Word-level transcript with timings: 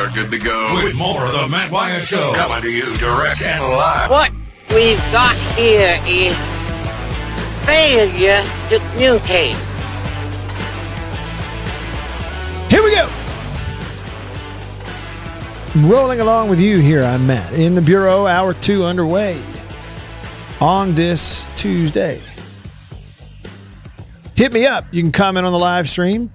are 0.00 0.10
good 0.10 0.30
to 0.30 0.38
go. 0.38 0.80
With 0.82 0.94
more 0.96 1.26
of 1.26 1.32
the 1.32 1.48
Matt 1.48 1.70
Wyatt 1.70 2.02
Show. 2.02 2.32
Coming 2.34 2.62
to 2.62 2.70
you 2.70 2.96
direct 2.96 3.42
and 3.42 3.62
live. 3.62 4.10
What 4.10 4.32
we've 4.70 4.98
got 5.12 5.36
here 5.56 6.00
is 6.06 6.36
failure 7.66 8.42
to 8.70 8.78
communicate. 8.92 9.56
Here 12.70 12.82
we 12.82 12.94
go. 12.94 13.10
Rolling 15.88 16.20
along 16.20 16.48
with 16.48 16.60
you 16.60 16.78
here, 16.78 17.02
I'm 17.02 17.26
Matt 17.26 17.52
in 17.52 17.74
the 17.74 17.82
Bureau, 17.82 18.26
hour 18.26 18.54
two 18.54 18.84
underway 18.84 19.40
on 20.60 20.94
this 20.94 21.48
Tuesday. 21.56 22.22
Hit 24.34 24.52
me 24.54 24.66
up. 24.66 24.86
You 24.92 25.02
can 25.02 25.12
comment 25.12 25.44
on 25.44 25.52
the 25.52 25.58
live 25.58 25.88
stream. 25.88 26.32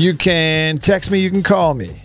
You 0.00 0.14
can 0.14 0.78
text 0.78 1.10
me. 1.10 1.20
You 1.20 1.28
can 1.28 1.42
call 1.42 1.74
me. 1.74 2.02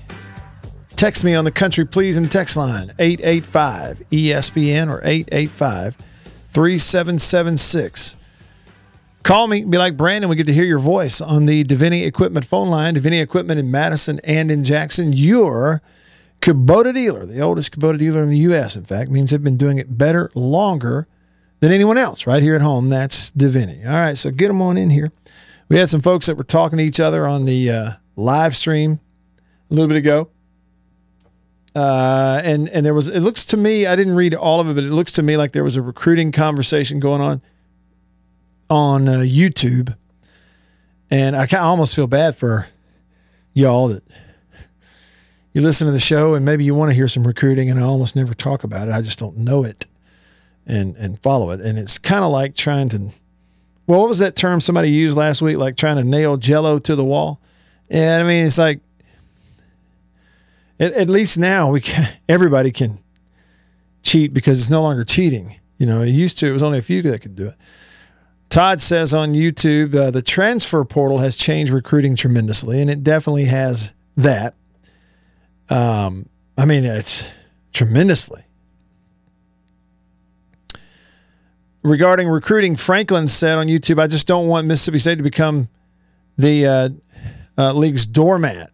Text 0.98 1.24
me 1.24 1.34
on 1.34 1.46
the 1.46 1.52
Country 1.52 1.86
Pleasing 1.86 2.28
text 2.28 2.58
line 2.58 2.92
885 3.00 4.04
ESPN 4.12 4.90
or 4.90 5.00
885 5.02 5.96
3776. 6.50 8.18
Call 9.24 9.48
me, 9.48 9.64
be 9.64 9.78
like 9.78 9.96
Brandon. 9.96 10.30
We 10.30 10.36
get 10.36 10.46
to 10.48 10.54
hear 10.54 10.66
your 10.66 10.78
voice 10.78 11.22
on 11.22 11.46
the 11.46 11.64
Deviney 11.64 12.06
Equipment 12.06 12.46
phone 12.46 12.68
line. 12.68 12.96
Deviney 12.96 13.22
Equipment 13.22 13.62
in 13.62 13.72
Madison 13.72 14.20
and 14.26 14.52
in 14.52 14.66
Jackson. 14.66 15.14
Your 15.14 15.82
Kubota 16.42 16.94
dealer, 16.94 17.26
the 17.26 17.40
oldest 17.40 17.80
Kubota 17.80 17.98
dealer 17.98 18.24
in 18.24 18.30
the 18.30 18.40
U.S., 18.40 18.76
in 18.76 18.84
fact, 18.84 19.10
means 19.10 19.32
they've 19.32 19.42
been 19.42 19.56
doing 19.56 19.78
it 19.78 19.98
better, 19.98 20.32
longer 20.36 21.08
than 21.62 21.72
anyone 21.72 21.98
else 21.98 22.28
right 22.28 22.44
here 22.44 22.56
at 22.56 22.62
home. 22.62 22.90
That's 22.90 23.32
Deviney. 23.32 23.88
All 23.88 23.94
right, 23.94 24.18
so 24.18 24.32
get 24.32 24.50
them 24.50 24.62
on 24.62 24.76
in 24.76 24.90
here. 24.90 25.12
We 25.68 25.78
had 25.78 25.90
some 25.90 26.02
folks 26.02 26.28
that 26.28 26.38
were 26.38 26.44
talking 26.44 26.78
to 26.78 26.84
each 26.84 27.00
other 27.00 27.26
on 27.26 27.46
the 27.46 27.72
uh, 27.72 27.90
live 28.16 28.56
stream 28.56 29.00
a 29.70 29.74
little 29.74 29.88
bit 29.88 29.98
ago. 29.98 30.30
Uh, 31.76 32.42
and 32.44 32.70
and 32.70 32.86
there 32.86 32.94
was 32.94 33.10
it 33.10 33.20
looks 33.20 33.46
to 33.48 33.58
me 33.58 33.86
I 33.86 33.98
didn't 33.98 34.16
read 34.16 34.34
all 34.34 34.62
of 34.62 34.70
it, 34.70 34.76
but 34.76 34.84
it 34.86 34.92
looks 34.92 35.12
to 35.14 35.24
me 35.24 35.36
like 35.36 35.52
there 35.52 35.64
was 35.64 35.76
a 35.76 35.82
recruiting 35.82 36.32
conversation 36.32 37.02
going 37.02 37.22
on 37.22 37.42
on 38.70 39.10
uh, 39.10 39.20
YouTube, 39.20 39.94
and 41.12 41.36
I 41.36 41.48
kind 41.48 41.62
of 41.62 41.68
almost 41.68 41.94
feel 41.94 42.08
bad 42.08 42.38
for 42.38 42.68
y'all 43.54 43.90
that 43.90 44.04
you 45.52 45.62
listen 45.62 45.86
to 45.88 45.92
the 45.92 46.00
show 46.00 46.34
and 46.34 46.46
maybe 46.46 46.64
you 46.64 46.74
want 46.74 46.92
to 46.92 46.96
hear 46.96 47.10
some 47.10 47.28
recruiting, 47.28 47.70
and 47.70 47.78
I 47.78 47.84
almost 47.84 48.16
never 48.16 48.34
talk 48.34 48.64
about 48.64 48.88
it. 48.88 48.94
I 48.94 49.02
just 49.02 49.20
don't 49.20 49.38
know 49.40 49.66
it 49.66 49.86
and 50.66 50.96
and 50.96 51.22
follow 51.22 51.52
it, 51.52 51.60
and 51.60 51.78
it's 51.78 51.98
kind 51.98 52.24
of 52.24 52.32
like 52.32 52.56
trying 52.56 52.88
to. 52.90 53.10
Well, 53.88 54.00
what 54.00 54.10
was 54.10 54.20
that 54.20 54.36
term 54.36 54.62
somebody 54.62 54.90
used 54.90 55.16
last 55.16 55.42
week? 55.42 55.58
Like 55.58 55.78
trying 55.78 55.98
to 55.98 56.04
nail 56.04 56.38
Jello 56.38 56.80
to 56.80 56.96
the 56.96 57.04
wall. 57.04 57.40
And 57.90 58.24
I 58.24 58.28
mean, 58.28 58.46
it's 58.46 58.58
like 58.58 58.80
at, 60.80 60.94
at 60.94 61.10
least 61.10 61.38
now 61.38 61.70
we 61.70 61.82
can. 61.82 62.12
Everybody 62.30 62.72
can 62.72 63.00
cheat 64.04 64.34
because 64.34 64.60
it's 64.60 64.70
no 64.70 64.82
longer 64.82 65.04
cheating. 65.04 65.60
You 65.78 65.86
know, 65.86 66.02
it 66.02 66.10
used 66.10 66.40
to. 66.40 66.48
It 66.48 66.52
was 66.52 66.64
only 66.64 66.80
a 66.80 66.84
few 66.84 67.02
that 67.04 67.22
could 67.22 67.36
do 67.36 67.48
it. 67.48 67.56
Todd 68.50 68.80
says 68.80 69.14
on 69.14 69.34
YouTube, 69.34 69.96
uh, 69.96 70.12
the 70.12 70.22
transfer 70.22 70.86
portal 70.86 71.18
has 71.18 71.36
changed 71.36 71.74
recruiting 71.74 72.16
tremendously, 72.16 72.80
and 72.82 72.90
it 72.90 73.04
definitely 73.04 73.46
has 73.46 73.92
that. 74.16 74.54
Um, 75.70 76.30
I 76.58 76.66
mean, 76.66 76.86
it's 76.86 77.30
tremendously. 77.74 78.45
Regarding 81.86 82.28
recruiting, 82.28 82.76
Franklin 82.76 83.28
said 83.28 83.60
on 83.60 83.68
YouTube, 83.68 84.02
I 84.02 84.08
just 84.08 84.26
don't 84.26 84.48
want 84.48 84.66
Mississippi 84.66 84.98
State 84.98 85.18
to 85.18 85.24
become 85.24 85.70
the 86.36 86.66
uh, 86.66 86.90
uh, 87.60 87.74
league's 87.74 88.08
doormat 88.08 88.72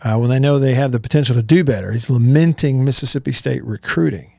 uh, 0.00 0.16
when 0.16 0.30
they 0.30 0.38
know 0.38 0.58
they 0.58 0.72
have 0.72 0.92
the 0.92 0.98
potential 0.98 1.36
to 1.36 1.42
do 1.42 1.62
better. 1.62 1.92
He's 1.92 2.08
lamenting 2.08 2.86
Mississippi 2.86 3.32
State 3.32 3.62
recruiting. 3.64 4.32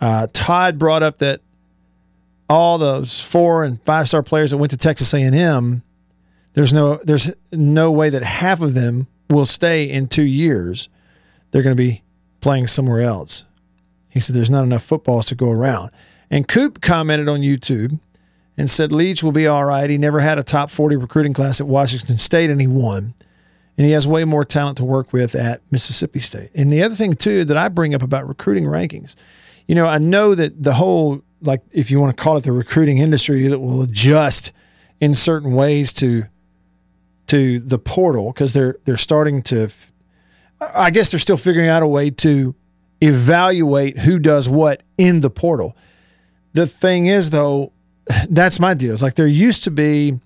Uh, 0.00 0.28
Todd 0.32 0.78
brought 0.78 1.02
up 1.02 1.18
that 1.18 1.42
all 2.48 2.78
those 2.78 3.20
four 3.20 3.64
and 3.64 3.78
five 3.82 4.08
star 4.08 4.22
players 4.22 4.52
that 4.52 4.56
went 4.56 4.70
to 4.70 4.78
Texas 4.78 5.12
A&M, 5.12 5.82
there's 6.54 6.72
no 6.72 6.96
there's 7.04 7.30
no 7.52 7.92
way 7.92 8.08
that 8.08 8.22
half 8.22 8.62
of 8.62 8.72
them 8.72 9.06
will 9.28 9.44
stay 9.44 9.84
in 9.84 10.08
two 10.08 10.24
years. 10.24 10.88
They're 11.50 11.62
going 11.62 11.76
to 11.76 11.82
be 11.82 12.00
playing 12.40 12.68
somewhere 12.68 13.02
else. 13.02 13.44
He 14.08 14.20
said 14.20 14.34
there's 14.34 14.48
not 14.48 14.64
enough 14.64 14.82
footballs 14.82 15.26
to 15.26 15.34
go 15.34 15.50
around. 15.50 15.90
And 16.30 16.46
Coop 16.48 16.80
commented 16.80 17.28
on 17.28 17.40
YouTube 17.40 18.00
and 18.56 18.68
said 18.68 18.92
Leach 18.92 19.22
will 19.22 19.32
be 19.32 19.46
all 19.46 19.64
right. 19.64 19.88
He 19.88 19.98
never 19.98 20.20
had 20.20 20.38
a 20.38 20.42
top 20.42 20.70
40 20.70 20.96
recruiting 20.96 21.32
class 21.32 21.60
at 21.60 21.66
Washington 21.66 22.18
State 22.18 22.50
and 22.50 22.60
he 22.60 22.66
won. 22.66 23.14
And 23.78 23.84
he 23.84 23.92
has 23.92 24.08
way 24.08 24.24
more 24.24 24.44
talent 24.44 24.78
to 24.78 24.84
work 24.84 25.12
with 25.12 25.34
at 25.34 25.60
Mississippi 25.70 26.18
State. 26.18 26.50
And 26.54 26.70
the 26.70 26.82
other 26.82 26.94
thing, 26.94 27.12
too, 27.12 27.44
that 27.44 27.58
I 27.58 27.68
bring 27.68 27.94
up 27.94 28.02
about 28.02 28.26
recruiting 28.26 28.64
rankings, 28.64 29.16
you 29.68 29.74
know, 29.74 29.86
I 29.86 29.98
know 29.98 30.34
that 30.34 30.62
the 30.62 30.72
whole, 30.72 31.20
like, 31.42 31.60
if 31.72 31.90
you 31.90 32.00
want 32.00 32.16
to 32.16 32.22
call 32.22 32.38
it 32.38 32.44
the 32.44 32.52
recruiting 32.52 32.98
industry, 32.98 33.46
that 33.48 33.58
will 33.58 33.82
adjust 33.82 34.52
in 35.00 35.14
certain 35.14 35.52
ways 35.52 35.92
to 35.94 36.24
to 37.26 37.58
the 37.58 37.78
portal 37.78 38.32
because 38.32 38.52
they're 38.52 38.76
they're 38.84 38.96
starting 38.96 39.42
to 39.42 39.68
I 40.74 40.90
guess 40.90 41.10
they're 41.10 41.20
still 41.20 41.36
figuring 41.36 41.68
out 41.68 41.82
a 41.82 41.86
way 41.86 42.10
to 42.10 42.54
evaluate 43.02 43.98
who 43.98 44.18
does 44.18 44.48
what 44.48 44.82
in 44.96 45.20
the 45.20 45.30
portal. 45.30 45.76
The 46.56 46.66
thing 46.66 47.04
is 47.06 47.28
though, 47.30 47.72
that's 48.30 48.58
my 48.58 48.72
deal. 48.72 48.94
It's 48.94 49.02
like 49.02 49.14
there 49.14 49.26
used 49.26 49.64
to 49.64 49.70
be 49.70 50.18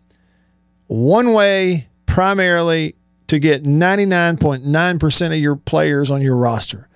one 0.86 1.32
way 1.32 1.88
primarily 2.06 2.94
to 3.26 3.38
get 3.38 3.64
99.9% 3.64 5.26
of 5.26 5.38
your 5.38 5.56
players 5.56 6.10
on 6.10 6.22
your 6.22 6.36
roster. 6.36 6.86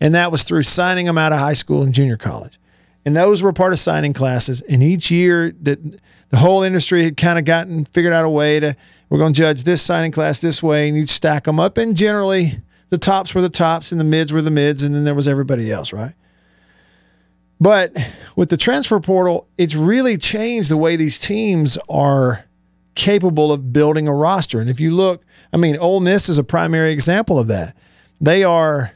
And 0.00 0.14
that 0.14 0.30
was 0.30 0.44
through 0.44 0.64
signing 0.64 1.06
them 1.06 1.16
out 1.16 1.32
of 1.32 1.38
high 1.38 1.52
school 1.54 1.82
and 1.82 1.94
junior 1.94 2.16
college. 2.16 2.58
And 3.04 3.16
those 3.16 3.42
were 3.42 3.52
part 3.52 3.72
of 3.72 3.78
signing 3.78 4.12
classes. 4.12 4.62
And 4.62 4.82
each 4.82 5.10
year 5.10 5.52
that 5.62 5.78
the 6.30 6.36
whole 6.36 6.62
industry 6.62 7.04
had 7.04 7.16
kind 7.16 7.38
of 7.38 7.44
gotten 7.44 7.84
figured 7.84 8.12
out 8.12 8.24
a 8.24 8.30
way 8.30 8.60
to 8.60 8.76
we're 9.08 9.18
going 9.18 9.32
to 9.34 9.38
judge 9.38 9.64
this 9.64 9.82
signing 9.82 10.12
class 10.12 10.38
this 10.38 10.62
way 10.62 10.88
and 10.88 10.96
you'd 10.96 11.10
stack 11.10 11.44
them 11.44 11.60
up. 11.60 11.78
And 11.78 11.96
generally 11.96 12.60
the 12.90 12.98
tops 12.98 13.34
were 13.34 13.42
the 13.42 13.48
tops 13.48 13.90
and 13.90 14.00
the 14.00 14.04
mids 14.04 14.32
were 14.32 14.42
the 14.42 14.50
mids. 14.50 14.82
And 14.82 14.94
then 14.94 15.04
there 15.04 15.14
was 15.14 15.28
everybody 15.28 15.70
else, 15.70 15.92
right? 15.92 16.14
But 17.62 17.96
with 18.34 18.48
the 18.48 18.56
transfer 18.56 18.98
portal, 18.98 19.46
it's 19.56 19.76
really 19.76 20.18
changed 20.18 20.68
the 20.68 20.76
way 20.76 20.96
these 20.96 21.20
teams 21.20 21.78
are 21.88 22.44
capable 22.96 23.52
of 23.52 23.72
building 23.72 24.08
a 24.08 24.12
roster. 24.12 24.60
And 24.60 24.68
if 24.68 24.80
you 24.80 24.92
look, 24.92 25.22
I 25.52 25.58
mean, 25.58 25.76
Ole 25.76 26.00
Miss 26.00 26.28
is 26.28 26.38
a 26.38 26.44
primary 26.44 26.90
example 26.90 27.38
of 27.38 27.46
that. 27.46 27.76
They 28.20 28.42
are 28.42 28.90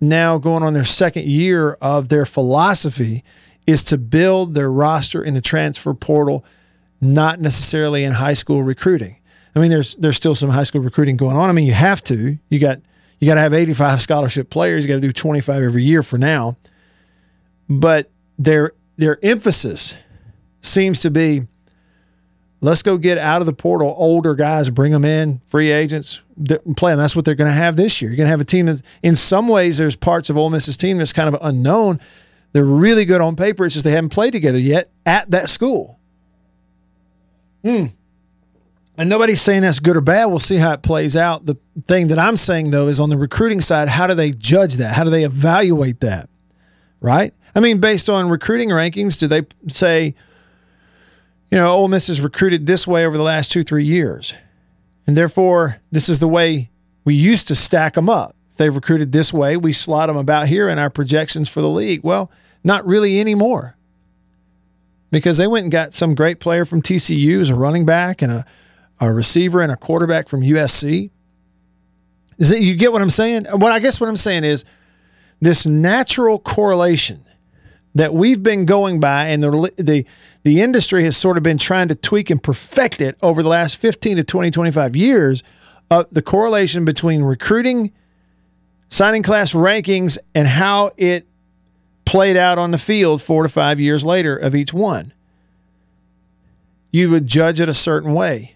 now 0.00 0.38
going 0.38 0.62
on 0.62 0.72
their 0.72 0.84
second 0.84 1.26
year 1.26 1.72
of 1.82 2.10
their 2.10 2.24
philosophy 2.24 3.24
is 3.66 3.82
to 3.84 3.98
build 3.98 4.54
their 4.54 4.70
roster 4.70 5.20
in 5.24 5.34
the 5.34 5.40
transfer 5.40 5.94
portal, 5.94 6.44
not 7.00 7.40
necessarily 7.40 8.04
in 8.04 8.12
high 8.12 8.34
school 8.34 8.62
recruiting. 8.62 9.16
I 9.56 9.58
mean, 9.58 9.72
there's 9.72 9.96
there's 9.96 10.16
still 10.16 10.36
some 10.36 10.50
high 10.50 10.62
school 10.62 10.80
recruiting 10.80 11.16
going 11.16 11.36
on. 11.36 11.48
I 11.48 11.52
mean, 11.52 11.66
you 11.66 11.74
have 11.74 12.04
to. 12.04 12.38
You 12.50 12.58
got 12.60 12.78
you 13.18 13.26
got 13.26 13.34
to 13.34 13.40
have 13.40 13.52
85 13.52 14.00
scholarship 14.08 14.48
players. 14.48 14.84
You 14.84 14.88
got 14.88 14.94
to 14.94 15.00
do 15.00 15.12
25 15.12 15.60
every 15.60 15.82
year 15.82 16.04
for 16.04 16.18
now 16.18 16.56
but 17.80 18.10
their 18.38 18.72
their 18.96 19.18
emphasis 19.22 19.94
seems 20.60 21.00
to 21.00 21.10
be 21.10 21.42
let's 22.62 22.82
go 22.82 22.96
get 22.96 23.18
out 23.18 23.42
of 23.42 23.46
the 23.46 23.52
portal 23.52 23.94
older 23.98 24.34
guys, 24.34 24.70
bring 24.70 24.92
them 24.92 25.04
in, 25.04 25.40
free 25.46 25.70
agents, 25.70 26.22
play 26.76 26.92
them. 26.92 26.98
That's 26.98 27.14
what 27.14 27.24
they're 27.24 27.34
going 27.34 27.50
to 27.50 27.56
have 27.56 27.76
this 27.76 28.00
year. 28.00 28.10
You're 28.10 28.16
going 28.16 28.26
to 28.26 28.30
have 28.30 28.40
a 28.40 28.44
team 28.44 28.66
that, 28.66 28.80
in 29.02 29.16
some 29.16 29.48
ways, 29.48 29.76
there's 29.76 29.96
parts 29.96 30.30
of 30.30 30.38
Ole 30.38 30.48
Miss's 30.48 30.76
team 30.76 30.96
that's 30.96 31.12
kind 31.12 31.28
of 31.28 31.36
unknown. 31.42 32.00
They're 32.52 32.64
really 32.64 33.04
good 33.04 33.20
on 33.20 33.36
paper. 33.36 33.66
It's 33.66 33.74
just 33.74 33.84
they 33.84 33.90
haven't 33.90 34.10
played 34.10 34.32
together 34.32 34.58
yet 34.58 34.90
at 35.04 35.30
that 35.32 35.50
school. 35.50 35.98
Hmm. 37.62 37.86
And 38.96 39.08
nobody's 39.08 39.40
saying 39.40 39.62
that's 39.62 39.78
good 39.78 39.96
or 39.96 40.00
bad. 40.00 40.26
We'll 40.26 40.38
see 40.38 40.56
how 40.56 40.72
it 40.72 40.82
plays 40.82 41.16
out. 41.16 41.46
The 41.46 41.56
thing 41.86 42.08
that 42.08 42.18
I'm 42.18 42.36
saying, 42.36 42.70
though, 42.70 42.88
is 42.88 43.00
on 43.00 43.08
the 43.08 43.16
recruiting 43.16 43.60
side, 43.60 43.88
how 43.88 44.06
do 44.06 44.14
they 44.14 44.32
judge 44.32 44.74
that? 44.74 44.94
How 44.94 45.02
do 45.02 45.10
they 45.10 45.24
evaluate 45.24 46.00
that? 46.00 46.28
Right? 47.02 47.34
I 47.54 47.60
mean, 47.60 47.80
based 47.80 48.08
on 48.08 48.30
recruiting 48.30 48.70
rankings, 48.70 49.18
do 49.18 49.26
they 49.26 49.42
say, 49.68 50.14
you 51.50 51.58
know, 51.58 51.70
Ole 51.74 51.88
Miss 51.88 52.06
has 52.06 52.20
recruited 52.20 52.64
this 52.64 52.86
way 52.86 53.04
over 53.04 53.18
the 53.18 53.22
last 53.22 53.52
two, 53.52 53.62
three 53.62 53.84
years, 53.84 54.32
and 55.06 55.16
therefore 55.16 55.76
this 55.90 56.08
is 56.08 56.18
the 56.18 56.28
way 56.28 56.70
we 57.04 57.14
used 57.14 57.48
to 57.48 57.54
stack 57.54 57.94
them 57.94 58.08
up. 58.08 58.34
If 58.52 58.56
they've 58.56 58.74
recruited 58.74 59.12
this 59.12 59.32
way, 59.32 59.56
we 59.56 59.72
slot 59.72 60.06
them 60.08 60.16
about 60.16 60.46
here 60.46 60.68
in 60.68 60.78
our 60.78 60.90
projections 60.90 61.48
for 61.48 61.60
the 61.60 61.68
league. 61.68 62.00
Well, 62.02 62.30
not 62.64 62.86
really 62.86 63.20
anymore, 63.20 63.76
because 65.10 65.36
they 65.36 65.46
went 65.46 65.64
and 65.64 65.72
got 65.72 65.92
some 65.92 66.14
great 66.14 66.40
player 66.40 66.64
from 66.64 66.80
TCU 66.80 67.40
as 67.40 67.50
a 67.50 67.54
running 67.54 67.84
back 67.84 68.22
and 68.22 68.32
a, 68.32 68.46
a 69.00 69.12
receiver 69.12 69.60
and 69.60 69.72
a 69.72 69.76
quarterback 69.76 70.28
from 70.28 70.40
USC. 70.40 71.10
Is 72.38 72.50
it 72.50 72.62
you 72.62 72.76
get 72.76 72.92
what 72.92 73.02
I'm 73.02 73.10
saying? 73.10 73.44
What 73.44 73.72
I 73.72 73.78
guess 73.78 74.00
what 74.00 74.08
I'm 74.08 74.16
saying 74.16 74.44
is 74.44 74.64
this 75.42 75.66
natural 75.66 76.38
correlation 76.38 77.22
that 77.96 78.14
we've 78.14 78.42
been 78.42 78.64
going 78.64 79.00
by 79.00 79.26
and 79.26 79.42
the, 79.42 79.72
the, 79.76 80.06
the 80.44 80.62
industry 80.62 81.02
has 81.04 81.16
sort 81.16 81.36
of 81.36 81.42
been 81.42 81.58
trying 81.58 81.88
to 81.88 81.94
tweak 81.94 82.30
and 82.30 82.42
perfect 82.42 83.00
it 83.00 83.18
over 83.20 83.42
the 83.42 83.48
last 83.48 83.76
15 83.76 84.16
to 84.18 84.24
20, 84.24 84.50
25 84.52 84.96
years 84.96 85.42
uh, 85.90 86.04
the 86.10 86.22
correlation 86.22 86.86
between 86.86 87.22
recruiting, 87.22 87.92
signing 88.88 89.22
class 89.22 89.52
rankings, 89.52 90.16
and 90.34 90.48
how 90.48 90.90
it 90.96 91.26
played 92.06 92.36
out 92.36 92.56
on 92.56 92.70
the 92.70 92.78
field 92.78 93.20
four 93.20 93.42
to 93.42 93.48
five 93.50 93.78
years 93.78 94.02
later 94.02 94.34
of 94.34 94.54
each 94.54 94.72
one. 94.72 95.12
You 96.92 97.10
would 97.10 97.26
judge 97.26 97.60
it 97.60 97.68
a 97.68 97.74
certain 97.74 98.14
way. 98.14 98.54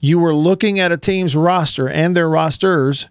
You 0.00 0.18
were 0.18 0.34
looking 0.34 0.80
at 0.80 0.90
a 0.90 0.96
team's 0.96 1.36
roster 1.36 1.88
and 1.88 2.16
their 2.16 2.28
rosters 2.28 3.06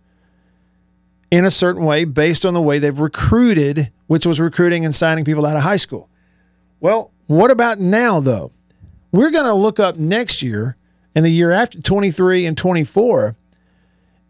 in 1.31 1.45
a 1.45 1.51
certain 1.51 1.85
way 1.85 2.03
based 2.03 2.45
on 2.45 2.53
the 2.53 2.61
way 2.61 2.77
they've 2.77 2.99
recruited, 2.99 3.89
which 4.07 4.25
was 4.25 4.39
recruiting 4.39 4.83
and 4.83 4.93
signing 4.93 5.25
people 5.25 5.45
out 5.45 5.55
of 5.55 5.63
high 5.63 5.77
school. 5.77 6.09
Well, 6.81 7.11
what 7.27 7.49
about 7.49 7.79
now, 7.79 8.19
though? 8.19 8.51
We're 9.11 9.31
going 9.31 9.45
to 9.45 9.53
look 9.53 9.79
up 9.79 9.95
next 9.95 10.41
year 10.43 10.75
and 11.15 11.25
the 11.25 11.29
year 11.29 11.51
after 11.51 11.81
23 11.81 12.45
and 12.45 12.57
24, 12.57 13.35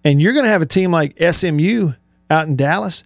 and 0.04 0.22
you're 0.22 0.34
going 0.34 0.46
to 0.46 0.52
have 0.52 0.62
a 0.62 0.68
team 0.68 0.92
like 0.92 1.16
SMU 1.22 1.94
out 2.30 2.48
in 2.48 2.56
Dallas. 2.56 3.04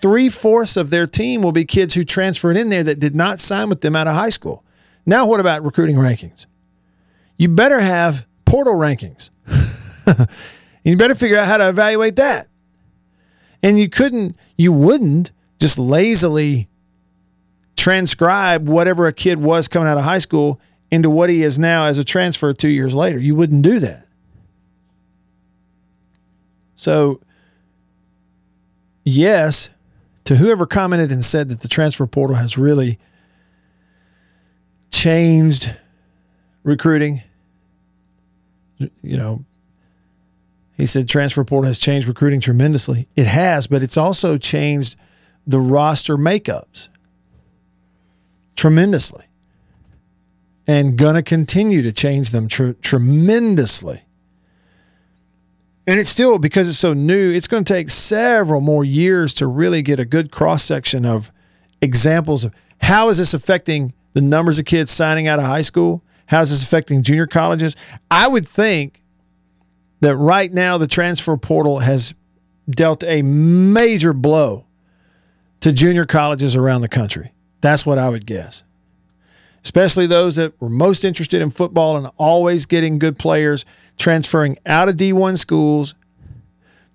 Three 0.00 0.28
fourths 0.28 0.76
of 0.76 0.90
their 0.90 1.06
team 1.06 1.42
will 1.42 1.52
be 1.52 1.64
kids 1.64 1.94
who 1.94 2.04
transferred 2.04 2.56
in 2.56 2.68
there 2.68 2.84
that 2.84 3.00
did 3.00 3.16
not 3.16 3.38
sign 3.38 3.68
with 3.68 3.80
them 3.80 3.96
out 3.96 4.06
of 4.06 4.14
high 4.14 4.30
school. 4.30 4.62
Now, 5.04 5.26
what 5.26 5.40
about 5.40 5.64
recruiting 5.64 5.96
rankings? 5.96 6.46
You 7.36 7.48
better 7.48 7.80
have 7.80 8.26
portal 8.44 8.74
rankings. 8.74 9.30
you 10.90 10.96
better 10.96 11.14
figure 11.14 11.38
out 11.38 11.46
how 11.46 11.56
to 11.56 11.68
evaluate 11.68 12.16
that. 12.16 12.48
And 13.62 13.78
you 13.78 13.88
couldn't, 13.88 14.36
you 14.56 14.72
wouldn't 14.72 15.32
just 15.58 15.78
lazily 15.78 16.68
transcribe 17.76 18.68
whatever 18.68 19.06
a 19.06 19.12
kid 19.12 19.38
was 19.38 19.68
coming 19.68 19.88
out 19.88 19.98
of 19.98 20.04
high 20.04 20.18
school 20.18 20.60
into 20.90 21.10
what 21.10 21.30
he 21.30 21.42
is 21.42 21.58
now 21.58 21.84
as 21.84 21.98
a 21.98 22.04
transfer 22.04 22.52
two 22.52 22.70
years 22.70 22.94
later. 22.94 23.18
You 23.18 23.34
wouldn't 23.34 23.62
do 23.62 23.80
that. 23.80 24.06
So, 26.76 27.20
yes, 29.04 29.70
to 30.24 30.36
whoever 30.36 30.64
commented 30.66 31.10
and 31.10 31.24
said 31.24 31.48
that 31.48 31.60
the 31.60 31.68
transfer 31.68 32.06
portal 32.06 32.36
has 32.36 32.56
really 32.56 32.98
changed 34.90 35.74
recruiting, 36.62 37.22
you 38.78 39.16
know, 39.16 39.44
he 40.78 40.86
said 40.86 41.08
transfer 41.08 41.42
portal 41.44 41.66
has 41.66 41.78
changed 41.78 42.06
recruiting 42.06 42.40
tremendously. 42.40 43.08
It 43.16 43.26
has, 43.26 43.66
but 43.66 43.82
it's 43.82 43.96
also 43.96 44.38
changed 44.38 44.96
the 45.44 45.58
roster 45.58 46.16
makeups 46.16 46.88
tremendously 48.54 49.24
and 50.68 50.96
going 50.96 51.16
to 51.16 51.22
continue 51.22 51.82
to 51.82 51.92
change 51.92 52.30
them 52.30 52.46
tr- 52.46 52.72
tremendously. 52.80 54.02
And 55.86 55.98
it's 55.98 56.10
still, 56.10 56.38
because 56.38 56.68
it's 56.68 56.78
so 56.78 56.92
new, 56.92 57.32
it's 57.32 57.48
going 57.48 57.64
to 57.64 57.72
take 57.72 57.90
several 57.90 58.60
more 58.60 58.84
years 58.84 59.34
to 59.34 59.46
really 59.46 59.82
get 59.82 59.98
a 59.98 60.04
good 60.04 60.30
cross 60.30 60.62
section 60.62 61.04
of 61.04 61.32
examples 61.82 62.44
of 62.44 62.54
how 62.82 63.08
is 63.08 63.18
this 63.18 63.34
affecting 63.34 63.94
the 64.12 64.20
numbers 64.20 64.58
of 64.60 64.64
kids 64.64 64.92
signing 64.92 65.26
out 65.26 65.40
of 65.40 65.46
high 65.46 65.62
school? 65.62 66.02
How 66.26 66.42
is 66.42 66.50
this 66.50 66.62
affecting 66.62 67.02
junior 67.02 67.26
colleges? 67.26 67.74
I 68.10 68.28
would 68.28 68.46
think 68.46 69.02
that 70.00 70.16
right 70.16 70.52
now 70.52 70.78
the 70.78 70.86
transfer 70.86 71.36
portal 71.36 71.80
has 71.80 72.14
dealt 72.68 73.02
a 73.04 73.22
major 73.22 74.12
blow 74.12 74.66
to 75.60 75.72
junior 75.72 76.04
colleges 76.04 76.54
around 76.54 76.82
the 76.82 76.88
country. 76.88 77.32
That's 77.60 77.84
what 77.84 77.98
I 77.98 78.08
would 78.08 78.26
guess 78.26 78.62
especially 79.64 80.06
those 80.06 80.36
that 80.36 80.58
were 80.60 80.68
most 80.70 81.04
interested 81.04 81.42
in 81.42 81.50
football 81.50 81.96
and 81.96 82.08
always 82.16 82.66
getting 82.66 82.98
good 82.98 83.18
players 83.18 83.64
transferring 83.98 84.56
out 84.64 84.88
of 84.88 84.96
D1 84.96 85.38
schools. 85.38 85.94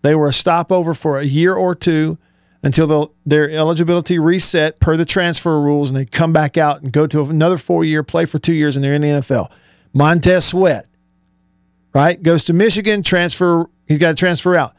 They 0.02 0.16
were 0.16 0.28
a 0.28 0.34
stopover 0.34 0.96
for 0.96 1.20
a 1.20 1.24
year 1.24 1.54
or 1.54 1.76
two 1.76 2.18
until 2.64 2.88
the, 2.88 3.08
their 3.26 3.50
eligibility 3.50 4.18
reset 4.18 4.80
per 4.80 4.98
the 4.98 5.06
transfer 5.06 5.62
rules, 5.62 5.92
and 5.92 6.00
they 6.00 6.06
come 6.06 6.34
back 6.34 6.58
out 6.58 6.82
and 6.82 6.92
go 6.92 7.06
to 7.06 7.22
another 7.22 7.58
four 7.58 7.84
year, 7.84 8.04
play 8.04 8.26
for 8.26 8.40
two 8.40 8.54
years, 8.54 8.76
and 8.76 8.84
they're 8.84 8.94
in 8.94 9.02
the 9.02 9.08
NFL. 9.08 9.52
Montez 9.94 10.46
Sweat, 10.46 10.88
right, 12.02 12.22
goes 12.22 12.46
to 12.46 12.54
Michigan, 12.54 13.04
transfer. 13.04 13.70
He's 13.88 14.00
got 14.00 14.10
to 14.10 14.16
transfer 14.16 14.56
out. 14.56 14.74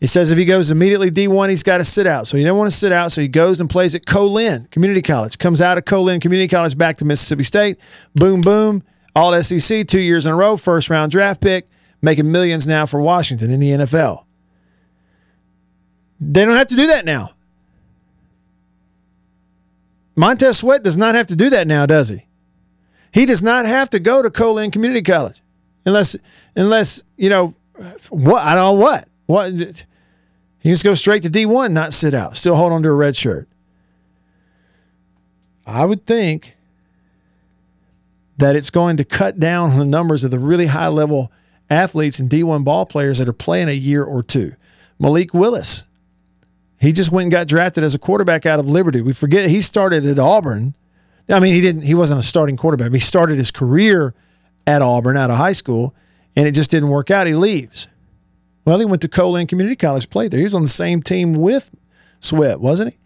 It 0.00 0.08
says 0.08 0.30
if 0.30 0.38
he 0.38 0.44
goes 0.44 0.70
immediately 0.70 1.10
D1, 1.10 1.50
he's 1.50 1.64
got 1.64 1.78
to 1.78 1.84
sit 1.84 2.06
out. 2.06 2.26
So 2.26 2.36
he 2.36 2.44
didn't 2.44 2.56
want 2.56 2.70
to 2.70 2.76
sit 2.76 2.92
out. 2.92 3.10
So 3.10 3.20
he 3.20 3.28
goes 3.28 3.60
and 3.60 3.68
plays 3.68 3.94
at 3.94 4.06
Co-Lin 4.06 4.68
Community 4.70 5.02
College. 5.02 5.38
Comes 5.38 5.60
out 5.60 5.76
of 5.76 5.84
Co-Lin 5.84 6.20
Community 6.20 6.48
College 6.48 6.78
back 6.78 6.98
to 6.98 7.04
Mississippi 7.04 7.42
State. 7.42 7.78
Boom, 8.14 8.40
boom. 8.40 8.84
All 9.16 9.40
SEC 9.42 9.88
two 9.88 10.00
years 10.00 10.26
in 10.26 10.32
a 10.32 10.36
row. 10.36 10.56
First 10.56 10.88
round 10.88 11.10
draft 11.10 11.40
pick. 11.40 11.66
Making 12.00 12.30
millions 12.30 12.68
now 12.68 12.86
for 12.86 13.00
Washington 13.00 13.50
in 13.50 13.58
the 13.58 13.70
NFL. 13.70 14.24
They 16.20 16.44
don't 16.44 16.56
have 16.56 16.68
to 16.68 16.76
do 16.76 16.86
that 16.88 17.04
now. 17.04 17.30
Montez 20.14 20.58
Sweat 20.58 20.84
does 20.84 20.96
not 20.96 21.16
have 21.16 21.26
to 21.26 21.36
do 21.36 21.50
that 21.50 21.66
now, 21.66 21.86
does 21.86 22.08
he? 22.08 22.24
He 23.12 23.26
does 23.26 23.42
not 23.42 23.66
have 23.66 23.90
to 23.90 23.98
go 23.98 24.22
to 24.22 24.30
Co-Lin 24.30 24.70
Community 24.70 25.02
College 25.02 25.42
unless, 25.88 26.16
unless 26.54 27.02
you 27.16 27.30
know, 27.30 27.54
what 28.10 28.42
I 28.44 28.54
don't 28.54 28.76
know 28.76 28.80
what. 28.80 29.08
What 29.26 29.52
he 29.52 30.70
just 30.70 30.84
go 30.84 30.94
straight 30.94 31.22
to 31.24 31.30
D1, 31.30 31.72
not 31.72 31.92
sit 31.92 32.14
out, 32.14 32.36
still 32.36 32.56
hold 32.56 32.72
on 32.72 32.82
to 32.82 32.88
a 32.88 32.92
red 32.92 33.16
shirt. 33.16 33.48
I 35.66 35.84
would 35.84 36.06
think 36.06 36.56
that 38.38 38.56
it's 38.56 38.70
going 38.70 38.96
to 38.98 39.04
cut 39.04 39.38
down 39.38 39.70
on 39.70 39.78
the 39.78 39.84
numbers 39.84 40.24
of 40.24 40.30
the 40.30 40.38
really 40.38 40.66
high 40.66 40.88
level 40.88 41.30
athletes 41.68 42.18
and 42.20 42.30
D1 42.30 42.64
ball 42.64 42.86
players 42.86 43.18
that 43.18 43.28
are 43.28 43.34
playing 43.34 43.68
a 43.68 43.72
year 43.72 44.02
or 44.02 44.22
two. 44.22 44.54
Malik 44.98 45.34
Willis, 45.34 45.84
he 46.80 46.92
just 46.92 47.12
went 47.12 47.24
and 47.24 47.32
got 47.32 47.48
drafted 47.48 47.84
as 47.84 47.94
a 47.94 47.98
quarterback 47.98 48.46
out 48.46 48.58
of 48.58 48.68
Liberty. 48.68 49.02
We 49.02 49.12
forget 49.12 49.50
he 49.50 49.60
started 49.60 50.06
at 50.06 50.18
Auburn. 50.18 50.74
I 51.28 51.40
mean, 51.40 51.52
he 51.52 51.60
didn't. 51.60 51.82
He 51.82 51.94
wasn't 51.94 52.20
a 52.20 52.22
starting 52.22 52.56
quarterback. 52.56 52.90
He 52.92 52.98
started 52.98 53.36
his 53.36 53.50
career 53.50 54.14
at 54.68 54.82
Auburn 54.82 55.16
out 55.16 55.30
of 55.30 55.38
high 55.38 55.52
school, 55.52 55.94
and 56.36 56.46
it 56.46 56.52
just 56.52 56.70
didn't 56.70 56.90
work 56.90 57.10
out. 57.10 57.26
He 57.26 57.32
leaves. 57.34 57.88
Well, 58.66 58.78
he 58.78 58.84
went 58.84 59.00
to 59.00 59.08
Co-Lin 59.08 59.46
Community 59.46 59.76
College, 59.76 60.10
played 60.10 60.30
there. 60.30 60.38
He 60.38 60.44
was 60.44 60.54
on 60.54 60.60
the 60.60 60.68
same 60.68 61.02
team 61.02 61.32
with 61.32 61.70
Sweat, 62.20 62.60
wasn't 62.60 62.92
he? 62.92 62.98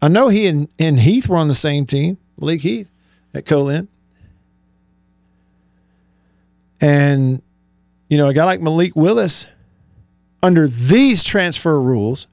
I 0.00 0.08
know 0.08 0.28
he 0.28 0.46
and, 0.46 0.68
and 0.78 0.98
Heath 0.98 1.28
were 1.28 1.36
on 1.36 1.48
the 1.48 1.54
same 1.54 1.84
team, 1.84 2.16
Malik 2.38 2.62
Heath 2.62 2.90
at 3.34 3.44
Co-Lin. 3.44 3.88
And, 6.80 7.42
you 8.08 8.16
know, 8.16 8.28
a 8.28 8.32
guy 8.32 8.44
like 8.44 8.62
Malik 8.62 8.96
Willis, 8.96 9.48
under 10.42 10.66
these 10.66 11.22
transfer 11.24 11.78
rules, 11.78 12.26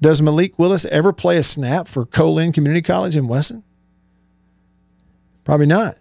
does 0.00 0.22
Malik 0.22 0.60
Willis 0.60 0.84
ever 0.84 1.12
play 1.12 1.38
a 1.38 1.42
snap 1.42 1.88
for 1.88 2.06
Co-Lin 2.06 2.52
Community 2.52 2.82
College 2.82 3.16
in 3.16 3.26
Wesson? 3.26 3.64
Probably 5.42 5.66
not. 5.66 5.96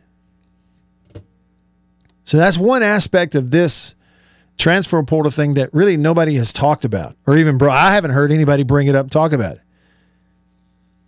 So 2.27 2.35
that's 2.35 2.57
one 2.57 2.83
aspect 2.83 3.35
of 3.35 3.51
this 3.51 3.95
transfer 4.57 5.01
portal 5.01 5.31
thing 5.31 5.53
that 5.53 5.73
really 5.73 5.95
nobody 5.95 6.35
has 6.35 6.51
talked 6.51 6.83
about, 6.83 7.15
or 7.25 7.37
even 7.37 7.57
bro, 7.57 7.71
I 7.71 7.93
haven't 7.93 8.11
heard 8.11 8.33
anybody 8.33 8.63
bring 8.63 8.87
it 8.87 8.95
up, 8.95 9.09
talk 9.09 9.31
about 9.31 9.55
it, 9.55 9.61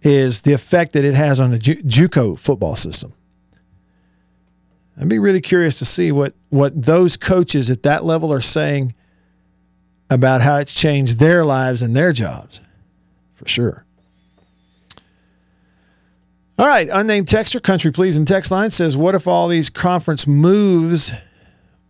is 0.01 0.43
the 0.43 0.53
effect 0.53 0.93
that 0.93 1.03
it 1.03 1.15
has 1.15 1.41
on 1.41 1.51
the 1.51 1.59
Ju- 1.59 1.83
JUCO 1.83 2.39
football 2.39 2.77
system. 2.77 3.11
I'd 4.97 5.09
be 5.09 5.19
really 5.19 5.41
curious 5.41 5.77
to 5.79 5.85
see 5.85 6.13
what 6.13 6.35
what 6.51 6.81
those 6.81 7.17
coaches 7.17 7.69
at 7.69 7.83
that 7.83 8.05
level 8.05 8.31
are 8.31 8.39
saying 8.39 8.95
about 10.09 10.39
how 10.39 10.55
it's 10.55 10.73
changed 10.73 11.19
their 11.19 11.43
lives 11.43 11.81
and 11.81 11.93
their 11.93 12.13
jobs, 12.13 12.61
for 13.33 13.45
sure. 13.45 13.85
All 16.59 16.67
right, 16.67 16.89
unnamed 16.91 17.27
texter, 17.27 17.63
Country 17.63 17.89
Pleasing 17.89 18.25
text 18.25 18.51
line 18.51 18.69
says, 18.69 18.97
"What 18.97 19.15
if 19.15 19.27
all 19.27 19.47
these 19.47 19.69
conference 19.69 20.27
moves?" 20.27 21.13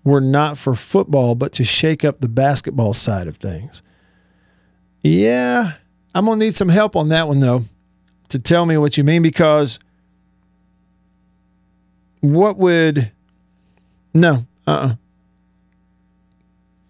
were 0.03 0.21
not 0.21 0.59
for 0.59 0.75
football, 0.75 1.33
but 1.33 1.51
to 1.53 1.63
shake 1.63 2.05
up 2.05 2.21
the 2.21 2.29
basketball 2.29 2.93
side 2.93 3.25
of 3.25 3.37
things. 3.37 3.81
Yeah, 5.01 5.71
I'm 6.13 6.25
to 6.27 6.35
need 6.35 6.53
some 6.53 6.69
help 6.69 6.95
on 6.95 7.09
that 7.09 7.27
one, 7.27 7.39
though, 7.39 7.63
to 8.29 8.37
tell 8.37 8.67
me 8.67 8.77
what 8.77 8.95
you 8.95 9.03
mean, 9.03 9.23
because 9.23 9.79
what 12.21 12.57
would. 12.57 13.11
No, 14.13 14.45
uh 14.67 14.71
uh-uh. 14.71 14.87
uh 14.87 14.95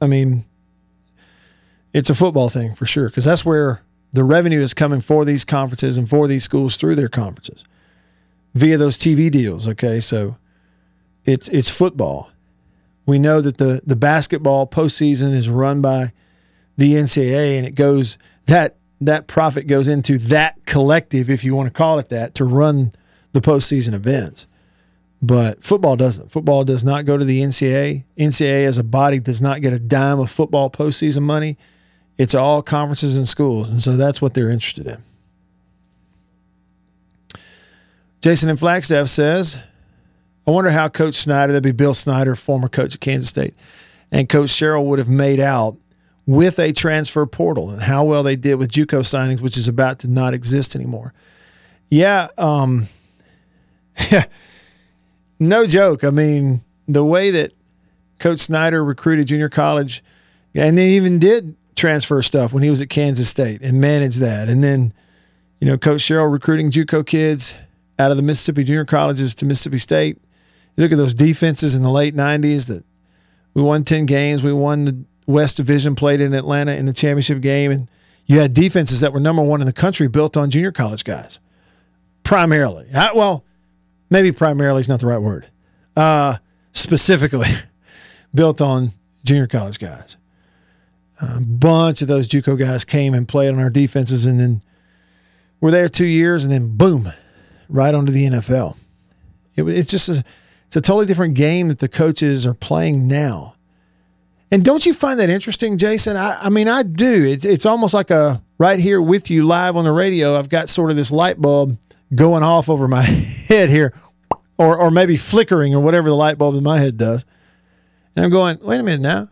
I 0.01 0.07
mean, 0.07 0.43
it's 1.93 2.09
a 2.09 2.15
football 2.15 2.49
thing 2.49 2.73
for 2.75 2.85
sure, 2.85 3.07
because 3.07 3.23
that's 3.23 3.45
where 3.45 3.81
the 4.11 4.25
revenue 4.25 4.59
is 4.59 4.73
coming 4.73 4.99
for 4.99 5.23
these 5.23 5.45
conferences 5.45 5.97
and 5.97 6.09
for 6.09 6.27
these 6.27 6.43
schools 6.43 6.75
through 6.75 6.95
their 6.95 7.09
conferences 7.09 7.63
via 8.53 8.77
those 8.77 8.97
TV 8.97 9.29
deals. 9.31 9.67
Okay, 9.67 9.99
so 9.99 10.37
it's 11.25 11.47
it's 11.49 11.69
football. 11.69 12.29
We 13.05 13.19
know 13.19 13.41
that 13.41 13.57
the 13.57 13.81
the 13.85 13.95
basketball 13.95 14.67
postseason 14.67 15.31
is 15.31 15.49
run 15.49 15.81
by 15.81 16.13
the 16.77 16.93
NCAA, 16.93 17.57
and 17.57 17.67
it 17.67 17.75
goes 17.75 18.17
that 18.45 18.75
that 19.01 19.27
profit 19.27 19.67
goes 19.67 19.87
into 19.87 20.17
that 20.17 20.65
collective, 20.65 21.29
if 21.29 21.43
you 21.43 21.55
want 21.55 21.67
to 21.67 21.73
call 21.73 21.99
it 21.99 22.09
that, 22.09 22.35
to 22.35 22.45
run 22.45 22.91
the 23.31 23.39
postseason 23.39 23.93
events. 23.93 24.47
But 25.21 25.63
football 25.63 25.95
doesn't. 25.95 26.31
Football 26.31 26.63
does 26.63 26.83
not 26.83 27.05
go 27.05 27.17
to 27.17 27.25
the 27.25 27.41
NCAA. 27.41 28.05
NCAA 28.17 28.65
as 28.65 28.77
a 28.77 28.83
body 28.83 29.19
does 29.19 29.41
not 29.41 29.61
get 29.61 29.73
a 29.73 29.79
dime 29.79 30.19
of 30.19 30.29
football 30.29 30.69
postseason 30.69 31.23
money. 31.23 31.57
It's 32.17 32.35
all 32.35 32.61
conferences 32.61 33.17
and 33.17 33.27
schools. 33.27 33.69
And 33.69 33.81
so 33.81 33.95
that's 33.97 34.21
what 34.21 34.33
they're 34.33 34.49
interested 34.49 34.87
in. 34.87 35.03
Jason 38.21 38.49
in 38.49 38.57
Flagstaff 38.57 39.07
says, 39.07 39.57
I 40.45 40.51
wonder 40.51 40.71
how 40.71 40.89
Coach 40.89 41.15
Snyder, 41.15 41.53
that'd 41.53 41.63
be 41.63 41.71
Bill 41.71 41.93
Snyder, 41.93 42.35
former 42.35 42.67
coach 42.67 42.95
at 42.95 43.01
Kansas 43.01 43.29
State, 43.29 43.55
and 44.11 44.27
Coach 44.27 44.49
Sherrill 44.49 44.85
would 44.87 44.99
have 44.99 45.09
made 45.09 45.39
out 45.39 45.77
with 46.25 46.59
a 46.59 46.73
transfer 46.73 47.25
portal 47.25 47.69
and 47.69 47.81
how 47.81 48.03
well 48.03 48.23
they 48.23 48.35
did 48.35 48.55
with 48.55 48.69
JUCO 48.69 49.01
signings, 49.01 49.41
which 49.41 49.57
is 49.57 49.67
about 49.67 49.99
to 49.99 50.07
not 50.07 50.33
exist 50.33 50.75
anymore. 50.75 51.13
Yeah, 51.89 52.27
um, 52.37 52.87
no 55.39 55.65
joke. 55.65 56.03
I 56.03 56.09
mean, 56.09 56.61
the 56.87 57.05
way 57.05 57.31
that 57.31 57.53
Coach 58.19 58.39
Snyder 58.39 58.83
recruited 58.83 59.27
junior 59.27 59.49
college, 59.49 60.03
and 60.53 60.77
they 60.77 60.89
even 60.89 61.19
did 61.19 61.55
transfer 61.75 62.21
stuff 62.21 62.53
when 62.53 62.63
he 62.63 62.69
was 62.69 62.81
at 62.81 62.89
Kansas 62.89 63.29
State 63.29 63.61
and 63.61 63.79
managed 63.79 64.19
that, 64.19 64.49
and 64.49 64.63
then 64.63 64.93
you 65.59 65.67
know 65.67 65.77
Coach 65.77 66.01
Sherrill 66.01 66.27
recruiting 66.27 66.69
JUCO 66.69 67.05
kids 67.05 67.55
out 67.99 68.11
of 68.11 68.17
the 68.17 68.23
Mississippi 68.23 68.63
junior 68.63 68.85
colleges 68.85 69.35
to 69.35 69.45
Mississippi 69.45 69.77
State. 69.77 70.17
You 70.75 70.83
look 70.83 70.91
at 70.91 70.97
those 70.97 71.13
defenses 71.13 71.75
in 71.75 71.83
the 71.83 71.91
late 71.91 72.15
'90s 72.15 72.67
that 72.67 72.83
we 73.53 73.61
won 73.61 73.83
ten 73.83 74.05
games, 74.05 74.41
we 74.41 74.53
won 74.53 74.85
the 74.85 75.05
West 75.27 75.57
Division, 75.57 75.95
played 75.95 76.21
in 76.21 76.33
Atlanta 76.33 76.73
in 76.73 76.85
the 76.85 76.93
championship 76.93 77.41
game, 77.41 77.71
and 77.71 77.89
you 78.25 78.39
had 78.39 78.53
defenses 78.53 79.01
that 79.01 79.13
were 79.13 79.19
number 79.19 79.43
one 79.43 79.61
in 79.61 79.67
the 79.67 79.73
country 79.73 80.07
built 80.07 80.37
on 80.37 80.49
junior 80.49 80.71
college 80.71 81.03
guys, 81.03 81.39
primarily. 82.23 82.87
I, 82.95 83.11
well, 83.13 83.43
maybe 84.09 84.31
primarily 84.31 84.81
is 84.81 84.89
not 84.89 84.99
the 84.99 85.07
right 85.07 85.21
word. 85.21 85.47
Uh, 85.95 86.37
specifically, 86.71 87.49
built 88.33 88.61
on 88.61 88.93
junior 89.25 89.47
college 89.47 89.79
guys. 89.79 90.17
A 91.21 91.41
bunch 91.41 92.01
of 92.01 92.07
those 92.07 92.27
JUCO 92.27 92.57
guys 92.57 92.85
came 92.85 93.13
and 93.13 93.27
played 93.27 93.51
on 93.51 93.59
our 93.59 93.69
defenses, 93.69 94.25
and 94.25 94.39
then 94.39 94.63
were 95.59 95.71
there 95.71 95.89
two 95.89 96.05
years, 96.05 96.45
and 96.45 96.53
then 96.53 96.77
boom, 96.77 97.11
right 97.69 97.93
onto 97.93 98.11
the 98.11 98.25
NFL. 98.25 98.75
It, 99.55 99.63
it's 99.63 99.89
just 99.89 100.09
a, 100.09 100.23
it's 100.67 100.75
a 100.75 100.81
totally 100.81 101.05
different 101.05 101.35
game 101.35 101.69
that 101.69 101.79
the 101.79 101.87
coaches 101.87 102.45
are 102.45 102.53
playing 102.53 103.07
now. 103.07 103.55
And 104.51 104.65
don't 104.65 104.85
you 104.85 104.93
find 104.93 105.19
that 105.19 105.29
interesting, 105.29 105.77
Jason? 105.77 106.17
I, 106.17 106.45
I 106.45 106.49
mean, 106.49 106.67
I 106.67 106.83
do. 106.83 107.25
It, 107.25 107.45
it's 107.45 107.65
almost 107.65 107.93
like 107.93 108.09
a 108.09 108.41
right 108.57 108.79
here 108.79 109.01
with 109.01 109.29
you 109.29 109.45
live 109.45 109.75
on 109.75 109.85
the 109.85 109.91
radio. 109.91 110.37
I've 110.37 110.49
got 110.49 110.69
sort 110.69 110.89
of 110.89 110.95
this 110.95 111.11
light 111.11 111.39
bulb 111.39 111.77
going 112.13 112.43
off 112.43 112.69
over 112.69 112.87
my 112.87 113.01
head 113.47 113.69
here, 113.69 113.93
or 114.57 114.77
or 114.77 114.89
maybe 114.89 115.17
flickering 115.17 115.75
or 115.75 115.79
whatever 115.79 116.09
the 116.09 116.15
light 116.15 116.37
bulb 116.37 116.55
in 116.55 116.63
my 116.63 116.79
head 116.79 116.97
does. 116.97 117.25
And 118.15 118.25
I'm 118.25 118.31
going, 118.31 118.57
wait 118.61 118.79
a 118.79 118.83
minute 118.83 119.01
now. 119.01 119.29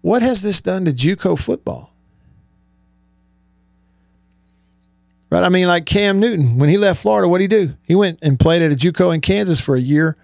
What 0.00 0.22
has 0.22 0.42
this 0.42 0.60
done 0.60 0.84
to 0.86 0.92
JUCO 0.92 1.38
football? 1.38 1.89
Right? 5.30 5.44
I 5.44 5.48
mean, 5.48 5.68
like 5.68 5.86
Cam 5.86 6.18
Newton, 6.18 6.58
when 6.58 6.68
he 6.68 6.76
left 6.76 7.00
Florida, 7.00 7.28
what 7.28 7.38
did 7.38 7.52
he 7.52 7.66
do? 7.66 7.76
He 7.84 7.94
went 7.94 8.18
and 8.20 8.38
played 8.38 8.62
at 8.62 8.72
a 8.72 8.74
JUCO 8.74 9.14
in 9.14 9.20
Kansas 9.20 9.60
for 9.60 9.76
a 9.76 9.80
year. 9.80 10.16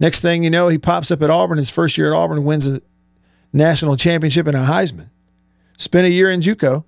Next 0.00 0.22
thing 0.22 0.42
you 0.42 0.50
know, 0.50 0.68
he 0.68 0.78
pops 0.78 1.10
up 1.10 1.22
at 1.22 1.30
Auburn. 1.30 1.58
His 1.58 1.70
first 1.70 1.96
year 1.96 2.12
at 2.12 2.16
Auburn, 2.16 2.42
wins 2.44 2.66
a 2.66 2.82
national 3.52 3.96
championship 3.96 4.46
and 4.46 4.56
a 4.56 4.66
Heisman. 4.66 5.08
Spent 5.76 6.06
a 6.06 6.10
year 6.10 6.30
in 6.30 6.40
JUCO. 6.40 6.84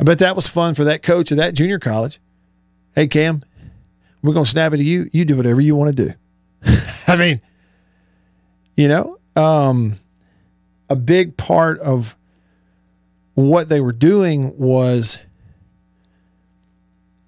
I 0.00 0.04
bet 0.04 0.18
that 0.18 0.36
was 0.36 0.46
fun 0.46 0.74
for 0.74 0.84
that 0.84 1.02
coach 1.02 1.32
at 1.32 1.38
that 1.38 1.54
junior 1.54 1.80
college. 1.80 2.20
Hey, 2.94 3.08
Cam, 3.08 3.42
we're 4.22 4.32
going 4.32 4.44
to 4.44 4.50
snap 4.50 4.72
it 4.72 4.76
to 4.76 4.84
you. 4.84 5.10
You 5.12 5.24
do 5.24 5.36
whatever 5.36 5.60
you 5.60 5.74
want 5.74 5.96
to 5.96 6.06
do. 6.06 6.12
I 7.08 7.16
mean, 7.16 7.40
you 8.76 8.86
know, 8.86 9.16
um, 9.34 9.98
a 10.88 10.94
big 10.94 11.36
part 11.36 11.80
of 11.80 12.16
what 13.34 13.68
they 13.68 13.80
were 13.80 13.92
doing 13.92 14.56
was 14.56 15.20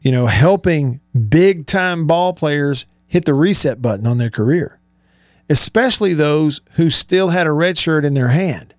you 0.00 0.12
know, 0.12 0.26
helping 0.26 1.00
big 1.28 1.66
time 1.66 2.06
ball 2.06 2.32
players 2.32 2.86
hit 3.06 3.24
the 3.24 3.34
reset 3.34 3.82
button 3.82 4.06
on 4.06 4.18
their 4.18 4.30
career, 4.30 4.78
especially 5.48 6.14
those 6.14 6.60
who 6.72 6.90
still 6.90 7.28
had 7.28 7.46
a 7.46 7.52
red 7.52 7.76
shirt 7.76 8.04
in 8.04 8.14
their 8.14 8.28
hand. 8.28 8.74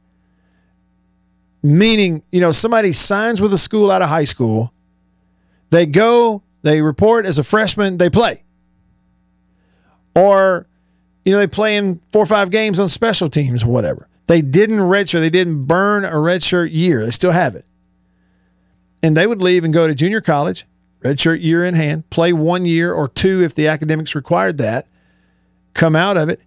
Meaning, 1.64 2.24
you 2.32 2.42
know, 2.42 2.52
somebody 2.52 2.92
signs 2.92 3.40
with 3.40 3.54
a 3.54 3.58
school 3.58 3.92
out 3.92 4.02
of 4.02 4.10
high 4.10 4.24
school, 4.24 4.74
they 5.70 5.86
go, 5.86 6.42
they 6.64 6.82
report 6.82 7.26
as 7.26 7.38
a 7.38 7.44
freshman, 7.44 7.98
they 7.98 8.10
play. 8.10 8.44
Or, 10.16 10.68
you 11.24 11.32
know, 11.32 11.38
they 11.38 11.48
play 11.48 11.78
in 11.78 12.02
four 12.12 12.24
or 12.24 12.26
five 12.26 12.50
games 12.50 12.80
on 12.80 12.90
special 12.90 13.30
teams 13.30 13.64
or 13.64 13.68
whatever. 13.68 14.08
They 14.26 14.42
didn't 14.42 14.80
redshirt, 14.80 15.20
they 15.20 15.30
didn't 15.30 15.66
burn 15.66 16.04
a 16.04 16.12
redshirt 16.12 16.72
year. 16.72 17.06
They 17.06 17.12
still 17.12 17.32
have 17.32 17.56
it. 17.56 17.66
And 19.04 19.16
they 19.16 19.28
would 19.28 19.42
leave 19.42 19.64
and 19.64 19.74
go 19.74 19.88
to 19.88 19.94
junior 19.94 20.22
college 20.22 20.66
redshirt 21.02 21.42
year 21.42 21.66
in 21.66 21.74
hand, 21.74 22.10
play 22.10 22.34
one 22.34 22.66
year 22.66 22.94
or 22.94 23.08
two 23.08 23.42
if 23.42 23.56
the 23.56 23.68
academics 23.68 24.16
required 24.16 24.58
that, 24.60 24.88
come 25.74 25.96
out 25.96 26.18
of 26.18 26.30
it, 26.30 26.42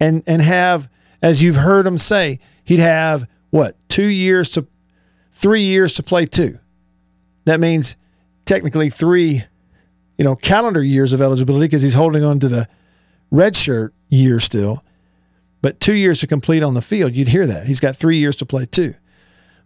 and 0.00 0.22
and 0.26 0.42
have, 0.42 0.88
as 1.22 1.42
you've 1.42 1.56
heard 1.56 1.86
him 1.86 1.98
say, 1.98 2.38
he'd 2.64 2.80
have 2.80 3.28
what 3.50 3.76
two 3.88 4.06
years 4.06 4.50
to, 4.50 4.66
three 5.32 5.62
years 5.62 5.94
to 5.94 6.02
play 6.02 6.26
two. 6.26 6.58
That 7.44 7.60
means 7.60 7.96
technically 8.44 8.90
three, 8.90 9.44
you 10.18 10.24
know, 10.24 10.36
calendar 10.36 10.82
years 10.82 11.12
of 11.12 11.22
eligibility 11.22 11.66
because 11.66 11.82
he's 11.82 11.94
holding 11.94 12.24
on 12.24 12.40
to 12.40 12.48
the 12.48 12.68
redshirt 13.32 13.90
year 14.08 14.40
still, 14.40 14.82
but 15.62 15.80
two 15.80 15.94
years 15.94 16.20
to 16.20 16.26
complete 16.26 16.62
on 16.62 16.74
the 16.74 16.82
field. 16.82 17.14
You'd 17.14 17.28
hear 17.28 17.46
that 17.46 17.66
he's 17.66 17.80
got 17.80 17.96
three 17.96 18.18
years 18.18 18.36
to 18.36 18.46
play 18.46 18.66
two. 18.66 18.94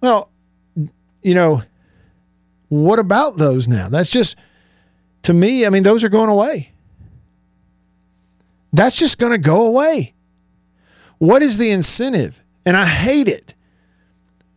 Well, 0.01 0.31
you 1.23 1.35
know 1.35 1.63
what 2.69 2.99
about 2.99 3.37
those 3.37 3.69
now? 3.69 3.89
That's 3.89 4.11
just, 4.11 4.37
to 5.23 5.33
me, 5.33 5.67
I 5.67 5.71
mean, 5.71 5.83
those 5.83 6.05
are 6.05 6.09
going 6.09 6.29
away. 6.29 6.73
That's 8.73 8.97
just 8.97 9.19
going 9.19 9.33
to 9.33 9.39
go 9.39 9.67
away. 9.67 10.15
What 11.19 11.43
is 11.43 11.59
the 11.59 11.71
incentive? 11.71 12.43
And 12.67 12.77
I 12.77 12.85
hate 12.85 13.29
it 13.29 13.55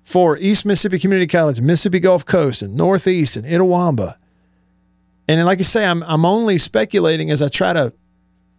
for 0.03 0.37
East 0.37 0.65
Mississippi 0.65 0.99
Community 0.99 1.27
College, 1.27 1.61
Mississippi 1.61 1.99
Gulf 1.99 2.25
Coast, 2.25 2.61
and 2.61 2.75
Northeast, 2.75 3.37
and 3.37 3.45
Itawamba. 3.45 4.15
And 5.27 5.45
like 5.45 5.59
I 5.59 5.63
say, 5.63 5.85
I'm, 5.85 6.03
I'm 6.03 6.25
only 6.25 6.57
speculating 6.57 7.31
as 7.31 7.41
I 7.41 7.47
try 7.47 7.71
to 7.71 7.93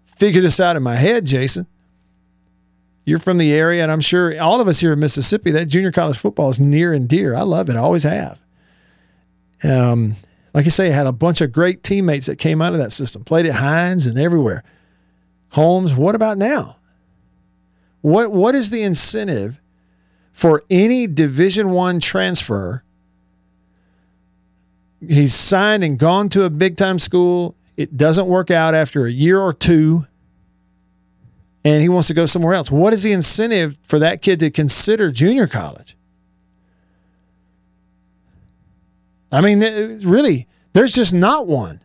figure 0.07 0.41
this 0.41 0.59
out 0.61 0.77
in 0.77 0.83
my 0.83 0.95
head, 0.95 1.27
Jason. 1.27 1.67
You're 3.05 3.19
from 3.19 3.37
the 3.37 3.53
area, 3.53 3.83
and 3.83 3.93
I'm 3.93 4.01
sure 4.01 4.41
all 4.41 4.61
of 4.61 4.69
us 4.69 4.79
here 4.81 4.93
in 4.93 5.01
Mississippi, 5.01 5.51
that 5.51 5.67
junior 5.67 5.93
college 5.93 6.17
football 6.17 6.51
is 6.51 6.61
near 6.61 6.93
and 6.93 7.09
dear. 7.09 7.35
I 7.35 7.43
love 7.43 7.69
it. 7.69 7.77
I 7.77 7.81
always 7.81 8.05
have. 8.05 8.39
Um, 9.65 10.17
like 10.55 10.67
I 10.67 10.71
say, 10.71 10.89
I 10.89 10.93
had 10.93 11.07
a 11.07 11.13
bunch 11.13 11.41
of 11.41 11.53
great 11.53 11.83
teammates 11.83 12.27
that 12.27 12.37
came 12.37 12.61
out 12.61 12.73
of 12.73 12.79
that 12.79 12.93
system, 12.93 13.25
played 13.25 13.47
at 13.47 13.55
Hinds 13.55 14.07
and 14.07 14.19
everywhere. 14.19 14.65
Holmes, 15.51 15.95
what 15.95 16.15
about 16.15 16.39
now? 16.39 16.77
What 18.01 18.33
what 18.33 18.55
is 18.55 18.71
the 18.71 18.83
incentive 18.83 19.61
for 20.33 20.65
any 20.71 21.07
Division 21.07 21.71
One 21.71 22.01
transfer? 22.01 22.83
He's 25.07 25.35
signed 25.35 25.85
and 25.85 25.99
gone 25.99 26.29
to 26.31 26.45
a 26.45 26.51
big 26.51 26.77
time 26.77 26.99
school. 26.99 27.55
It 27.77 27.97
doesn't 27.97 28.27
work 28.27 28.51
out 28.51 28.75
after 28.75 29.07
a 29.07 29.11
year 29.11 29.41
or 29.41 29.53
two, 29.53 30.07
and 31.65 31.81
he 31.83 31.89
wants 31.89 32.09
to 32.09 32.15
go 32.15 32.27
somewhere 32.27 32.55
else. 32.55 32.71
What 32.71 32.93
is 32.93 33.03
the 33.03 33.13
incentive 33.13 33.79
for 33.83 33.99
that 33.99 34.21
kid 34.21 34.41
to 34.41 34.51
consider 34.51 35.11
junior 35.11 35.47
college? 35.47 35.97
I 39.33 39.41
mean, 39.41 39.61
really, 40.07 40.47
there's 40.75 40.93
just 40.93 41.15
not 41.15 41.47
one. 41.47 41.81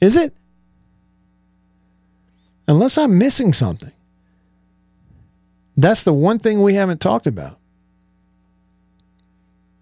Is 0.00 0.16
it? 0.16 0.32
Unless 2.68 2.96
I'm 2.98 3.18
missing 3.18 3.52
something. 3.52 3.92
That's 5.76 6.04
the 6.04 6.14
one 6.14 6.38
thing 6.38 6.62
we 6.62 6.74
haven't 6.74 7.00
talked 7.00 7.26
about. 7.26 7.58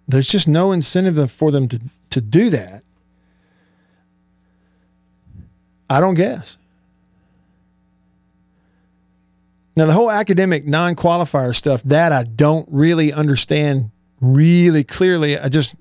There's 0.09 0.27
just 0.27 0.49
no 0.49 0.73
incentive 0.73 1.31
for 1.31 1.51
them 1.51 1.69
to, 1.69 1.81
to 2.11 2.21
do 2.21 2.51
that. 2.51 2.83
I 5.89 6.01
don't 6.01 6.15
guess. 6.15 6.57
Now, 9.77 9.87
the 9.87 9.93
whole 9.93 10.11
academic 10.11 10.67
non 10.67 10.97
qualifier 10.97 11.55
stuff, 11.55 11.83
that 11.85 12.13
I 12.13 12.25
don't 12.25 12.69
really 12.71 13.13
understand 13.13 13.91
really 14.21 14.85
clearly. 14.85 15.39
I 15.39 15.49
just 15.49 15.77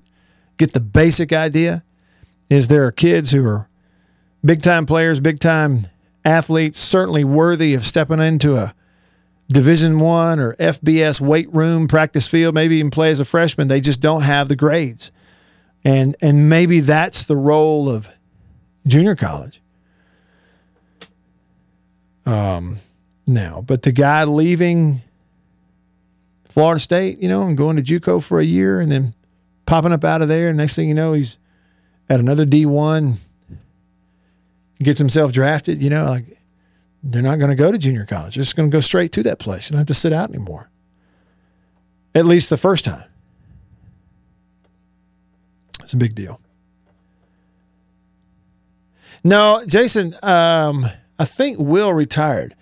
get 0.64 0.74
the 0.74 0.80
basic 0.80 1.32
idea 1.32 1.82
is 2.48 2.68
there 2.68 2.84
are 2.86 2.92
kids 2.92 3.30
who 3.30 3.46
are 3.46 3.68
big 4.44 4.62
time 4.62 4.86
players, 4.86 5.20
big 5.20 5.40
time 5.40 5.88
athletes, 6.24 6.78
certainly 6.78 7.24
worthy 7.24 7.74
of 7.74 7.86
stepping 7.86 8.20
into 8.20 8.56
a 8.56 8.74
Division 9.48 9.98
One 10.00 10.38
or 10.38 10.54
FBS 10.54 11.20
weight 11.20 11.52
room 11.52 11.88
practice 11.88 12.28
field, 12.28 12.54
maybe 12.54 12.76
even 12.76 12.90
play 12.90 13.10
as 13.10 13.20
a 13.20 13.24
freshman. 13.24 13.68
They 13.68 13.80
just 13.80 14.00
don't 14.00 14.22
have 14.22 14.48
the 14.48 14.56
grades, 14.56 15.10
and 15.84 16.16
and 16.22 16.48
maybe 16.48 16.80
that's 16.80 17.24
the 17.26 17.36
role 17.36 17.88
of 17.90 18.08
junior 18.86 19.16
college. 19.16 19.60
um, 22.26 22.78
now. 23.26 23.62
But 23.66 23.82
the 23.82 23.92
guy 23.92 24.24
leaving 24.24 25.02
Florida 26.48 26.80
State, 26.80 27.18
you 27.18 27.28
know, 27.28 27.42
and 27.42 27.56
going 27.56 27.76
to 27.76 27.82
JUCO 27.82 28.22
for 28.22 28.40
a 28.40 28.44
year 28.44 28.80
and 28.80 28.90
then 28.90 29.14
popping 29.72 29.92
up 29.92 30.04
out 30.04 30.20
of 30.20 30.28
there. 30.28 30.48
And 30.50 30.58
next 30.58 30.76
thing 30.76 30.86
you 30.86 30.94
know, 30.94 31.14
he's 31.14 31.38
at 32.10 32.20
another 32.20 32.44
D1, 32.44 33.16
gets 34.82 34.98
himself 34.98 35.32
drafted. 35.32 35.82
You 35.82 35.88
know, 35.88 36.04
like 36.04 36.26
they're 37.02 37.22
not 37.22 37.38
going 37.38 37.48
to 37.48 37.56
go 37.56 37.72
to 37.72 37.78
junior 37.78 38.04
college. 38.04 38.34
They're 38.34 38.42
just 38.42 38.54
going 38.54 38.70
to 38.70 38.72
go 38.72 38.80
straight 38.80 39.12
to 39.12 39.22
that 39.22 39.38
place. 39.38 39.70
You 39.70 39.74
don't 39.74 39.78
have 39.78 39.86
to 39.86 39.94
sit 39.94 40.12
out 40.12 40.28
anymore. 40.28 40.68
At 42.14 42.26
least 42.26 42.50
the 42.50 42.58
first 42.58 42.84
time. 42.84 43.04
It's 45.80 45.94
a 45.94 45.96
big 45.96 46.14
deal. 46.14 46.38
No, 49.24 49.64
Jason, 49.66 50.14
um, 50.22 50.84
I 51.18 51.24
think 51.24 51.58
Will 51.58 51.94
retired. 51.94 52.54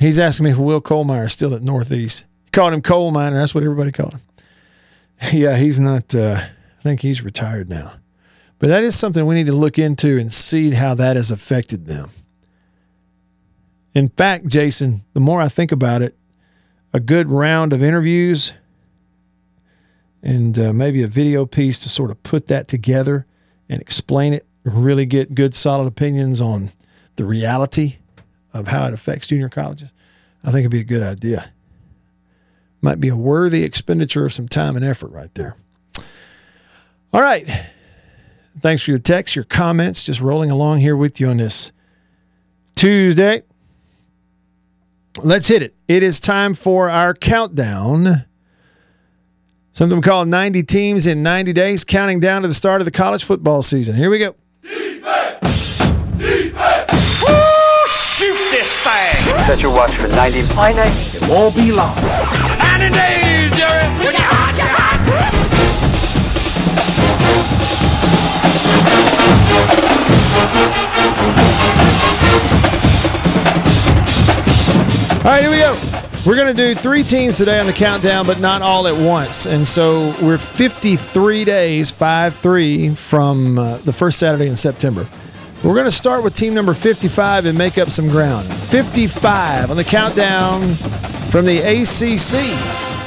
He's 0.00 0.18
asking 0.18 0.44
me 0.44 0.50
if 0.50 0.58
Will 0.58 0.80
Colemeyer 0.80 1.26
is 1.26 1.32
still 1.32 1.54
at 1.54 1.62
Northeast. 1.62 2.24
He 2.46 2.50
called 2.50 2.72
him 2.72 2.82
coal 2.82 3.12
miner. 3.12 3.36
That's 3.38 3.54
what 3.54 3.62
everybody 3.62 3.92
called 3.92 4.14
him. 4.14 4.22
Yeah, 5.32 5.56
he's 5.56 5.80
not. 5.80 6.14
Uh, 6.14 6.40
I 6.40 6.82
think 6.82 7.00
he's 7.00 7.22
retired 7.22 7.68
now. 7.68 7.92
But 8.58 8.68
that 8.68 8.82
is 8.82 8.98
something 8.98 9.24
we 9.26 9.34
need 9.34 9.46
to 9.46 9.52
look 9.52 9.78
into 9.78 10.18
and 10.18 10.32
see 10.32 10.70
how 10.70 10.94
that 10.94 11.16
has 11.16 11.30
affected 11.30 11.86
them. 11.86 12.10
In 13.94 14.08
fact, 14.08 14.46
Jason, 14.46 15.02
the 15.14 15.20
more 15.20 15.40
I 15.40 15.48
think 15.48 15.72
about 15.72 16.02
it, 16.02 16.16
a 16.92 17.00
good 17.00 17.28
round 17.28 17.72
of 17.72 17.82
interviews 17.82 18.52
and 20.22 20.58
uh, 20.58 20.72
maybe 20.72 21.02
a 21.02 21.08
video 21.08 21.46
piece 21.46 21.78
to 21.80 21.88
sort 21.88 22.10
of 22.10 22.22
put 22.22 22.48
that 22.48 22.68
together 22.68 23.26
and 23.68 23.80
explain 23.80 24.32
it, 24.32 24.46
really 24.64 25.06
get 25.06 25.34
good, 25.34 25.54
solid 25.54 25.86
opinions 25.86 26.40
on 26.40 26.70
the 27.16 27.24
reality 27.24 27.96
of 28.52 28.68
how 28.68 28.86
it 28.86 28.94
affects 28.94 29.26
junior 29.26 29.48
colleges, 29.48 29.92
I 30.42 30.50
think 30.50 30.60
it'd 30.60 30.70
be 30.70 30.80
a 30.80 30.84
good 30.84 31.02
idea. 31.02 31.52
Might 32.80 33.00
be 33.00 33.08
a 33.08 33.16
worthy 33.16 33.64
expenditure 33.64 34.24
of 34.24 34.32
some 34.32 34.48
time 34.48 34.76
and 34.76 34.84
effort 34.84 35.08
right 35.08 35.34
there. 35.34 35.56
All 37.12 37.20
right. 37.20 37.48
Thanks 38.60 38.82
for 38.82 38.90
your 38.90 39.00
text, 39.00 39.36
your 39.36 39.44
comments, 39.44 40.04
just 40.06 40.20
rolling 40.20 40.50
along 40.50 40.80
here 40.80 40.96
with 40.96 41.20
you 41.20 41.28
on 41.28 41.36
this 41.38 41.72
Tuesday. 42.74 43.42
Let's 45.22 45.48
hit 45.48 45.62
it. 45.62 45.74
It 45.88 46.02
is 46.02 46.20
time 46.20 46.54
for 46.54 46.88
our 46.88 47.14
countdown. 47.14 48.24
Something 49.72 49.98
we 49.98 50.02
call 50.02 50.24
90 50.24 50.62
teams 50.64 51.06
in 51.06 51.22
90 51.22 51.52
days, 51.52 51.84
counting 51.84 52.20
down 52.20 52.42
to 52.42 52.48
the 52.48 52.54
start 52.54 52.80
of 52.80 52.84
the 52.84 52.90
college 52.90 53.24
football 53.24 53.62
season. 53.62 53.94
Here 53.94 54.10
we 54.10 54.18
go. 54.18 54.34
Shoot 57.88 58.38
this 58.50 58.76
thing! 58.80 59.24
Set 59.46 59.60
your 59.60 59.72
watch 59.72 59.94
for 59.94 60.08
90. 60.08 60.40
It 60.40 61.28
won't 61.28 61.54
be 61.54 61.70
long. 61.70 61.94
90 62.78 62.94
days, 62.94 63.50
Jerry! 63.56 63.88
All 75.18 75.34
right, 75.34 75.42
here 75.42 75.50
we 75.50 75.58
go. 75.58 75.76
We're 76.24 76.36
going 76.36 76.46
to 76.46 76.54
do 76.54 76.74
three 76.74 77.02
teams 77.02 77.38
today 77.38 77.58
on 77.58 77.66
the 77.66 77.72
countdown, 77.72 78.26
but 78.26 78.38
not 78.40 78.62
all 78.62 78.86
at 78.86 78.96
once. 78.96 79.46
And 79.46 79.66
so 79.66 80.14
we're 80.22 80.38
53 80.38 81.44
days, 81.44 81.90
5 81.90 82.36
3 82.36 82.94
from 82.94 83.58
uh, 83.58 83.78
the 83.78 83.92
first 83.92 84.18
Saturday 84.18 84.46
in 84.46 84.56
September. 84.56 85.06
We're 85.64 85.74
going 85.74 85.86
to 85.86 85.90
start 85.90 86.22
with 86.22 86.34
team 86.34 86.54
number 86.54 86.72
55 86.72 87.46
and 87.46 87.58
make 87.58 87.78
up 87.78 87.90
some 87.90 88.08
ground. 88.08 88.46
55 88.70 89.72
on 89.72 89.76
the 89.76 89.82
countdown 89.82 90.76
from 91.30 91.44
the 91.44 91.58
ACC. 91.58 92.46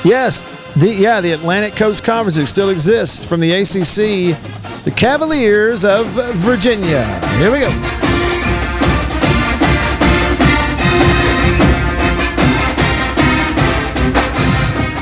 Yes, 0.03 0.43
the 0.75 0.93
yeah, 0.93 1.21
the 1.21 1.31
Atlantic 1.31 1.77
Coast 1.77 2.03
Conference 2.03 2.37
still 2.49 2.69
exists 2.69 3.23
from 3.23 3.39
the 3.39 3.53
ACC. 3.53 4.37
The 4.83 4.91
Cavaliers 4.91 5.85
of 5.85 6.07
Virginia. 6.35 7.05
Here 7.37 7.51
we 7.51 7.59
go. 7.61 7.69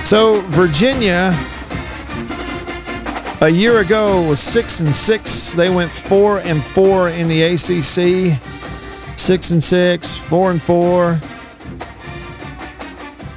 So 0.04 0.42
Virginia 0.50 1.32
a 3.42 3.50
year 3.50 3.80
ago 3.80 4.22
was 4.22 4.40
six 4.40 4.82
and 4.82 4.94
six. 4.94 5.54
They 5.54 5.70
went 5.70 5.92
four 5.92 6.40
and 6.40 6.64
four 6.64 7.10
in 7.10 7.28
the 7.28 7.42
ACC. 7.44 8.40
Six 9.18 9.52
and 9.52 9.64
six, 9.64 10.18
four 10.18 10.52
and 10.52 10.62
four. 10.62 11.20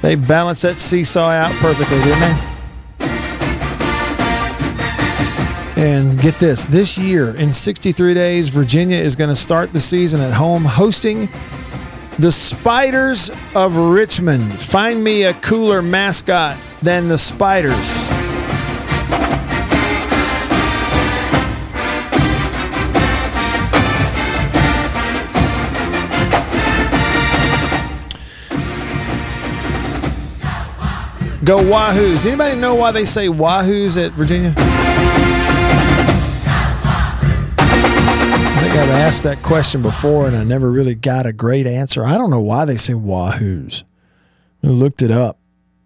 They 0.01 0.15
balanced 0.15 0.63
that 0.63 0.79
seesaw 0.79 1.29
out 1.29 1.53
perfectly, 1.55 1.97
didn't 1.99 2.19
they? 2.19 2.49
And 5.77 6.19
get 6.19 6.39
this 6.39 6.65
this 6.65 6.97
year, 6.97 7.35
in 7.35 7.51
63 7.51 8.13
days, 8.13 8.49
Virginia 8.49 8.97
is 8.97 9.15
going 9.15 9.29
to 9.29 9.35
start 9.35 9.73
the 9.73 9.79
season 9.79 10.21
at 10.21 10.33
home 10.33 10.65
hosting 10.65 11.29
the 12.19 12.31
Spiders 12.31 13.31
of 13.55 13.75
Richmond. 13.75 14.59
Find 14.59 15.03
me 15.03 15.23
a 15.23 15.33
cooler 15.35 15.81
mascot 15.81 16.57
than 16.81 17.07
the 17.07 17.17
Spiders. 17.17 18.32
Go 31.43 31.57
Wahoos. 31.57 32.25
Anybody 32.25 32.55
know 32.55 32.73
why 32.73 32.91
they 32.91 33.03
say 33.03 33.27
Wahoos 33.27 34.01
at 34.01 34.13
Virginia? 34.13 34.53
I 37.57 38.59
think 38.61 38.75
I've 38.77 38.89
asked 38.89 39.23
that 39.23 39.43
question 39.43 39.81
before 39.81 40.25
and 40.25 40.37
I 40.37 40.45
never 40.45 40.71
really 40.71 40.95
got 40.95 41.25
a 41.25 41.33
great 41.33 41.67
answer. 41.67 42.05
I 42.05 42.17
don't 42.17 42.29
know 42.29 42.39
why 42.39 42.63
they 42.63 42.77
say 42.77 42.93
Wahoos. 42.93 43.83
I 44.63 44.67
looked 44.67 45.01
it 45.01 45.11
up. 45.11 45.37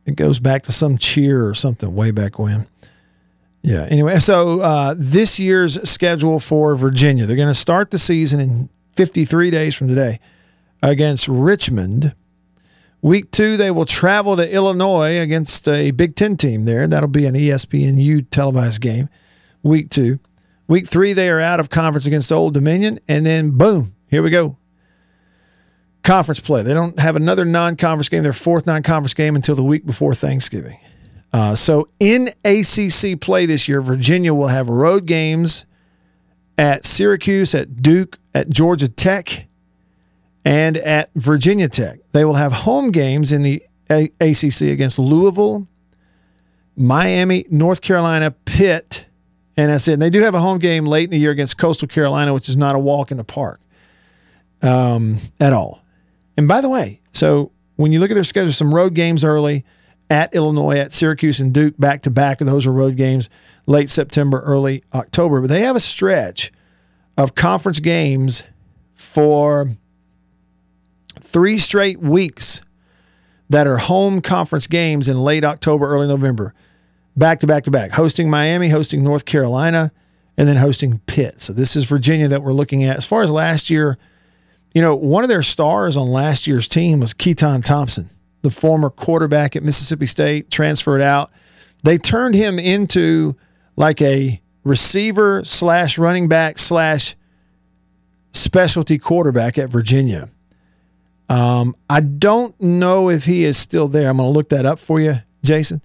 It 0.05 0.15
goes 0.15 0.39
back 0.39 0.61
to 0.63 0.71
some 0.71 0.99
cheer 0.99 1.47
or 1.47 1.55
something 1.55 1.95
way 1.95 2.11
back 2.11 2.37
when. 2.37 2.67
Yeah. 3.63 3.87
Anyway, 3.89 4.19
so 4.19 4.59
uh, 4.61 4.93
this 4.95 5.39
year's 5.39 5.89
schedule 5.89 6.39
for 6.39 6.75
Virginia, 6.75 7.25
they're 7.25 7.35
going 7.35 7.47
to 7.47 7.55
start 7.55 7.89
the 7.89 7.97
season 7.97 8.39
in 8.39 8.69
53 8.93 9.49
days 9.49 9.73
from 9.73 9.87
today 9.87 10.19
against 10.83 11.27
Richmond. 11.27 12.13
Week 13.01 13.29
two, 13.31 13.57
they 13.57 13.71
will 13.71 13.85
travel 13.85 14.35
to 14.35 14.51
Illinois 14.53 15.19
against 15.19 15.67
a 15.67 15.91
Big 15.91 16.15
Ten 16.15 16.35
team 16.35 16.65
there. 16.65 16.87
That'll 16.87 17.07
be 17.07 17.25
an 17.25 17.35
ESPNU 17.35 18.27
televised 18.31 18.81
game. 18.81 19.09
Week 19.63 19.89
two. 19.89 20.19
Week 20.67 20.87
three, 20.87 21.13
they 21.13 21.29
are 21.29 21.39
out 21.39 21.59
of 21.59 21.69
conference 21.69 22.07
against 22.07 22.31
Old 22.31 22.53
Dominion. 22.53 22.99
And 23.07 23.25
then, 23.25 23.51
boom, 23.51 23.95
here 24.07 24.21
we 24.23 24.29
go. 24.29 24.57
Conference 26.03 26.39
play. 26.39 26.63
They 26.63 26.73
don't 26.73 26.99
have 26.99 27.15
another 27.15 27.45
non 27.45 27.75
conference 27.75 28.09
game, 28.09 28.23
their 28.23 28.33
fourth 28.33 28.65
non 28.65 28.83
conference 28.83 29.13
game 29.13 29.35
until 29.35 29.55
the 29.55 29.63
week 29.63 29.85
before 29.85 30.15
Thanksgiving. 30.15 30.79
Uh, 31.33 31.55
so 31.55 31.89
in 31.99 32.29
ACC 32.45 33.19
play 33.19 33.45
this 33.45 33.67
year, 33.67 33.81
Virginia 33.81 34.33
will 34.33 34.47
have 34.47 34.69
road 34.69 35.05
games 35.05 35.65
at 36.57 36.85
Syracuse, 36.85 37.53
at 37.53 37.81
Duke, 37.81 38.17
at 38.33 38.49
Georgia 38.49 38.87
Tech, 38.87 39.47
and 40.47 40.77
at 40.77 41.09
Virginia 41.13 41.67
Tech. 41.67 41.99
They 42.13 42.23
will 42.23 42.35
have 42.35 42.53
home 42.53 42.91
games 42.91 43.33
in 43.33 43.41
the 43.43 43.61
A- 43.91 44.09
ACC 44.21 44.61
against 44.61 44.97
Louisville, 44.97 45.67
Miami, 46.77 47.45
North 47.49 47.81
Carolina, 47.81 48.31
Pitt, 48.31 49.07
and 49.57 49.69
that's 49.69 49.89
it. 49.89 49.93
And 49.93 50.01
they 50.01 50.09
do 50.09 50.21
have 50.21 50.35
a 50.35 50.39
home 50.39 50.59
game 50.59 50.85
late 50.85 51.03
in 51.03 51.09
the 51.09 51.17
year 51.17 51.31
against 51.31 51.57
Coastal 51.57 51.89
Carolina, 51.89 52.33
which 52.33 52.47
is 52.47 52.55
not 52.55 52.75
a 52.75 52.79
walk 52.79 53.11
in 53.11 53.17
the 53.17 53.25
park 53.25 53.59
um, 54.61 55.17
at 55.41 55.51
all. 55.51 55.81
And 56.37 56.47
by 56.47 56.61
the 56.61 56.69
way, 56.69 57.01
so 57.11 57.51
when 57.75 57.91
you 57.91 57.99
look 57.99 58.09
at 58.09 58.13
their 58.13 58.23
schedule, 58.23 58.53
some 58.53 58.73
road 58.73 58.93
games 58.93 59.25
early 59.25 59.65
at 60.09 60.33
Illinois, 60.33 60.77
at 60.77 60.93
Syracuse, 60.93 61.41
and 61.41 61.53
Duke 61.53 61.77
back 61.77 62.03
to 62.03 62.09
back. 62.09 62.39
Those 62.39 62.65
are 62.65 62.71
road 62.71 62.95
games 62.95 63.29
late 63.65 63.89
September, 63.89 64.39
early 64.39 64.85
October. 64.93 65.41
But 65.41 65.49
they 65.49 65.63
have 65.63 65.75
a 65.75 65.81
stretch 65.81 66.53
of 67.17 67.35
conference 67.35 67.81
games 67.81 68.43
for 68.95 69.75
three 71.27 71.57
straight 71.57 71.99
weeks 71.99 72.61
that 73.49 73.67
are 73.67 73.77
home 73.77 74.21
conference 74.21 74.67
games 74.67 75.09
in 75.09 75.17
late 75.17 75.43
October, 75.43 75.87
early 75.87 76.07
November, 76.07 76.53
back 77.15 77.39
to 77.41 77.47
back 77.47 77.63
to 77.65 77.71
back, 77.71 77.91
hosting 77.91 78.29
Miami, 78.29 78.69
hosting 78.69 79.03
North 79.03 79.25
Carolina, 79.25 79.91
and 80.37 80.47
then 80.47 80.57
hosting 80.57 80.99
Pitt. 81.07 81.41
So 81.41 81.53
this 81.53 81.75
is 81.75 81.85
Virginia 81.85 82.27
that 82.27 82.43
we're 82.43 82.53
looking 82.53 82.83
at. 82.83 82.97
As 82.97 83.05
far 83.05 83.23
as 83.23 83.31
last 83.31 83.69
year, 83.69 83.97
you 84.73 84.81
know, 84.81 84.95
one 84.95 85.23
of 85.23 85.29
their 85.29 85.43
stars 85.43 85.97
on 85.97 86.07
last 86.07 86.47
year's 86.47 86.67
team 86.67 86.99
was 86.99 87.13
Keytaon 87.13 87.63
Thompson, 87.63 88.09
the 88.41 88.51
former 88.51 88.89
quarterback 88.89 89.55
at 89.55 89.63
Mississippi 89.63 90.05
State, 90.05 90.51
transferred 90.51 91.01
out. 91.01 91.31
They 91.83 91.97
turned 91.97 92.35
him 92.35 92.59
into 92.59 93.35
like 93.75 94.01
a 94.01 94.41
receiver 94.63 95.43
slash 95.45 95.97
running 95.97 96.27
back 96.27 96.59
slash 96.59 97.15
specialty 98.33 98.97
quarterback 98.97 99.57
at 99.57 99.69
Virginia. 99.69 100.29
Um, 101.29 101.75
I 101.89 101.99
don't 101.99 102.59
know 102.61 103.09
if 103.09 103.25
he 103.25 103.43
is 103.43 103.57
still 103.57 103.87
there. 103.87 104.09
I'm 104.09 104.17
going 104.17 104.27
to 104.27 104.33
look 104.33 104.49
that 104.49 104.65
up 104.65 104.79
for 104.79 104.99
you, 104.99 105.15
Jason. 105.43 105.81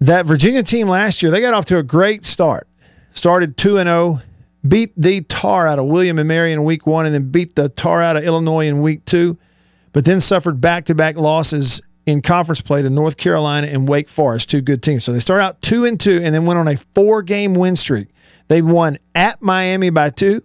That 0.00 0.26
Virginia 0.26 0.62
team 0.62 0.88
last 0.88 1.22
year, 1.22 1.30
they 1.30 1.40
got 1.40 1.54
off 1.54 1.66
to 1.66 1.78
a 1.78 1.82
great 1.82 2.24
start. 2.24 2.66
Started 3.12 3.56
2 3.56 3.78
and 3.78 3.88
0, 3.88 4.22
beat 4.66 4.92
the 4.96 5.20
tar 5.22 5.68
out 5.68 5.78
of 5.78 5.86
William 5.86 6.18
and 6.18 6.26
Mary 6.26 6.52
in 6.52 6.64
week 6.64 6.86
1 6.86 7.06
and 7.06 7.14
then 7.14 7.30
beat 7.30 7.54
the 7.54 7.68
tar 7.68 8.00
out 8.02 8.16
of 8.16 8.24
Illinois 8.24 8.66
in 8.66 8.80
week 8.80 9.04
2, 9.04 9.36
but 9.92 10.04
then 10.04 10.20
suffered 10.20 10.60
back-to-back 10.60 11.16
losses 11.16 11.82
in 12.06 12.22
conference 12.22 12.60
play 12.60 12.82
to 12.82 12.90
North 12.90 13.16
Carolina 13.16 13.66
and 13.68 13.88
Wake 13.88 14.08
Forest, 14.08 14.50
two 14.50 14.60
good 14.60 14.82
teams. 14.82 15.04
So 15.04 15.12
they 15.12 15.20
start 15.20 15.42
out 15.42 15.60
2 15.62 15.84
and 15.84 16.00
2 16.00 16.22
and 16.22 16.34
then 16.34 16.46
went 16.46 16.58
on 16.58 16.68
a 16.68 16.76
four-game 16.94 17.54
win 17.54 17.76
streak. 17.76 18.08
They 18.48 18.62
won 18.62 18.98
at 19.14 19.40
Miami 19.40 19.90
by 19.90 20.10
2. 20.10 20.42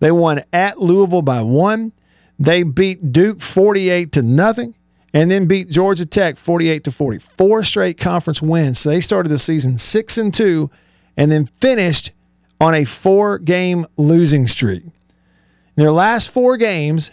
They 0.00 0.10
won 0.10 0.42
at 0.52 0.80
Louisville 0.80 1.22
by 1.22 1.42
1. 1.42 1.92
They 2.40 2.62
beat 2.62 3.12
Duke 3.12 3.42
48 3.42 4.12
to 4.12 4.22
nothing 4.22 4.74
and 5.12 5.30
then 5.30 5.46
beat 5.46 5.68
Georgia 5.68 6.06
Tech 6.06 6.38
48 6.38 6.84
to 6.84 6.90
40. 6.90 7.18
Four 7.18 7.62
straight 7.62 7.98
conference 7.98 8.40
wins. 8.40 8.78
So 8.78 8.88
they 8.88 9.02
started 9.02 9.28
the 9.28 9.38
season 9.38 9.76
6 9.76 10.18
and 10.18 10.32
2 10.32 10.70
and 11.18 11.30
then 11.30 11.44
finished 11.44 12.12
on 12.58 12.74
a 12.74 12.84
four-game 12.84 13.86
losing 13.98 14.46
streak. 14.46 14.84
In 14.84 14.92
their 15.76 15.92
last 15.92 16.30
4 16.30 16.56
games, 16.56 17.10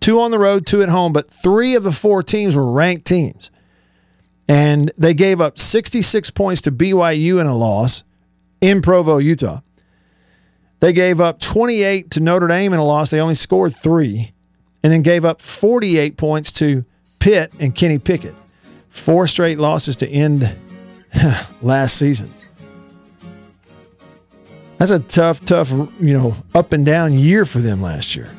two 0.00 0.20
on 0.20 0.30
the 0.30 0.38
road, 0.38 0.66
two 0.66 0.82
at 0.82 0.88
home, 0.90 1.14
but 1.14 1.30
3 1.30 1.74
of 1.74 1.82
the 1.82 1.92
4 1.92 2.22
teams 2.22 2.54
were 2.54 2.70
ranked 2.70 3.06
teams. 3.06 3.50
And 4.48 4.92
they 4.98 5.14
gave 5.14 5.40
up 5.40 5.58
66 5.58 6.30
points 6.30 6.62
to 6.62 6.72
BYU 6.72 7.40
in 7.40 7.46
a 7.46 7.54
loss 7.54 8.04
in 8.60 8.82
Provo, 8.82 9.18
Utah. 9.18 9.60
They 10.80 10.92
gave 10.92 11.20
up 11.20 11.40
28 11.40 12.10
to 12.12 12.20
Notre 12.20 12.48
Dame 12.48 12.72
in 12.72 12.78
a 12.78 12.84
loss. 12.84 13.10
They 13.10 13.20
only 13.20 13.34
scored 13.34 13.74
3 13.74 14.32
and 14.82 14.92
then 14.92 15.02
gave 15.02 15.24
up 15.24 15.40
48 15.40 16.16
points 16.16 16.52
to 16.52 16.84
Pitt 17.18 17.52
and 17.58 17.74
Kenny 17.74 17.98
Pickett. 17.98 18.34
Four 18.90 19.26
straight 19.26 19.58
losses 19.58 19.96
to 19.96 20.08
end 20.08 20.56
last 21.62 21.96
season. 21.96 22.32
That's 24.78 24.92
a 24.92 25.00
tough, 25.00 25.44
tough, 25.44 25.70
you 25.70 26.14
know, 26.14 26.34
up 26.54 26.72
and 26.72 26.86
down 26.86 27.12
year 27.12 27.44
for 27.44 27.58
them 27.58 27.82
last 27.82 28.14
year. 28.14 28.30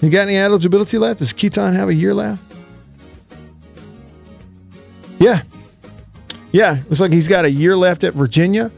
You 0.00 0.10
got 0.10 0.28
any 0.28 0.36
eligibility 0.36 0.96
left? 0.98 1.18
Does 1.18 1.32
Keytaon 1.32 1.72
have 1.74 1.88
a 1.88 1.94
year 1.94 2.14
left? 2.14 2.42
Yeah. 5.18 5.42
Yeah. 6.52 6.78
Looks 6.84 7.00
like 7.00 7.12
he's 7.12 7.26
got 7.26 7.44
a 7.44 7.50
year 7.50 7.76
left 7.76 8.04
at 8.04 8.14
Virginia. 8.14 8.70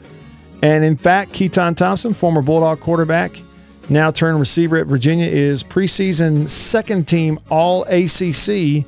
And 0.63 0.83
in 0.83 0.97
fact, 0.97 1.33
Keytaon 1.33 1.77
Thompson, 1.77 2.15
former 2.15 2.41
Bulldog 2.41 2.81
quarterback, 2.81 3.43
now 3.91 4.11
turn 4.11 4.39
receiver 4.39 4.77
at 4.77 4.87
Virginia, 4.87 5.27
is 5.27 5.63
preseason 5.63 6.49
second 6.49 7.09
team 7.09 7.39
All 7.51 7.85
ACC 7.85 8.87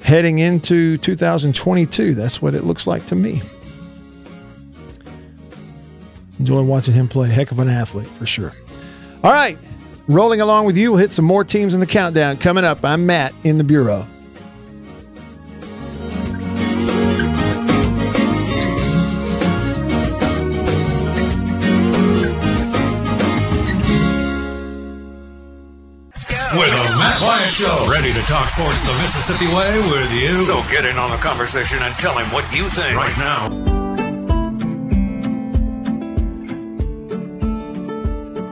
heading 0.00 0.38
into 0.38 0.96
2022. 0.98 2.14
That's 2.14 2.40
what 2.40 2.54
it 2.54 2.64
looks 2.64 2.86
like 2.86 3.04
to 3.06 3.14
me. 3.14 3.42
Enjoy 6.38 6.62
watching 6.62 6.94
him 6.94 7.08
play. 7.08 7.28
Heck 7.28 7.52
of 7.52 7.58
an 7.58 7.68
athlete 7.68 8.08
for 8.08 8.26
sure. 8.26 8.52
All 9.22 9.32
right. 9.32 9.58
Rolling 10.08 10.40
along 10.40 10.66
with 10.66 10.76
you, 10.76 10.90
we'll 10.90 10.98
hit 10.98 11.12
some 11.12 11.24
more 11.24 11.44
teams 11.44 11.74
in 11.74 11.80
the 11.80 11.86
countdown. 11.86 12.36
Coming 12.36 12.64
up, 12.64 12.84
I'm 12.84 13.06
Matt 13.06 13.32
in 13.44 13.58
the 13.58 13.64
Bureau. 13.64 14.04
Matt 27.52 27.86
Show. 27.86 27.90
Ready 27.90 28.12
to 28.12 28.20
talk 28.22 28.50
sports 28.50 28.82
the 28.84 28.92
Mississippi 28.94 29.46
way 29.46 29.76
with 29.90 30.12
you. 30.12 30.42
So 30.42 30.62
get 30.70 30.84
in 30.84 30.96
on 30.96 31.10
the 31.10 31.16
conversation 31.16 31.78
and 31.82 31.94
tell 31.94 32.16
him 32.16 32.26
what 32.32 32.44
you 32.54 32.68
think 32.68 32.96
right 32.96 33.18
now. 33.18 33.50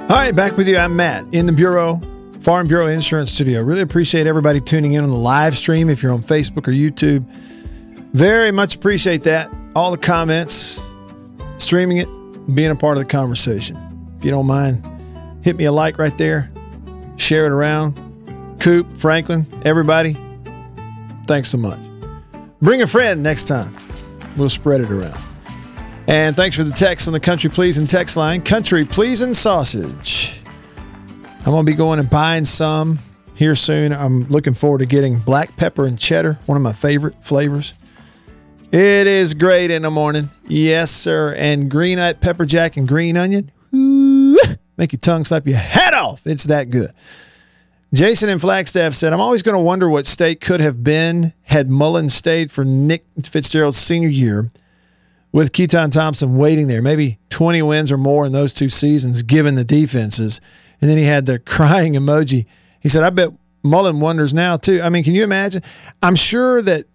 All 0.03 0.17
right, 0.17 0.35
back 0.35 0.57
with 0.57 0.69
you. 0.69 0.77
I'm 0.77 0.97
Matt 0.97 1.25
in 1.33 1.47
the 1.47 1.53
Bureau, 1.53 2.01
Farm 2.41 2.67
Bureau 2.67 2.89
Insurance 2.89 3.33
Studio. 3.33 3.63
Really 3.63 3.83
appreciate 3.83 4.27
everybody 4.27 4.61
tuning 4.61 4.95
in 4.95 5.05
on 5.05 5.11
the 5.11 5.17
live 5.17 5.57
stream 5.57 5.89
if 5.89 6.03
you're 6.03 6.13
on 6.13 6.23
Facebook 6.23 6.67
or 6.67 6.73
YouTube. 6.73 7.25
Very 8.13 8.51
much 8.51 8.75
appreciate 8.75 9.23
that. 9.23 9.51
All 9.77 9.93
the 9.93 9.99
comments, 9.99 10.83
streaming 11.59 11.99
it, 11.99 12.09
being 12.55 12.73
a 12.73 12.77
part 12.77 12.99
of 12.99 13.05
the 13.05 13.09
conversation. 13.09 13.77
If 14.19 14.25
you 14.25 14.33
don't 14.33 14.47
mind, 14.47 14.85
hit 15.45 15.57
me 15.57 15.65
a 15.67 15.73
like 15.73 15.97
right 15.97 16.17
there, 16.19 16.51
share 17.17 17.47
it 17.47 17.53
around. 17.53 18.10
Coop, 18.61 18.97
Franklin, 18.97 19.47
everybody, 19.65 20.17
thanks 21.27 21.49
so 21.49 21.57
much. 21.57 21.81
Bring 22.61 22.83
a 22.83 22.87
friend 22.87 23.23
next 23.23 23.45
time. 23.45 23.75
We'll 24.37 24.51
spread 24.51 24.83
it 24.83 24.91
around. 24.91 25.19
And 26.07 26.37
thanks 26.37 26.57
for 26.57 26.65
the 26.65 26.73
text 26.73 27.07
on 27.07 27.13
the 27.13 27.21
Country 27.21 27.49
Pleasing 27.49 27.87
text 27.87 28.17
line. 28.17 28.43
Country 28.43 28.85
Pleasing 28.85 29.33
Sausage. 29.33 30.43
I'm 31.39 31.45
going 31.45 31.65
to 31.65 31.73
be 31.73 31.77
going 31.77 32.01
and 32.01 32.11
buying 32.11 32.45
some 32.45 32.99
here 33.35 33.57
soon. 33.57 33.95
I'm 33.95 34.25
looking 34.25 34.53
forward 34.53 34.79
to 34.79 34.87
getting 34.87 35.21
black 35.21 35.57
pepper 35.57 35.87
and 35.87 35.99
cheddar, 35.99 36.39
one 36.45 36.57
of 36.57 36.63
my 36.63 36.75
favorite 36.75 37.25
flavors. 37.25 37.73
It 38.73 39.07
is 39.07 39.33
great 39.33 39.71
in 39.71 39.83
the 39.83 39.91
morning. 39.91 40.31
Yes, 40.47 40.91
sir. 40.91 41.35
And 41.35 41.71
green 41.71 41.99
pepper 42.21 42.45
jack 42.45 42.77
and 42.77 42.87
green 42.87 43.17
onion. 43.17 43.51
Ooh, 43.75 44.37
make 44.77 44.93
your 44.93 45.01
tongue 45.01 45.25
slap 45.25 45.47
your 45.47 45.57
head 45.57 45.95
off. 45.95 46.27
It's 46.27 46.45
that 46.45 46.69
good. 46.71 46.91
Jason 47.93 48.29
in 48.29 48.39
Flagstaff 48.39 48.95
said, 48.95 49.13
I'm 49.13 49.21
always 49.21 49.43
going 49.43 49.57
to 49.57 49.63
wonder 49.63 49.89
what 49.89 50.07
state 50.07 50.41
could 50.41 50.61
have 50.61 50.85
been 50.85 51.33
had 51.43 51.69
Mullen 51.69 52.09
stayed 52.09 52.51
for 52.53 52.65
Nick 52.65 53.05
Fitzgerald's 53.21 53.79
senior 53.79 54.09
year 54.09 54.51
with 55.33 55.53
Keytaon 55.53 55.91
Thompson 55.93 56.37
waiting 56.37 56.69
there. 56.69 56.83
Maybe 56.83 57.19
20 57.31 57.63
wins 57.63 57.91
or 57.91 57.97
more 57.97 58.27
in 58.27 58.33
those 58.33 58.53
two 58.53 58.69
seasons, 58.69 59.23
given 59.23 59.57
the 59.57 59.65
defenses. 59.65 60.41
And 60.81 60.89
then 60.89 60.99
he 60.99 61.05
had 61.05 61.27
the 61.27 61.39
crying 61.47 61.95
emoji. 61.95 62.47
He 62.81 62.89
said, 62.89 63.03
I 63.03 63.11
bet 63.11 63.33
Mullen 63.65 63.99
wonders 63.99 64.33
now, 64.33 64.57
too. 64.57 64.81
I 64.83 64.89
mean, 64.89 65.03
can 65.03 65.15
you 65.15 65.25
imagine? 65.25 65.63
I'm 66.01 66.17
sure 66.17 66.63
that 66.63 66.87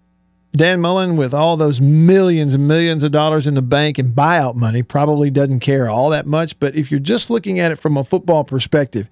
Dan 0.55 0.79
Mullen, 0.79 1.17
with 1.17 1.33
all 1.33 1.57
those 1.57 1.81
millions 1.81 2.55
and 2.55 2.69
millions 2.69 3.03
of 3.03 3.11
dollars 3.11 3.45
in 3.47 3.55
the 3.55 3.61
bank 3.61 3.97
and 3.97 4.13
buyout 4.13 4.55
money, 4.55 4.81
probably 4.81 5.29
doesn't 5.29 5.59
care 5.59 5.89
all 5.89 6.09
that 6.11 6.25
much. 6.25 6.57
But 6.57 6.75
if 6.75 6.89
you're 6.89 7.01
just 7.01 7.29
looking 7.29 7.59
at 7.59 7.73
it 7.73 7.75
from 7.75 7.97
a 7.97 8.05
football 8.05 8.45
perspective, 8.45 9.09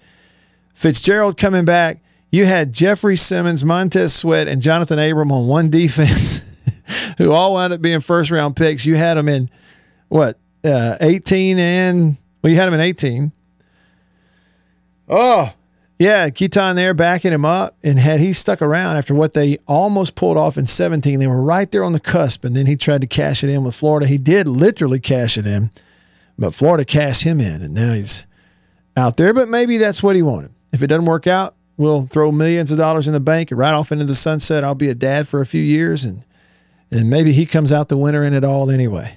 Fitzgerald 0.74 1.38
coming 1.38 1.66
back, 1.66 2.02
you 2.32 2.46
had 2.46 2.74
Jeffrey 2.74 3.16
Simmons, 3.16 3.64
Montez 3.64 4.14
Sweat, 4.14 4.48
and 4.48 4.62
Johnathan 4.62 5.12
Abram 5.12 5.32
on 5.32 5.48
one 5.48 5.70
defense, 5.72 6.42
who 7.18 7.32
all 7.32 7.54
wound 7.54 7.74
up 7.74 7.82
being 7.82 8.02
first 8.02 8.32
round 8.32 8.56
picks. 8.56 8.86
You 8.86 8.96
had 8.96 9.16
them 9.16 9.30
in 9.30 9.50
what, 10.10 10.38
uh, 10.64 10.98
18 11.00 11.60
and, 11.60 12.18
well, 12.42 12.52
you 12.52 12.58
had 12.58 12.68
them 12.68 12.74
in 12.74 12.80
18. 12.80 13.32
Oh, 15.10 15.54
yeah, 16.00 16.30
Keytaon 16.30 16.76
there 16.76 16.94
backing 16.94 17.32
him 17.32 17.46
up. 17.46 17.78
And 17.84 18.00
had 18.00 18.20
he 18.20 18.34
stuck 18.34 18.62
around 18.62 18.98
after 18.98 19.14
what 19.14 19.34
they 19.34 19.58
almost 19.68 20.16
pulled 20.16 20.38
off 20.38 20.58
in 20.58 20.66
17, 20.66 21.20
they 21.20 21.28
were 21.28 21.42
right 21.42 21.72
there 21.72 21.84
on 21.84 21.94
the 21.94 22.00
cusp. 22.00 22.44
And 22.44 22.56
then 22.56 22.66
he 22.66 22.76
tried 22.76 23.02
to 23.02 23.08
cash 23.08 23.44
it 23.44 23.50
in 23.50 23.64
with 23.64 23.76
Florida. 23.76 24.08
He 24.08 24.18
did 24.18 24.48
literally 24.48 25.00
cash 25.00 25.38
it 25.38 25.46
in, 25.46 25.70
but 26.38 26.54
Florida 26.54 26.84
cashed 26.86 27.24
him 27.24 27.40
in. 27.40 27.62
And 27.62 27.74
now 27.74 27.94
he's 27.94 28.26
out 28.98 29.18
there. 29.18 29.34
But 29.34 29.50
maybe 29.50 29.78
that's 29.78 30.02
what 30.02 30.16
he 30.16 30.22
wanted. 30.22 30.53
If 30.74 30.82
it 30.82 30.88
doesn't 30.88 31.06
work 31.06 31.28
out, 31.28 31.56
we'll 31.78 32.08
throw 32.08 32.32
millions 32.32 32.72
of 32.72 32.78
dollars 32.78 33.08
in 33.08 33.14
the 33.14 33.20
bank 33.20 33.52
and 33.52 33.60
right 33.60 33.74
off 33.74 33.92
into 33.92 34.06
the 34.06 34.16
sunset. 34.16 34.64
I'll 34.64 34.76
be 34.76 34.90
a 34.90 34.96
dad 34.96 35.28
for 35.28 35.40
a 35.40 35.46
few 35.46 35.62
years. 35.62 36.04
And, 36.04 36.24
and 36.92 37.10
maybe 37.10 37.32
he 37.32 37.46
comes 37.46 37.72
out 37.72 37.90
the 37.90 37.98
winner 37.98 38.24
in 38.24 38.34
it 38.34 38.44
all 38.44 38.70
anyway. 38.70 39.16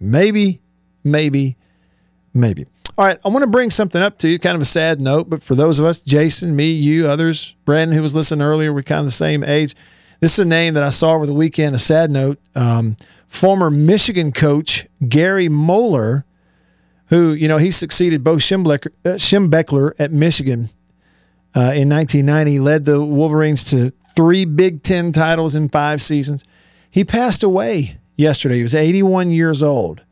Maybe, 0.00 0.60
maybe, 1.04 1.56
maybe. 2.34 2.64
All 2.96 3.04
right, 3.04 3.18
I 3.24 3.28
want 3.28 3.42
to 3.42 3.50
bring 3.50 3.70
something 3.70 4.02
up 4.02 4.18
to 4.18 4.28
you, 4.28 4.38
kind 4.40 4.56
of 4.56 4.62
a 4.62 4.64
sad 4.64 5.00
note, 5.00 5.30
but 5.30 5.40
for 5.40 5.54
those 5.54 5.78
of 5.78 5.84
us, 5.84 6.00
Jason, 6.00 6.56
me, 6.56 6.72
you, 6.72 7.06
others, 7.06 7.54
Brandon, 7.64 7.96
who 7.96 8.02
was 8.02 8.14
listening 8.14 8.44
earlier, 8.44 8.72
we're 8.72 8.82
kind 8.82 9.00
of 9.00 9.04
the 9.04 9.12
same 9.12 9.44
age. 9.44 9.76
This 10.18 10.32
is 10.32 10.40
a 10.40 10.44
name 10.44 10.74
that 10.74 10.82
I 10.82 10.90
saw 10.90 11.12
over 11.12 11.24
the 11.24 11.34
weekend, 11.34 11.76
a 11.76 11.78
sad 11.78 12.10
note. 12.10 12.40
Um, 12.56 12.96
former 13.28 13.70
Michigan 13.70 14.32
coach 14.32 14.86
Gary 15.08 15.48
Moeller, 15.48 16.24
who, 17.06 17.32
you 17.34 17.46
know, 17.46 17.58
he 17.58 17.70
succeeded 17.70 18.24
Bo 18.24 18.34
uh, 18.34 18.36
Schembechler 18.36 19.92
at 20.00 20.10
Michigan 20.10 20.70
uh, 21.54 21.72
in 21.74 21.88
1990, 21.88 22.58
led 22.60 22.84
the 22.84 23.04
Wolverines 23.04 23.64
to 23.64 23.92
three 24.14 24.44
Big 24.44 24.82
Ten 24.82 25.12
titles 25.12 25.56
in 25.56 25.68
five 25.68 26.02
seasons. 26.02 26.44
He 26.90 27.04
passed 27.04 27.42
away 27.42 27.98
yesterday. 28.16 28.56
He 28.56 28.62
was 28.62 28.74
81 28.74 29.30
years 29.30 29.62
old. 29.62 30.02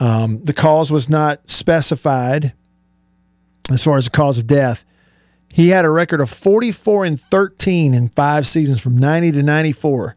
Um, 0.00 0.42
the 0.44 0.52
cause 0.52 0.90
was 0.90 1.08
not 1.08 1.48
specified 1.48 2.52
as 3.70 3.82
far 3.82 3.96
as 3.96 4.04
the 4.04 4.10
cause 4.10 4.38
of 4.38 4.46
death. 4.46 4.84
He 5.48 5.68
had 5.68 5.84
a 5.84 5.90
record 5.90 6.20
of 6.20 6.30
44 6.30 7.04
and 7.04 7.20
13 7.20 7.94
in 7.94 8.08
five 8.08 8.46
seasons 8.46 8.80
from 8.80 8.96
90 8.96 9.32
to 9.32 9.42
94, 9.42 10.16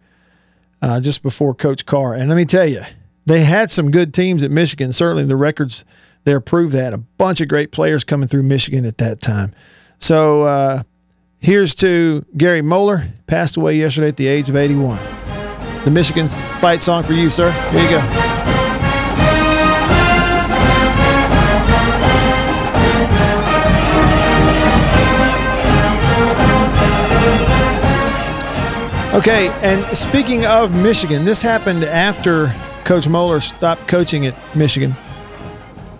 uh, 0.81 0.99
just 0.99 1.21
before 1.21 1.53
Coach 1.53 1.85
Carr. 1.85 2.15
And 2.15 2.27
let 2.27 2.35
me 2.35 2.45
tell 2.45 2.65
you, 2.65 2.81
they 3.27 3.41
had 3.41 3.69
some 3.69 3.91
good 3.91 4.13
teams 4.13 4.41
at 4.41 4.49
Michigan. 4.49 4.91
Certainly 4.91 5.25
the 5.25 5.35
records 5.35 5.85
there 6.23 6.39
prove 6.39 6.71
that. 6.71 6.93
A 6.93 6.97
bunch 6.97 7.39
of 7.39 7.49
great 7.49 7.71
players 7.71 8.03
coming 8.03 8.27
through 8.27 8.43
Michigan 8.43 8.83
at 8.85 8.97
that 8.97 9.21
time. 9.21 9.53
So 9.99 10.43
uh, 10.43 10.83
here's 11.39 11.75
to 11.75 12.25
Gary 12.35 12.61
Moeller, 12.61 13.05
passed 13.27 13.57
away 13.57 13.77
yesterday 13.77 14.09
at 14.09 14.17
the 14.17 14.27
age 14.27 14.49
of 14.49 14.55
81. 14.55 14.99
The 15.85 15.91
Michigan 15.91 16.27
fight 16.59 16.81
song 16.81 17.03
for 17.03 17.13
you, 17.13 17.29
sir. 17.29 17.51
Here 17.71 17.83
you 17.83 17.89
go. 17.89 18.27
Okay, 29.17 29.47
and 29.63 29.97
speaking 29.97 30.45
of 30.45 30.75
Michigan, 30.75 31.25
this 31.25 31.41
happened 31.41 31.83
after 31.83 32.53
Coach 32.85 33.07
Moeller 33.07 33.39
stopped 33.39 33.87
coaching 33.87 34.27
at 34.27 34.35
Michigan. 34.55 34.95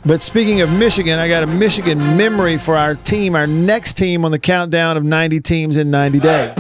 But 0.08 0.22
speaking 0.22 0.62
of 0.62 0.72
Michigan, 0.72 1.20
I 1.20 1.28
got 1.28 1.44
a 1.44 1.48
Michigan 1.48 1.98
memory 2.16 2.58
for 2.58 2.78
our 2.78 2.96
team, 2.96 3.36
our 3.36 3.46
next 3.46 3.96
team 3.96 4.24
on 4.24 4.32
the 4.32 4.40
countdown 4.40 4.96
of 4.96 5.04
90 5.04 5.42
teams 5.42 5.76
in 5.76 5.92
90 5.92 6.20
days. 6.22 6.56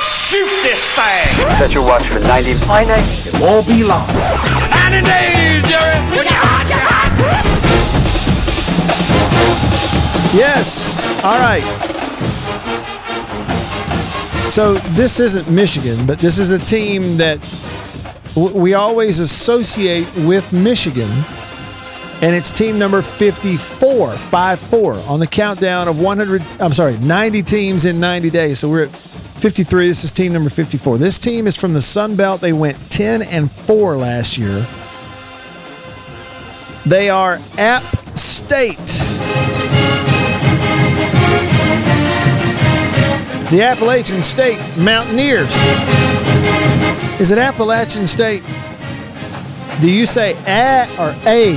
Shoot 0.00 0.48
this 0.62 0.82
thing! 0.92 1.36
Set 1.58 1.72
your 1.74 1.84
watch 1.84 2.06
for 2.06 2.20
90. 2.20 2.52
It 2.52 3.38
won't 3.38 3.66
be 3.66 3.84
long. 3.84 4.06
90 4.08 5.04
days, 5.04 5.68
Jerry! 5.68 5.94
Yes. 10.34 11.06
All 11.22 11.38
right. 11.38 11.62
So 14.48 14.74
this 14.94 15.20
isn't 15.20 15.50
Michigan, 15.50 16.06
but 16.06 16.18
this 16.18 16.38
is 16.38 16.50
a 16.50 16.58
team 16.58 17.18
that 17.18 17.38
we 18.36 18.74
always 18.74 19.20
associate 19.20 20.06
with 20.18 20.52
Michigan. 20.52 21.10
And 22.22 22.34
it's 22.34 22.50
team 22.50 22.78
number 22.78 23.02
54, 23.02 24.12
5-4 24.12 25.08
on 25.08 25.20
the 25.20 25.26
countdown 25.26 25.88
of 25.88 26.00
100, 26.00 26.42
I'm 26.60 26.72
sorry, 26.72 26.96
90 26.98 27.42
teams 27.42 27.84
in 27.84 28.00
90 28.00 28.30
days. 28.30 28.60
So 28.60 28.68
we're 28.68 28.84
at 28.84 28.90
53. 28.90 29.88
This 29.88 30.04
is 30.04 30.12
team 30.12 30.32
number 30.32 30.48
54. 30.48 30.96
This 30.96 31.18
team 31.18 31.46
is 31.46 31.56
from 31.56 31.74
the 31.74 31.82
Sun 31.82 32.16
Belt. 32.16 32.40
They 32.40 32.52
went 32.52 32.78
10 32.90 33.22
and 33.22 33.50
4 33.52 33.96
last 33.96 34.38
year. 34.38 34.64
They 36.86 37.10
are 37.10 37.40
App 37.58 37.82
State. 38.16 38.78
The 43.50 43.62
Appalachian 43.62 44.22
State 44.22 44.58
Mountaineers. 44.78 45.54
Is 47.24 47.32
it 47.32 47.38
Appalachian 47.38 48.06
State? 48.06 48.42
Do 49.80 49.90
you 49.90 50.04
say 50.04 50.34
a 50.46 50.86
or 51.00 51.08
a? 51.24 51.56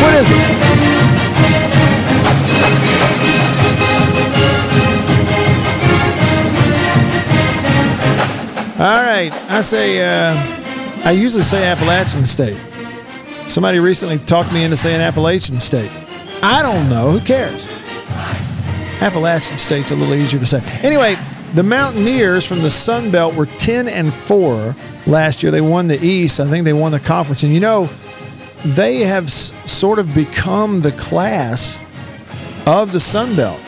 What 0.00 0.14
is 0.14 0.26
it? 0.30 0.40
All 8.80 9.02
right, 9.02 9.30
I 9.50 9.60
say 9.60 10.00
uh, 10.00 10.34
I 11.04 11.10
usually 11.10 11.44
say 11.44 11.66
Appalachian 11.66 12.24
State. 12.24 12.56
Somebody 13.46 13.78
recently 13.78 14.16
talked 14.20 14.54
me 14.54 14.64
into 14.64 14.78
saying 14.78 15.02
Appalachian 15.02 15.60
State. 15.60 15.90
I 16.42 16.62
don't 16.62 16.88
know. 16.88 17.10
Who 17.10 17.20
cares? 17.20 17.66
Appalachian 19.02 19.58
State's 19.58 19.90
a 19.90 19.94
little 19.94 20.14
easier 20.14 20.40
to 20.40 20.46
say. 20.46 20.62
Anyway, 20.82 21.18
the 21.54 21.62
Mountaineers 21.62 22.44
from 22.44 22.60
the 22.62 22.70
Sun 22.70 23.10
Belt 23.10 23.34
were 23.34 23.46
10 23.46 23.88
and 23.88 24.12
4 24.12 24.74
last 25.06 25.42
year. 25.42 25.52
They 25.52 25.60
won 25.60 25.86
the 25.86 26.02
East. 26.04 26.40
I 26.40 26.46
think 26.48 26.64
they 26.64 26.72
won 26.72 26.92
the 26.92 27.00
conference. 27.00 27.42
And 27.42 27.52
you 27.52 27.60
know, 27.60 27.88
they 28.64 29.00
have 29.00 29.24
s- 29.26 29.52
sort 29.64 29.98
of 29.98 30.12
become 30.14 30.80
the 30.80 30.92
class 30.92 31.78
of 32.66 32.92
the 32.92 33.00
Sun 33.00 33.36
Belt. 33.36 33.60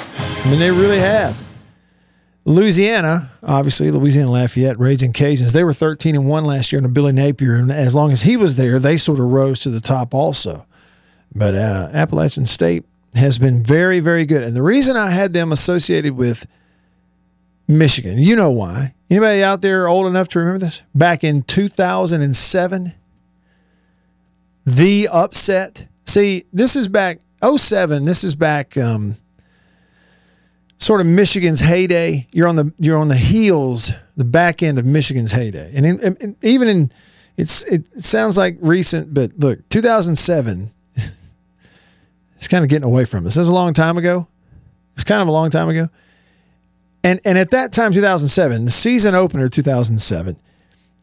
I 0.44 0.50
mean, 0.50 0.58
they 0.58 0.70
really 0.70 0.98
have. 0.98 1.36
Louisiana, 2.44 3.32
obviously, 3.42 3.90
Louisiana 3.90 4.30
Lafayette, 4.30 4.78
Raging 4.78 5.12
Cajuns, 5.12 5.52
they 5.52 5.64
were 5.64 5.72
13 5.72 6.14
and 6.14 6.28
1 6.28 6.44
last 6.44 6.70
year 6.72 6.78
under 6.78 6.88
Billy 6.88 7.12
Napier. 7.12 7.56
And 7.56 7.72
as 7.72 7.94
long 7.94 8.12
as 8.12 8.22
he 8.22 8.36
was 8.36 8.56
there, 8.56 8.78
they 8.78 8.96
sort 8.96 9.18
of 9.18 9.26
rose 9.26 9.60
to 9.60 9.70
the 9.70 9.80
top 9.80 10.14
also. 10.14 10.64
But 11.34 11.54
uh, 11.56 11.90
Appalachian 11.92 12.46
State 12.46 12.84
has 13.16 13.38
been 13.38 13.64
very, 13.64 13.98
very 13.98 14.24
good. 14.26 14.44
And 14.44 14.54
the 14.56 14.62
reason 14.62 14.96
I 14.96 15.10
had 15.10 15.32
them 15.32 15.50
associated 15.50 16.16
with 16.16 16.46
Michigan, 17.68 18.18
you 18.18 18.36
know 18.36 18.50
why. 18.50 18.94
Anybody 19.10 19.42
out 19.42 19.62
there 19.62 19.88
old 19.88 20.06
enough 20.06 20.28
to 20.28 20.38
remember 20.38 20.58
this? 20.58 20.82
Back 20.94 21.24
in 21.24 21.42
2007, 21.42 22.94
the 24.64 25.08
upset. 25.08 25.86
See, 26.04 26.44
this 26.52 26.76
is 26.76 26.88
back 26.88 27.20
07. 27.44 28.04
This 28.04 28.24
is 28.24 28.34
back 28.34 28.76
um, 28.76 29.14
sort 30.78 31.00
of 31.00 31.06
Michigan's 31.06 31.60
heyday. 31.60 32.26
You're 32.32 32.48
on 32.48 32.56
the 32.56 32.72
you're 32.78 32.98
on 32.98 33.08
the 33.08 33.16
heels, 33.16 33.92
the 34.16 34.24
back 34.24 34.62
end 34.62 34.78
of 34.78 34.84
Michigan's 34.84 35.32
heyday, 35.32 35.72
and, 35.74 35.86
in, 35.86 36.16
and- 36.20 36.36
even 36.42 36.68
in 36.68 36.92
it's 37.36 37.64
it, 37.64 37.88
it 37.94 38.02
sounds 38.04 38.38
like 38.38 38.56
recent, 38.60 39.12
but 39.12 39.32
look, 39.38 39.68
2007. 39.68 40.72
It's 42.36 42.48
kind 42.48 42.62
of 42.62 42.68
getting 42.68 42.84
away 42.84 43.06
from 43.06 43.26
us. 43.26 43.36
Was 43.36 43.48
a 43.48 43.54
long 43.54 43.72
time 43.72 43.96
ago. 43.96 44.28
It's 44.94 45.04
kind 45.04 45.22
of 45.22 45.28
a 45.28 45.30
long 45.30 45.48
time 45.50 45.70
ago. 45.70 45.88
And 47.06 47.20
and 47.24 47.38
at 47.38 47.52
that 47.52 47.72
time, 47.72 47.92
2007, 47.92 48.64
the 48.64 48.70
season 48.72 49.14
opener, 49.14 49.48
2007, 49.48 50.36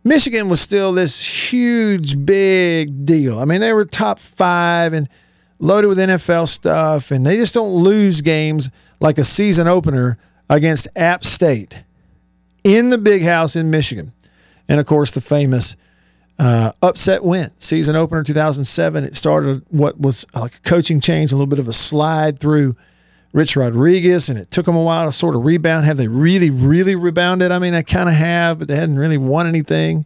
Michigan 0.04 0.50
was 0.50 0.60
still 0.60 0.92
this 0.92 1.50
huge, 1.50 2.26
big 2.26 3.06
deal. 3.06 3.39
I 3.39 3.46
mean, 3.46 3.62
they 3.62 3.72
were 3.72 3.86
top 3.86 4.20
five 4.20 4.92
and 4.92 5.08
loaded 5.60 5.88
with 5.88 5.98
NFL 5.98 6.50
stuff, 6.50 7.12
and 7.12 7.26
they 7.26 7.38
just 7.38 7.54
don't 7.54 7.72
lose 7.72 8.20
games 8.20 8.70
like 9.00 9.18
a 9.18 9.24
season 9.24 9.70
opener 9.70 10.18
against 10.50 10.89
App 10.98 11.24
State 11.24 11.84
in 12.66 12.89
the 12.89 12.98
big 12.98 13.24
house 13.24 13.56
in 13.56 13.72
Michigan. 13.72 14.12
And 14.68 14.82
of 14.82 14.86
course, 14.86 15.13
the 15.13 15.22
famous 15.22 15.78
uh, 16.38 16.74
upset 16.82 17.24
win, 17.24 17.50
season 17.60 17.96
opener 17.96 18.24
2007. 18.24 19.06
It 19.06 19.16
started 19.16 19.63
what 19.70 19.98
was 19.98 20.26
like 20.36 20.56
a 20.56 20.70
coaching 20.70 21.00
change, 21.00 21.32
a 21.32 21.38
little 21.38 21.48
bit 21.48 21.60
of 21.60 21.70
a 21.70 21.74
slide 21.74 22.39
through 22.39 22.76
Rich 23.34 23.56
Rodriguez, 23.56 24.30
and 24.30 24.38
it 24.38 24.52
took 24.52 24.67
them 24.67 24.76
a 24.76 24.82
while 24.82 25.06
to 25.06 25.12
sort 25.12 25.36
of 25.36 25.43
rebound. 25.43 25.86
Have 25.86 25.98
they 25.98 26.08
really, 26.08 26.52
really 26.52 26.96
rebounded? 26.96 27.52
I 27.52 27.60
mean, 27.60 27.74
they 27.74 27.84
kind 27.84 28.08
of 28.08 28.15
have, 28.15 28.60
but 28.60 28.67
they 28.67 28.76
hadn't 28.76 28.98
really 28.98 29.17
won 29.17 29.48
anything. 29.48 30.06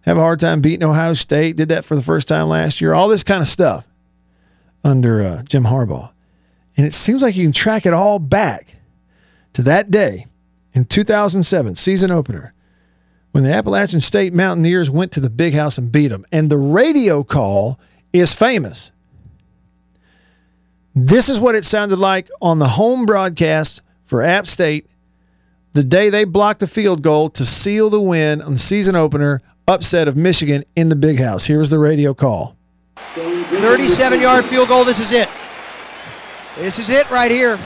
Have 0.00 0.16
a 0.16 0.20
hard 0.20 0.40
time 0.40 0.62
beating 0.62 0.84
Ohio 0.84 1.12
State. 1.12 1.56
Did 1.56 1.68
that 1.68 1.84
for 1.84 1.94
the 1.94 2.02
first 2.02 2.28
time 2.28 2.48
last 2.48 2.80
year. 2.80 2.94
All 2.94 3.08
this 3.08 3.22
kind 3.22 3.42
of 3.42 3.48
stuff 3.48 3.86
under 4.82 5.20
uh, 5.20 5.42
Jim 5.42 5.64
Harbaugh. 5.64 6.10
And 6.76 6.86
it 6.86 6.94
seems 6.94 7.22
like 7.22 7.36
you 7.36 7.44
can 7.44 7.52
track 7.52 7.84
it 7.86 7.92
all 7.92 8.18
back 8.18 8.76
to 9.54 9.62
that 9.62 9.90
day 9.90 10.26
in 10.72 10.84
2007, 10.84 11.74
season 11.74 12.10
opener, 12.10 12.52
when 13.32 13.42
the 13.42 13.52
Appalachian 13.52 14.00
State 14.00 14.32
Mountaineers 14.32 14.90
went 14.90 15.12
to 15.12 15.20
the 15.20 15.30
big 15.30 15.54
house 15.54 15.76
and 15.76 15.90
beat 15.90 16.08
them. 16.08 16.24
And 16.32 16.50
the 16.50 16.58
radio 16.58 17.22
call 17.24 17.78
is 18.12 18.34
famous. 18.34 18.92
This 20.98 21.28
is 21.28 21.38
what 21.38 21.54
it 21.54 21.64
sounded 21.64 21.98
like 21.98 22.30
on 22.40 22.58
the 22.58 22.68
home 22.68 23.04
broadcast 23.04 23.82
for 24.04 24.22
App 24.22 24.46
State 24.46 24.88
the 25.74 25.84
day 25.84 26.08
they 26.08 26.24
blocked 26.24 26.62
a 26.62 26.66
field 26.66 27.02
goal 27.02 27.28
to 27.28 27.44
seal 27.44 27.90
the 27.90 28.00
win 28.00 28.40
on 28.40 28.52
the 28.52 28.58
season 28.58 28.96
opener 28.96 29.42
upset 29.68 30.08
of 30.08 30.16
Michigan 30.16 30.64
in 30.74 30.88
the 30.88 30.96
big 30.96 31.18
house. 31.20 31.44
Here 31.44 31.58
was 31.58 31.68
the 31.68 31.78
radio 31.78 32.14
call. 32.14 32.56
37 32.96 34.20
yard 34.22 34.46
field 34.46 34.68
goal. 34.68 34.84
This 34.86 34.98
is 34.98 35.12
it. 35.12 35.28
This 36.56 36.78
is 36.78 36.88
it 36.88 37.10
right 37.10 37.30
here. 37.30 37.58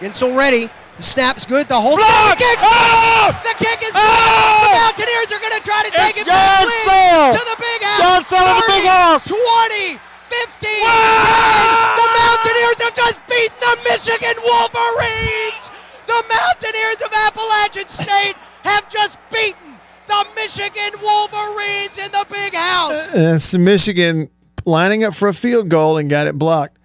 Gensel 0.00 0.36
ready. 0.36 0.68
The 0.96 1.02
snap's 1.04 1.44
good. 1.46 1.68
The 1.68 1.80
whole 1.80 1.96
Block! 1.96 2.36
The 2.36 2.44
kick's 2.44 2.64
Oh! 2.66 3.30
The 3.44 3.54
kick 3.64 3.78
is 3.86 3.94
Oh! 3.94 4.02
good. 4.02 4.10
Ah! 4.10 4.66
The 4.66 5.04
Mountaineers 5.06 5.30
are 5.30 5.38
going 5.38 5.54
to 5.54 5.62
try 5.62 5.82
to 5.86 5.90
take 5.94 6.16
It's 6.18 6.22
it 6.22 6.26
back 6.26 6.66
Gensel! 6.66 7.30
lead 7.30 7.38
to 7.38 7.44
the 7.46 7.56
big 7.62 7.80
house. 7.82 8.26
Gensel 8.26 8.42
in 8.42 8.56
the 8.58 8.66
big 8.74 8.86
house! 8.90 9.22
20, 9.28 9.98
15, 10.42 10.68
Wow! 10.82 11.94
The 11.96 12.08
Mountaineers 12.18 12.78
have 12.82 12.94
just 12.96 13.20
beaten 13.28 13.56
the 13.60 13.76
Michigan 13.88 14.36
Wolverines. 14.42 15.70
The 16.06 16.20
Mountaineers 16.28 17.00
of 17.02 17.10
Appalachian 17.26 17.88
State 17.88 18.34
have 18.64 18.88
just 18.88 19.18
beaten 19.32 19.74
the 20.06 20.26
Michigan 20.34 21.00
Wolverines 21.02 21.98
in 21.98 22.10
the 22.12 22.26
big 22.30 22.54
house. 22.54 23.06
That's 23.08 23.56
Michigan 23.56 24.28
lining 24.64 25.04
up 25.04 25.14
for 25.14 25.28
a 25.28 25.34
field 25.34 25.68
goal 25.68 25.98
and 25.98 26.10
got 26.10 26.26
it 26.26 26.38
blocked. 26.38 26.78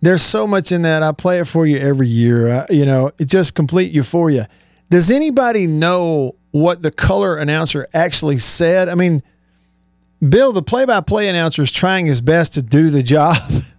There's 0.00 0.22
so 0.22 0.46
much 0.46 0.72
in 0.72 0.82
that. 0.82 1.02
I 1.02 1.12
play 1.12 1.38
it 1.38 1.46
for 1.46 1.64
you 1.66 1.78
every 1.78 2.08
year. 2.08 2.48
Uh, 2.48 2.66
you 2.70 2.84
know, 2.86 3.10
it's 3.18 3.30
just 3.30 3.54
complete 3.54 3.92
euphoria. 3.92 4.48
Does 4.90 5.10
anybody 5.10 5.66
know 5.66 6.36
what 6.50 6.82
the 6.82 6.90
color 6.90 7.36
announcer 7.36 7.86
actually 7.94 8.38
said? 8.38 8.88
I 8.88 8.94
mean, 8.94 9.22
Bill, 10.26 10.52
the 10.52 10.62
play-by-play 10.62 11.28
announcer, 11.28 11.62
is 11.62 11.72
trying 11.72 12.06
his 12.06 12.20
best 12.20 12.54
to 12.54 12.62
do 12.62 12.90
the 12.90 13.02
job. 13.02 13.36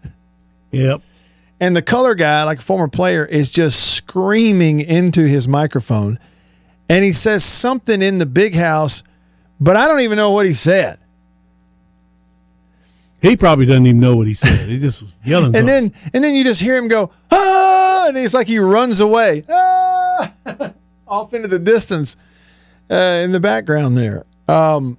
Yep. 0.74 1.02
And 1.60 1.76
the 1.76 1.84
color 1.84 2.16
guy, 2.16 2.44
like 2.46 2.58
a 2.58 2.62
former 2.62 2.88
player, 2.88 3.24
is 3.24 3.52
just 3.52 3.94
screaming 3.94 4.80
into 4.80 5.28
his 5.28 5.48
microphone. 5.48 6.18
And 6.90 7.06
he 7.06 7.12
says 7.12 7.44
something 7.44 8.02
in 8.02 8.18
the 8.18 8.26
big 8.26 8.56
house, 8.56 9.04
but 9.60 9.78
I 9.78 9.88
don't 9.88 10.02
even 10.02 10.18
know 10.18 10.32
what 10.32 10.48
he 10.48 10.54
said. 10.54 10.98
He 13.22 13.38
probably 13.38 13.66
doesn't 13.66 13.86
even 13.86 14.02
know 14.02 14.16
what 14.16 14.28
he 14.28 14.34
said. 14.34 14.68
He 14.68 14.80
just 14.80 15.04
was 15.04 15.12
yelling. 15.24 15.46
and 15.56 15.68
something. 15.68 15.90
then 15.90 15.94
and 16.14 16.24
then 16.24 16.34
you 16.36 16.44
just 16.44 16.60
hear 16.60 16.76
him 16.76 16.90
go 16.90 17.10
ah, 17.32 18.08
and 18.08 18.18
it's 18.18 18.34
like 18.34 18.48
he 18.48 18.60
runs 18.60 19.00
away 19.00 19.46
ah, 19.48 20.34
off 21.08 21.34
into 21.34 21.48
the 21.48 21.60
distance 21.60 22.18
uh, 22.92 23.22
in 23.24 23.32
the 23.32 23.40
background 23.40 23.96
there. 23.96 24.26
Um, 24.50 24.98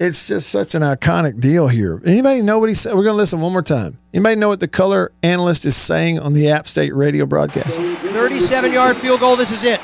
it's 0.00 0.26
just 0.26 0.48
such 0.48 0.74
an 0.74 0.80
iconic 0.82 1.38
deal 1.40 1.68
here. 1.68 2.00
Anybody 2.06 2.40
know 2.42 2.58
what 2.58 2.68
he 2.70 2.74
said? 2.74 2.94
We're 2.94 3.04
going 3.04 3.12
to 3.12 3.18
listen 3.22 3.40
one 3.40 3.52
more 3.52 3.62
time. 3.62 3.98
Anybody 4.14 4.36
know 4.36 4.48
what 4.48 4.58
the 4.58 4.66
color 4.68 5.12
analyst 5.22 5.66
is 5.66 5.76
saying 5.76 6.18
on 6.18 6.32
the 6.32 6.48
App 6.50 6.66
State 6.66 6.94
radio 6.94 7.26
broadcast? 7.26 7.78
37 7.78 8.72
yard 8.72 8.96
field 8.96 9.20
goal. 9.20 9.36
This 9.36 9.52
is 9.52 9.62
it. 9.62 9.78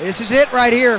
This 0.00 0.20
is 0.20 0.32
it 0.32 0.52
right 0.52 0.72
here. 0.72 0.98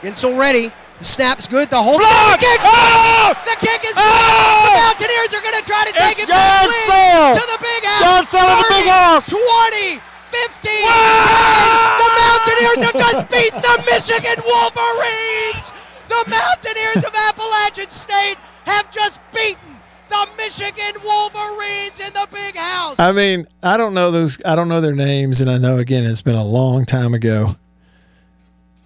Gensel 0.00 0.38
ready. 0.38 0.72
The 0.98 1.04
snap's 1.04 1.46
good. 1.46 1.68
The 1.70 1.76
whole 1.78 1.98
Block! 1.98 2.40
The 2.40 2.46
kick, 2.46 2.60
Oh! 2.64 3.30
the 3.46 3.54
kick 3.60 3.84
is 3.84 3.94
Oh! 3.94 4.02
The 4.02 4.82
Mountaineers 4.82 5.30
are 5.36 5.42
going 5.44 5.54
to 5.60 5.66
try 5.68 5.84
to 5.86 5.92
take 5.94 6.18
It's 6.18 6.26
it 6.26 6.28
back 6.32 6.66
Gensel! 6.66 7.38
to 7.38 7.44
the 7.52 7.58
big 7.62 7.82
house. 7.84 8.02
Gensel 8.02 8.42
to 8.42 8.54
the 8.58 8.70
big 8.74 8.88
house! 8.90 9.26
20, 9.30 10.02
15, 10.32 10.82
Wow! 10.82 12.00
10. 12.00 12.02
The 12.02 12.10
Mountaineers 12.18 12.80
have 12.82 12.96
just 12.98 13.20
beaten 13.30 13.60
the 13.62 13.76
Michigan 13.86 14.38
Wolverines. 14.42 15.70
The 16.08 16.24
Mountaineers 16.28 17.04
of 17.04 17.14
Appalachian 17.28 17.90
State 17.90 18.36
have 18.64 18.90
just 18.90 19.20
beaten 19.32 19.76
the 20.08 20.28
Michigan 20.36 21.02
Wolverines 21.04 22.00
in 22.00 22.12
the 22.14 22.26
big 22.32 22.56
house. 22.56 22.98
I 22.98 23.12
mean, 23.12 23.46
I 23.62 23.76
don't 23.76 23.94
know 23.94 24.10
those. 24.10 24.42
I 24.44 24.54
don't 24.56 24.68
know 24.68 24.80
their 24.80 24.94
names, 24.94 25.40
and 25.40 25.50
I 25.50 25.58
know 25.58 25.78
again 25.78 26.04
it's 26.04 26.22
been 26.22 26.34
a 26.34 26.44
long 26.44 26.84
time 26.84 27.14
ago. 27.14 27.54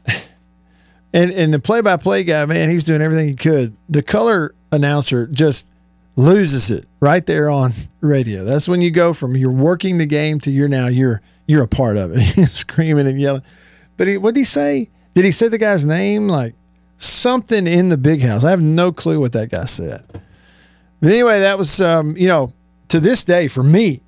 And 1.14 1.30
and 1.30 1.52
the 1.52 1.58
play 1.58 1.82
by 1.82 1.98
play 1.98 2.24
guy, 2.24 2.46
man, 2.46 2.70
he's 2.70 2.84
doing 2.84 3.02
everything 3.02 3.28
he 3.28 3.34
could. 3.34 3.76
The 3.90 4.02
color 4.02 4.54
announcer 4.72 5.26
just 5.26 5.68
loses 6.16 6.70
it 6.70 6.86
right 7.00 7.26
there 7.26 7.50
on 7.50 7.74
radio. 8.00 8.44
That's 8.44 8.66
when 8.66 8.80
you 8.80 8.90
go 8.90 9.12
from 9.12 9.36
you're 9.36 9.52
working 9.52 9.98
the 9.98 10.06
game 10.06 10.40
to 10.40 10.50
you're 10.50 10.68
now 10.68 10.86
you're 10.86 11.20
you're 11.46 11.64
a 11.64 11.68
part 11.68 11.98
of 11.98 12.12
it. 12.14 12.46
Screaming 12.48 13.06
and 13.06 13.20
yelling. 13.20 13.42
But 13.98 14.08
he, 14.08 14.16
what 14.16 14.34
did 14.34 14.40
he 14.40 14.44
say? 14.44 14.88
Did 15.14 15.26
he 15.26 15.32
say 15.32 15.48
the 15.48 15.58
guy's 15.58 15.84
name? 15.84 16.28
Like 16.28 16.54
something 17.04 17.66
in 17.66 17.88
the 17.88 17.96
big 17.96 18.22
house. 18.22 18.44
I 18.44 18.50
have 18.50 18.62
no 18.62 18.92
clue 18.92 19.20
what 19.20 19.32
that 19.32 19.50
guy 19.50 19.64
said. 19.64 20.04
But 21.00 21.10
anyway, 21.10 21.40
that 21.40 21.58
was 21.58 21.80
um, 21.80 22.16
you 22.16 22.28
know, 22.28 22.52
to 22.88 23.00
this 23.00 23.24
day 23.24 23.48
for 23.48 23.62
me, 23.62 24.02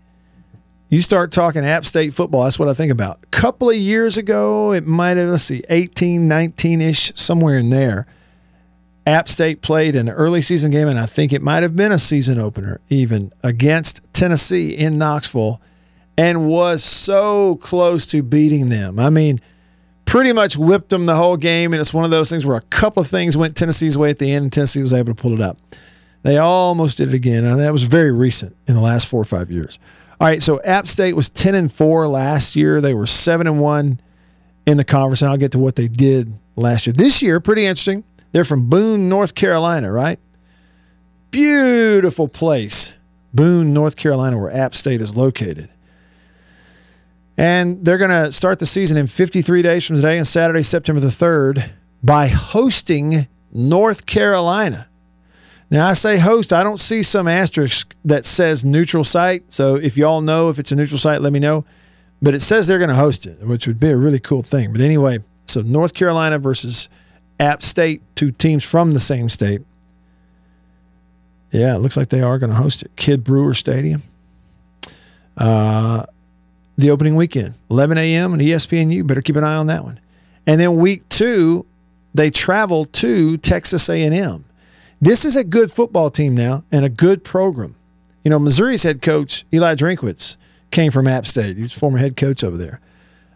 you 0.90 1.00
start 1.00 1.32
talking 1.32 1.64
App 1.64 1.84
State 1.84 2.14
football, 2.14 2.44
that's 2.44 2.58
what 2.58 2.68
I 2.68 2.74
think 2.74 2.92
about. 2.92 3.18
A 3.24 3.26
couple 3.26 3.68
of 3.68 3.76
years 3.76 4.16
ago, 4.16 4.72
it 4.72 4.86
might 4.86 5.16
have, 5.16 5.28
let's 5.28 5.44
see, 5.44 5.64
18, 5.68 6.28
19 6.28 6.80
ish, 6.80 7.12
somewhere 7.16 7.58
in 7.58 7.70
there. 7.70 8.06
App 9.06 9.28
State 9.28 9.60
played 9.60 9.96
an 9.96 10.08
early 10.08 10.40
season 10.40 10.70
game, 10.70 10.88
and 10.88 10.98
I 10.98 11.06
think 11.06 11.32
it 11.32 11.42
might 11.42 11.62
have 11.62 11.74
been 11.74 11.92
a 11.92 11.98
season 11.98 12.38
opener 12.38 12.80
even 12.88 13.32
against 13.42 14.02
Tennessee 14.14 14.74
in 14.74 14.96
Knoxville 14.96 15.60
and 16.16 16.46
was 16.46 16.82
so 16.82 17.56
close 17.56 18.06
to 18.06 18.22
beating 18.22 18.68
them. 18.68 18.98
I 18.98 19.10
mean, 19.10 19.40
pretty 20.14 20.32
much 20.32 20.56
whipped 20.56 20.90
them 20.90 21.06
the 21.06 21.16
whole 21.16 21.36
game, 21.36 21.72
and 21.72 21.80
it's 21.80 21.92
one 21.92 22.04
of 22.04 22.10
those 22.12 22.30
things 22.30 22.46
where 22.46 22.56
a 22.56 22.60
couple 22.60 23.00
of 23.00 23.08
things 23.08 23.36
went 23.36 23.56
Tennessee's 23.56 23.98
way 23.98 24.10
at 24.10 24.20
the 24.20 24.30
end, 24.30 24.44
and 24.44 24.52
Tennessee 24.52 24.80
was 24.80 24.92
able 24.92 25.12
to 25.12 25.20
pull 25.20 25.32
it 25.32 25.40
up. 25.40 25.58
They 26.22 26.38
almost 26.38 26.98
did 26.98 27.08
it 27.08 27.14
again. 27.14 27.44
And 27.44 27.58
that 27.58 27.72
was 27.72 27.82
very 27.82 28.12
recent 28.12 28.56
in 28.68 28.76
the 28.76 28.80
last 28.80 29.08
four 29.08 29.20
or 29.20 29.24
five 29.24 29.50
years. 29.50 29.80
All 30.20 30.28
right, 30.28 30.40
so 30.40 30.62
App 30.62 30.86
State 30.86 31.16
was 31.16 31.30
10 31.30 31.56
and 31.56 31.72
4 31.72 32.06
last 32.06 32.54
year. 32.54 32.80
They 32.80 32.94
were 32.94 33.08
7 33.08 33.48
and 33.48 33.60
1 33.60 34.00
in 34.66 34.76
the 34.76 34.84
conference, 34.84 35.20
and 35.20 35.32
I'll 35.32 35.36
get 35.36 35.50
to 35.50 35.58
what 35.58 35.74
they 35.74 35.88
did 35.88 36.32
last 36.54 36.86
year. 36.86 36.94
This 36.94 37.20
year, 37.20 37.40
pretty 37.40 37.66
interesting. 37.66 38.04
They're 38.30 38.44
from 38.44 38.70
Boone, 38.70 39.08
North 39.08 39.34
Carolina, 39.34 39.90
right? 39.90 40.20
Beautiful 41.32 42.28
place. 42.28 42.94
Boone, 43.32 43.74
North 43.74 43.96
Carolina, 43.96 44.38
where 44.38 44.52
App 44.52 44.76
State 44.76 45.00
is 45.00 45.16
located. 45.16 45.70
And 47.36 47.84
they're 47.84 47.98
going 47.98 48.10
to 48.10 48.30
start 48.30 48.58
the 48.58 48.66
season 48.66 48.96
in 48.96 49.06
53 49.06 49.62
days 49.62 49.84
from 49.84 49.96
today 49.96 50.18
on 50.18 50.24
Saturday, 50.24 50.62
September 50.62 51.00
the 51.00 51.08
3rd, 51.08 51.70
by 52.02 52.28
hosting 52.28 53.26
North 53.52 54.06
Carolina. 54.06 54.88
Now, 55.70 55.88
I 55.88 55.94
say 55.94 56.18
host, 56.18 56.52
I 56.52 56.62
don't 56.62 56.78
see 56.78 57.02
some 57.02 57.26
asterisk 57.26 57.94
that 58.04 58.24
says 58.24 58.64
neutral 58.64 59.02
site. 59.02 59.52
So 59.52 59.76
if 59.76 59.96
y'all 59.96 60.20
know 60.20 60.48
if 60.50 60.58
it's 60.58 60.70
a 60.70 60.76
neutral 60.76 60.98
site, 60.98 61.20
let 61.20 61.32
me 61.32 61.40
know. 61.40 61.64
But 62.22 62.34
it 62.34 62.40
says 62.40 62.66
they're 62.66 62.78
going 62.78 62.90
to 62.90 62.94
host 62.94 63.26
it, 63.26 63.40
which 63.40 63.66
would 63.66 63.80
be 63.80 63.90
a 63.90 63.96
really 63.96 64.20
cool 64.20 64.42
thing. 64.42 64.72
But 64.72 64.80
anyway, 64.80 65.18
so 65.46 65.62
North 65.62 65.94
Carolina 65.94 66.38
versus 66.38 66.88
App 67.40 67.62
State, 67.62 68.02
two 68.14 68.30
teams 68.30 68.64
from 68.64 68.92
the 68.92 69.00
same 69.00 69.28
state. 69.28 69.62
Yeah, 71.50 71.74
it 71.76 71.78
looks 71.78 71.96
like 71.96 72.08
they 72.08 72.22
are 72.22 72.38
going 72.38 72.50
to 72.50 72.56
host 72.56 72.82
it. 72.82 72.94
Kidd 72.96 73.24
Brewer 73.24 73.54
Stadium. 73.54 74.02
Uh, 75.36 76.06
the 76.76 76.90
opening 76.90 77.16
weekend, 77.16 77.54
11 77.70 77.98
a.m. 77.98 78.32
on 78.32 78.38
ESPNU. 78.38 79.06
Better 79.06 79.22
keep 79.22 79.36
an 79.36 79.44
eye 79.44 79.56
on 79.56 79.68
that 79.68 79.84
one. 79.84 80.00
And 80.46 80.60
then 80.60 80.76
week 80.76 81.08
two, 81.08 81.66
they 82.14 82.30
travel 82.30 82.84
to 82.86 83.36
Texas 83.38 83.88
A&M. 83.88 84.44
This 85.00 85.24
is 85.24 85.36
a 85.36 85.44
good 85.44 85.70
football 85.70 86.10
team 86.10 86.34
now 86.34 86.64
and 86.72 86.84
a 86.84 86.88
good 86.88 87.24
program. 87.24 87.76
You 88.22 88.30
know, 88.30 88.38
Missouri's 88.38 88.82
head 88.82 89.02
coach 89.02 89.44
Eli 89.52 89.74
Drinkwitz 89.74 90.36
came 90.70 90.90
from 90.90 91.06
App 91.06 91.26
State. 91.26 91.56
He's 91.56 91.72
former 91.72 91.98
head 91.98 92.16
coach 92.16 92.42
over 92.42 92.56
there. 92.56 92.80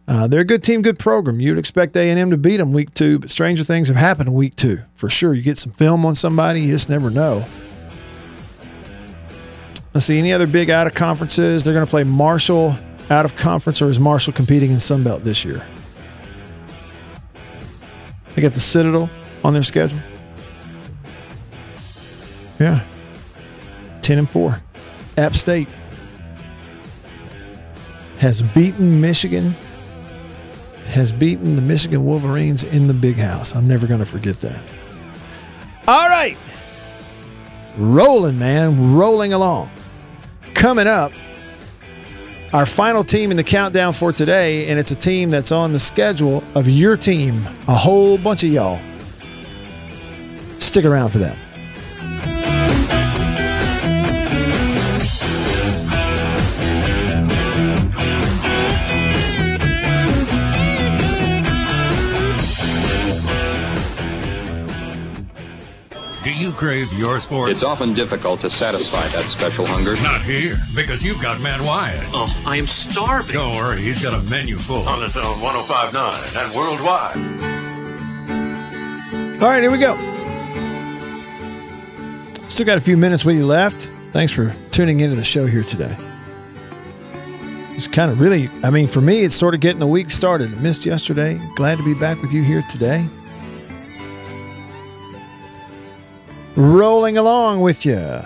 Uh, 0.07 0.27
they're 0.27 0.41
a 0.41 0.45
good 0.45 0.65
team, 0.65 0.81
good 0.81 0.99
program. 0.99 1.39
You'd 1.39 1.59
expect 1.59 1.95
A&M 1.95 2.31
to 2.31 2.39
beat 2.39 2.57
them 2.57 2.73
week 2.73 2.95
two, 2.95 3.19
but 3.19 3.31
stranger 3.31 3.63
things 3.63 3.89
have 3.89 3.97
happened 3.99 4.33
week 4.33 4.57
two 4.57 4.79
for 4.95 5.11
sure. 5.11 5.35
You 5.35 5.43
get 5.43 5.59
some 5.59 5.73
film 5.73 6.07
on 6.07 6.15
somebody, 6.15 6.63
you 6.63 6.73
just 6.73 6.89
never 6.89 7.11
know. 7.11 7.45
Let's 9.93 10.07
see 10.07 10.19
any 10.19 10.33
other 10.33 10.47
big 10.47 10.71
out 10.71 10.87
of 10.87 10.95
conferences. 10.95 11.65
They're 11.65 11.75
going 11.75 11.85
to 11.85 11.91
play 11.91 12.05
Marshall 12.05 12.75
out 13.11 13.25
of 13.25 13.37
conference, 13.37 13.81
or 13.81 13.89
is 13.89 13.99
Marshall 13.99 14.33
competing 14.33 14.71
in 14.71 14.81
Sun 14.81 15.03
Belt 15.05 15.25
this 15.25 15.45
year? 15.45 15.67
They 18.35 18.43
got 18.43 18.55
the 18.55 18.61
Citadel 18.61 19.11
on 19.43 19.53
their 19.53 19.63
schedule. 19.63 19.99
Yeah. 22.61 22.85
10 24.03 24.19
and 24.19 24.31
4. 24.31 24.61
App 25.17 25.35
State 25.37 25.69
has 28.19 28.43
beaten 28.43 29.01
Michigan, 29.01 29.55
has 30.89 31.13
beaten 31.13 31.57
the 31.57 31.63
Michigan 31.63 32.05
Wolverines 32.05 32.65
in 32.65 32.89
the 32.89 32.95
big 32.95 33.17
house. 33.17 33.55
I'm 33.55 33.69
never 33.69 33.87
going 33.87 34.01
to 34.01 34.07
forget 34.07 34.41
that. 34.41 34.63
All 35.87 36.09
right. 36.09 36.37
Rolling, 37.77 38.39
man, 38.39 38.97
rolling 38.97 39.33
along. 39.33 39.71
Coming 40.55 40.87
up, 40.87 41.13
our 42.53 42.67
final 42.67 43.05
team 43.05 43.31
in 43.31 43.37
the 43.37 43.45
countdown 43.45 43.93
for 43.93 44.13
today, 44.13 44.69
and 44.69 44.79
it's 44.79 44.91
a 44.91 44.97
team 44.97 45.31
that's 45.31 45.53
on 45.53 45.73
the 45.73 45.79
schedule 45.79 46.43
of 46.55 46.69
your 46.69 46.97
team, 46.97 47.47
a 47.69 47.75
whole 47.75 48.19
bunch 48.19 48.43
of 48.45 48.51
y'all. 48.51 48.81
Stick 50.59 50.85
around 50.85 51.11
for 51.11 51.19
that. 51.19 51.37
Crave 66.59 66.93
your 66.95 67.21
sports? 67.21 67.53
It's 67.53 67.63
often 67.63 67.95
difficult 67.95 68.41
to 68.41 68.51
satisfy 68.51 69.07
that 69.11 69.31
special 69.31 69.65
hunger. 69.65 69.95
Not 70.03 70.23
here, 70.23 70.57
because 70.75 71.05
you've 71.05 71.23
got 71.23 71.41
Matt 71.41 71.61
Wyatt. 71.61 72.03
Oh, 72.09 72.43
I 72.45 72.57
am 72.57 72.67
starving. 72.67 73.35
Don't 73.35 73.55
worry, 73.55 73.81
he's 73.81 74.03
got 74.03 74.13
a 74.13 74.21
menu 74.29 74.57
full 74.57 74.89
on 74.89 75.01
his 75.01 75.17
own 75.17 75.41
1059 75.41 76.13
and 76.37 76.55
worldwide. 76.57 77.17
All 79.41 79.49
right, 79.49 79.63
here 79.63 79.71
we 79.71 79.79
go. 79.79 79.97
Still 82.49 82.67
got 82.67 82.77
a 82.77 82.81
few 82.81 82.97
minutes 82.97 83.25
with 83.25 83.37
you 83.37 83.47
left. 83.47 83.89
Thanks 84.11 84.33
for 84.33 84.53
tuning 84.73 84.99
into 84.99 85.15
the 85.15 85.23
show 85.23 85.47
here 85.47 85.63
today. 85.63 85.95
It's 87.77 87.87
kind 87.87 88.11
of 88.11 88.19
really, 88.19 88.51
I 88.65 88.71
mean, 88.71 88.89
for 88.89 89.01
me, 89.01 89.21
it's 89.21 89.37
sort 89.37 89.55
of 89.55 89.61
getting 89.61 89.79
the 89.79 89.87
week 89.87 90.11
started. 90.11 90.61
Missed 90.61 90.85
yesterday. 90.85 91.41
Glad 91.55 91.79
to 91.79 91.85
be 91.85 91.95
back 91.95 92.21
with 92.21 92.33
you 92.33 92.43
here 92.43 92.65
today. 92.69 93.07
Rolling 96.59 97.19
along 97.19 97.61
with 97.61 97.87
you. 97.87 98.21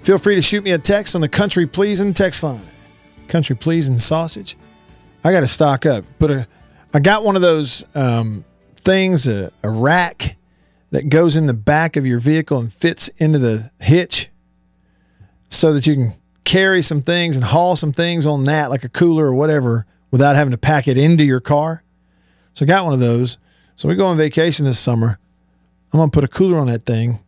Feel 0.00 0.16
free 0.16 0.34
to 0.34 0.40
shoot 0.40 0.64
me 0.64 0.70
a 0.70 0.78
text 0.78 1.14
on 1.14 1.20
the 1.20 1.28
Country 1.28 1.66
Pleasing 1.66 2.14
text 2.14 2.42
line. 2.42 2.66
Country 3.28 3.54
Pleasing 3.54 3.98
sausage. 3.98 4.56
I 5.22 5.30
got 5.30 5.40
to 5.40 5.46
stock 5.46 5.84
up. 5.84 6.02
Put 6.18 6.30
a, 6.30 6.46
I 6.94 7.00
got 7.00 7.22
one 7.22 7.36
of 7.36 7.42
those 7.42 7.84
um, 7.94 8.46
things, 8.76 9.28
a, 9.28 9.52
a 9.62 9.68
rack 9.68 10.38
that 10.92 11.10
goes 11.10 11.36
in 11.36 11.44
the 11.44 11.52
back 11.52 11.98
of 11.98 12.06
your 12.06 12.18
vehicle 12.18 12.58
and 12.60 12.72
fits 12.72 13.08
into 13.18 13.38
the 13.38 13.70
hitch 13.78 14.30
so 15.50 15.74
that 15.74 15.86
you 15.86 15.96
can 15.96 16.14
carry 16.44 16.80
some 16.80 17.02
things 17.02 17.36
and 17.36 17.44
haul 17.44 17.76
some 17.76 17.92
things 17.92 18.24
on 18.24 18.44
that, 18.44 18.70
like 18.70 18.84
a 18.84 18.88
cooler 18.88 19.26
or 19.26 19.34
whatever, 19.34 19.84
without 20.10 20.34
having 20.34 20.52
to 20.52 20.56
pack 20.56 20.88
it 20.88 20.96
into 20.96 21.24
your 21.24 21.40
car. 21.40 21.82
So 22.54 22.64
I 22.64 22.68
got 22.68 22.86
one 22.86 22.94
of 22.94 23.00
those. 23.00 23.36
So 23.74 23.86
we 23.86 23.96
go 23.96 24.06
on 24.06 24.16
vacation 24.16 24.64
this 24.64 24.78
summer. 24.78 25.18
I'm 25.92 26.00
to 26.08 26.10
put 26.10 26.24
a 26.24 26.28
cooler 26.28 26.56
on 26.56 26.68
that 26.68 26.86
thing 26.86 27.18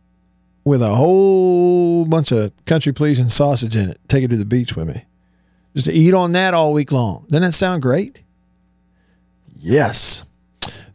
with 0.63 0.81
a 0.81 0.95
whole 0.95 2.05
bunch 2.05 2.31
of 2.31 2.53
country 2.65 2.93
pleasing 2.93 3.27
sausage 3.29 3.75
in 3.75 3.89
it. 3.89 3.99
Take 4.07 4.23
it 4.23 4.29
to 4.29 4.37
the 4.37 4.45
beach 4.45 4.75
with 4.75 4.87
me. 4.87 5.03
Just 5.73 5.87
to 5.87 5.93
eat 5.93 6.13
on 6.13 6.33
that 6.33 6.53
all 6.53 6.73
week 6.73 6.91
long. 6.91 7.25
Doesn't 7.29 7.41
that 7.43 7.53
sound 7.53 7.81
great? 7.81 8.21
Yes. 9.55 10.23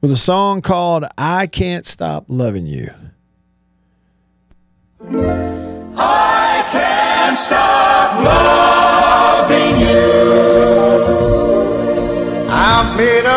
with 0.00 0.10
a 0.10 0.16
song 0.16 0.60
called 0.60 1.04
I 1.16 1.46
Can't 1.46 1.86
Stop 1.86 2.24
Loving 2.26 2.66
You. 2.66 2.88
I've 12.50 12.96
made 12.96 13.24
up 13.24 13.33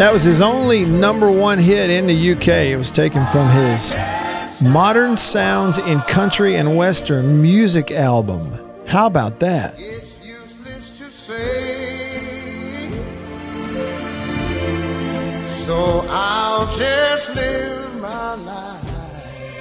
That 0.00 0.14
was 0.14 0.24
his 0.24 0.40
only 0.40 0.86
number 0.86 1.30
one 1.30 1.58
hit 1.58 1.90
in 1.90 2.06
the 2.06 2.32
UK. 2.32 2.48
It 2.48 2.76
was 2.76 2.90
taken 2.90 3.26
from 3.26 3.50
his 3.50 3.94
Modern 4.62 5.14
Sounds 5.14 5.76
in 5.76 6.00
Country 6.00 6.56
and 6.56 6.74
Western 6.74 7.42
music 7.42 7.90
album. 7.90 8.50
How 8.86 9.06
about 9.06 9.40
that? 9.40 9.74
It's 9.78 10.18
useless 10.24 10.98
to 11.00 11.10
say, 11.10 12.90
so 15.66 16.06
I'll 16.08 16.64
just 16.78 17.34
live 17.34 18.00
my 18.00 18.36
life. 18.36 19.60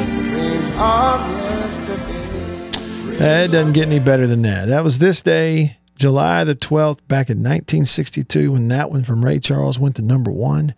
Dreams 0.00 0.70
of 0.78 1.20
yesterday. 1.38 3.44
It 3.44 3.52
doesn't 3.52 3.72
get 3.72 3.86
any 3.86 4.00
better 4.00 4.26
than 4.26 4.42
that. 4.42 4.66
That 4.66 4.82
was 4.82 4.98
this 4.98 5.22
day, 5.22 5.76
July 6.00 6.44
the 6.44 6.54
12th, 6.54 7.06
back 7.08 7.28
in 7.28 7.40
1962, 7.40 8.52
when 8.52 8.68
that 8.68 8.90
one 8.90 9.04
from 9.04 9.22
Ray 9.22 9.38
Charles 9.38 9.78
went 9.78 9.96
to 9.96 10.02
number 10.02 10.30
one. 10.30 10.74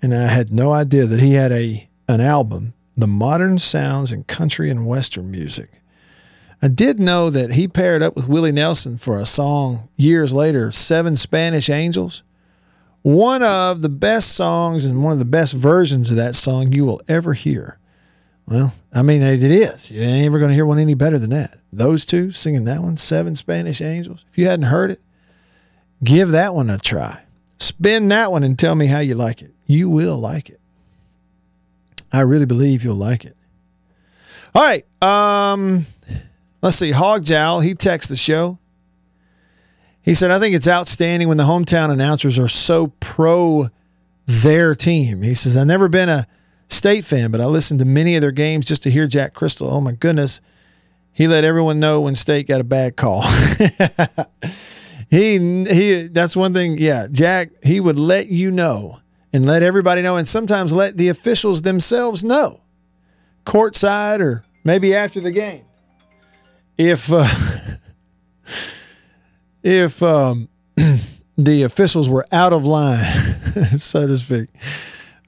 And 0.00 0.14
I 0.14 0.26
had 0.28 0.50
no 0.50 0.72
idea 0.72 1.04
that 1.04 1.20
he 1.20 1.34
had 1.34 1.52
a 1.52 1.86
an 2.08 2.22
album, 2.22 2.72
The 2.96 3.06
Modern 3.06 3.58
Sounds 3.58 4.10
in 4.10 4.24
Country 4.24 4.70
and 4.70 4.86
Western 4.86 5.30
Music. 5.30 5.82
I 6.62 6.68
did 6.68 6.98
know 6.98 7.28
that 7.28 7.52
he 7.52 7.68
paired 7.68 8.02
up 8.02 8.16
with 8.16 8.26
Willie 8.26 8.52
Nelson 8.52 8.96
for 8.96 9.18
a 9.18 9.26
song 9.26 9.88
years 9.96 10.32
later, 10.32 10.72
Seven 10.72 11.14
Spanish 11.14 11.68
Angels. 11.68 12.22
One 13.02 13.42
of 13.42 13.82
the 13.82 13.90
best 13.90 14.34
songs 14.34 14.86
and 14.86 15.04
one 15.04 15.12
of 15.12 15.18
the 15.18 15.24
best 15.26 15.52
versions 15.52 16.10
of 16.10 16.16
that 16.16 16.34
song 16.34 16.72
you 16.72 16.86
will 16.86 17.02
ever 17.06 17.34
hear. 17.34 17.78
Well, 18.46 18.74
I 18.92 19.02
mean, 19.02 19.22
it 19.22 19.42
is. 19.42 19.90
You 19.90 20.02
ain't 20.02 20.26
ever 20.26 20.38
going 20.38 20.50
to 20.50 20.54
hear 20.54 20.66
one 20.66 20.78
any 20.78 20.94
better 20.94 21.18
than 21.18 21.30
that. 21.30 21.56
Those 21.72 22.04
two 22.04 22.32
singing 22.32 22.64
that 22.64 22.82
one, 22.82 22.96
Seven 22.96 23.34
Spanish 23.34 23.80
Angels. 23.80 24.24
If 24.30 24.38
you 24.38 24.46
hadn't 24.46 24.66
heard 24.66 24.90
it, 24.90 25.00
give 26.02 26.30
that 26.30 26.54
one 26.54 26.68
a 26.68 26.78
try. 26.78 27.22
Spin 27.58 28.08
that 28.08 28.32
one 28.32 28.42
and 28.42 28.58
tell 28.58 28.74
me 28.74 28.86
how 28.86 28.98
you 28.98 29.14
like 29.14 29.40
it. 29.42 29.52
You 29.66 29.88
will 29.88 30.18
like 30.18 30.50
it. 30.50 30.60
I 32.12 32.22
really 32.22 32.46
believe 32.46 32.84
you'll 32.84 32.96
like 32.96 33.24
it. 33.24 33.36
All 34.54 34.62
right. 34.62 34.84
Um, 35.00 35.86
let's 36.60 36.76
see. 36.76 36.90
Hog 36.90 37.24
Jowl, 37.24 37.60
he 37.60 37.74
texted 37.74 38.08
the 38.08 38.16
show. 38.16 38.58
He 40.02 40.14
said, 40.14 40.30
I 40.30 40.38
think 40.38 40.54
it's 40.54 40.68
outstanding 40.68 41.28
when 41.28 41.36
the 41.36 41.44
hometown 41.44 41.90
announcers 41.90 42.38
are 42.38 42.48
so 42.48 42.88
pro 42.98 43.68
their 44.26 44.74
team. 44.74 45.22
He 45.22 45.34
says, 45.34 45.56
I've 45.56 45.66
never 45.66 45.88
been 45.88 46.08
a 46.08 46.26
state 46.72 47.04
fan, 47.04 47.30
but 47.30 47.40
I 47.40 47.46
listened 47.46 47.80
to 47.80 47.86
many 47.86 48.16
of 48.16 48.22
their 48.22 48.32
games 48.32 48.66
just 48.66 48.82
to 48.84 48.90
hear 48.90 49.06
Jack 49.06 49.34
Cristil. 49.34 49.70
Oh 49.70 49.80
my 49.80 49.92
goodness. 49.92 50.40
He 51.12 51.28
let 51.28 51.44
everyone 51.44 51.78
know 51.78 52.00
when 52.00 52.14
state 52.14 52.48
got 52.48 52.60
a 52.60 52.64
bad 52.64 52.96
call. 52.96 53.22
he 55.10 55.64
he 55.64 56.08
that's 56.08 56.34
one 56.34 56.54
thing, 56.54 56.78
yeah. 56.78 57.06
Jack, 57.10 57.50
he 57.62 57.80
would 57.80 57.98
let 57.98 58.28
you 58.28 58.50
know 58.50 59.00
and 59.32 59.46
let 59.46 59.62
everybody 59.62 60.02
know 60.02 60.16
and 60.16 60.26
sometimes 60.26 60.72
let 60.72 60.96
the 60.96 61.08
officials 61.08 61.62
themselves 61.62 62.24
know. 62.24 62.60
Courtside 63.44 64.20
or 64.20 64.44
maybe 64.64 64.94
after 64.94 65.20
the 65.20 65.30
game. 65.30 65.64
If 66.78 67.12
uh, 67.12 67.28
if 69.62 70.02
um, 70.02 70.48
the 71.36 71.64
officials 71.64 72.08
were 72.08 72.24
out 72.32 72.52
of 72.52 72.64
line, 72.64 73.04
so 73.76 74.06
to 74.06 74.16
speak, 74.16 74.48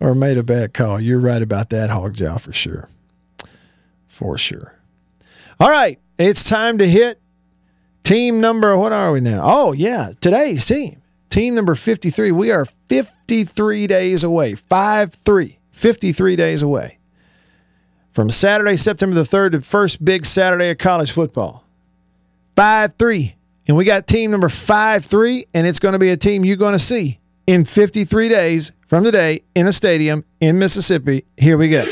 or 0.00 0.14
made 0.14 0.38
a 0.38 0.42
bad 0.42 0.74
call. 0.74 1.00
You're 1.00 1.20
right 1.20 1.42
about 1.42 1.70
that, 1.70 1.90
Hog 1.90 2.14
Jowl, 2.14 2.38
for 2.38 2.52
sure. 2.52 2.88
For 4.06 4.38
sure. 4.38 4.74
All 5.60 5.70
right, 5.70 5.98
it's 6.18 6.48
time 6.48 6.78
to 6.78 6.88
hit 6.88 7.20
team 8.02 8.40
number, 8.40 8.76
what 8.76 8.92
are 8.92 9.12
we 9.12 9.20
now? 9.20 9.40
Oh, 9.42 9.72
yeah, 9.72 10.12
today's 10.20 10.66
team. 10.66 11.00
Team 11.30 11.54
number 11.54 11.74
53. 11.74 12.30
We 12.32 12.52
are 12.52 12.66
53 12.88 13.86
days 13.86 14.22
away, 14.22 14.54
5 14.54 15.12
3, 15.12 15.58
53 15.72 16.36
days 16.36 16.62
away 16.62 16.98
from 18.14 18.30
Saturday, 18.30 18.76
September 18.76 19.16
the 19.16 19.22
3rd, 19.22 19.52
the 19.52 19.60
first 19.60 20.04
big 20.04 20.24
Saturday 20.24 20.70
of 20.70 20.78
college 20.78 21.10
football. 21.10 21.64
5 22.54 22.94
3. 22.94 23.34
And 23.66 23.76
we 23.76 23.84
got 23.84 24.06
team 24.06 24.30
number 24.30 24.48
5 24.48 25.04
3, 25.04 25.46
and 25.52 25.66
it's 25.66 25.80
going 25.80 25.94
to 25.94 25.98
be 25.98 26.10
a 26.10 26.16
team 26.16 26.44
you're 26.44 26.56
going 26.56 26.74
to 26.74 26.78
see 26.78 27.18
in 27.46 27.64
53 27.64 28.28
days 28.28 28.72
from 28.86 29.04
today 29.04 29.42
in 29.54 29.66
a 29.66 29.72
stadium 29.72 30.24
in 30.40 30.58
Mississippi. 30.58 31.24
Here 31.36 31.56
we 31.58 31.68
go. 31.68 31.84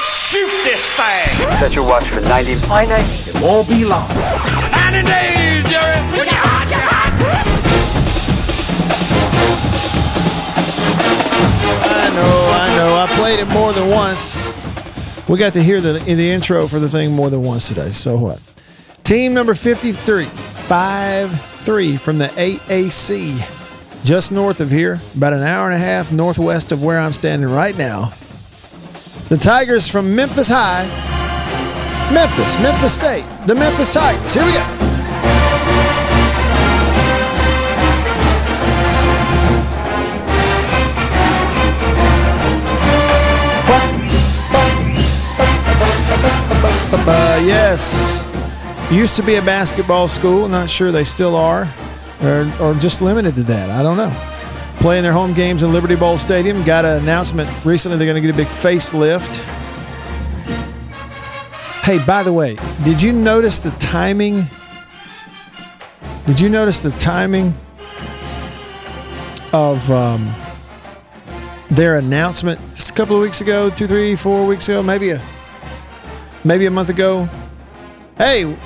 Shoot 0.00 0.50
this 0.64 0.84
thing! 0.94 1.36
Set 1.58 1.74
your 1.74 1.86
watch 1.86 2.04
for 2.08 2.20
90. 2.20 2.52
It 2.52 3.42
won't 3.42 3.68
be 3.68 3.84
long. 3.84 4.10
And 4.10 4.96
in 4.96 5.04
danger! 5.04 5.78
I 11.82 12.12
know, 12.12 12.22
I 12.22 12.76
know. 12.76 12.94
I 12.96 13.06
played 13.18 13.38
it 13.38 13.48
more 13.48 13.72
than 13.72 13.88
once. 13.88 14.36
We 15.28 15.38
got 15.38 15.52
to 15.52 15.62
hear 15.62 15.80
the 15.80 15.92
the 15.92 16.30
intro 16.30 16.66
for 16.66 16.78
the 16.80 16.88
thing 16.88 17.12
more 17.12 17.30
than 17.30 17.42
once 17.42 17.68
today. 17.68 17.90
So 17.92 18.16
what? 18.16 18.40
Team 19.04 19.32
number 19.34 19.54
53, 19.54 20.24
5 20.24 21.49
3 21.60 21.96
from 21.96 22.18
the 22.18 22.28
AAC, 22.28 24.02
just 24.02 24.32
north 24.32 24.60
of 24.60 24.70
here, 24.70 25.00
about 25.14 25.32
an 25.32 25.42
hour 25.42 25.66
and 25.66 25.74
a 25.74 25.78
half 25.78 26.10
northwest 26.10 26.72
of 26.72 26.82
where 26.82 26.98
I'm 26.98 27.12
standing 27.12 27.50
right 27.50 27.76
now. 27.76 28.12
The 29.28 29.36
Tigers 29.36 29.86
from 29.88 30.14
Memphis 30.14 30.48
High, 30.48 30.86
Memphis, 32.12 32.58
Memphis 32.60 32.94
State, 32.94 33.24
the 33.46 33.54
Memphis 33.54 33.92
Tigers. 33.92 34.34
Here 34.34 34.44
we 34.44 34.52
go. 34.52 34.76
Uh, 47.12 47.42
yes. 47.44 48.29
Used 48.90 49.14
to 49.16 49.22
be 49.22 49.36
a 49.36 49.42
basketball 49.42 50.08
school. 50.08 50.48
Not 50.48 50.68
sure 50.68 50.90
they 50.90 51.04
still 51.04 51.36
are, 51.36 51.72
or, 52.22 52.50
or 52.60 52.74
just 52.74 53.00
limited 53.00 53.36
to 53.36 53.42
that. 53.44 53.70
I 53.70 53.82
don't 53.82 53.96
know. 53.96 54.12
Playing 54.80 55.02
their 55.02 55.12
home 55.12 55.32
games 55.32 55.62
in 55.62 55.72
Liberty 55.72 55.94
Bowl 55.94 56.18
Stadium. 56.18 56.64
Got 56.64 56.84
an 56.84 57.02
announcement 57.02 57.48
recently 57.64 57.98
they're 57.98 58.06
going 58.06 58.20
to 58.20 58.26
get 58.26 58.34
a 58.34 58.36
big 58.36 58.48
facelift. 58.48 59.44
Hey, 61.84 62.04
by 62.04 62.22
the 62.22 62.32
way, 62.32 62.56
did 62.84 63.00
you 63.00 63.12
notice 63.12 63.60
the 63.60 63.70
timing? 63.72 64.42
Did 66.26 66.40
you 66.40 66.48
notice 66.48 66.82
the 66.82 66.90
timing 66.92 67.54
of 69.52 69.88
um, 69.90 70.32
their 71.70 71.98
announcement 71.98 72.60
just 72.74 72.90
a 72.90 72.94
couple 72.94 73.16
of 73.16 73.22
weeks 73.22 73.40
ago, 73.40 73.70
two, 73.70 73.86
three, 73.86 74.16
four 74.16 74.44
weeks 74.46 74.68
ago, 74.68 74.82
maybe 74.82 75.10
a 75.10 75.22
maybe 76.44 76.66
a 76.66 76.70
month 76.70 76.88
ago. 76.88 77.28
Hey, 78.16 78.56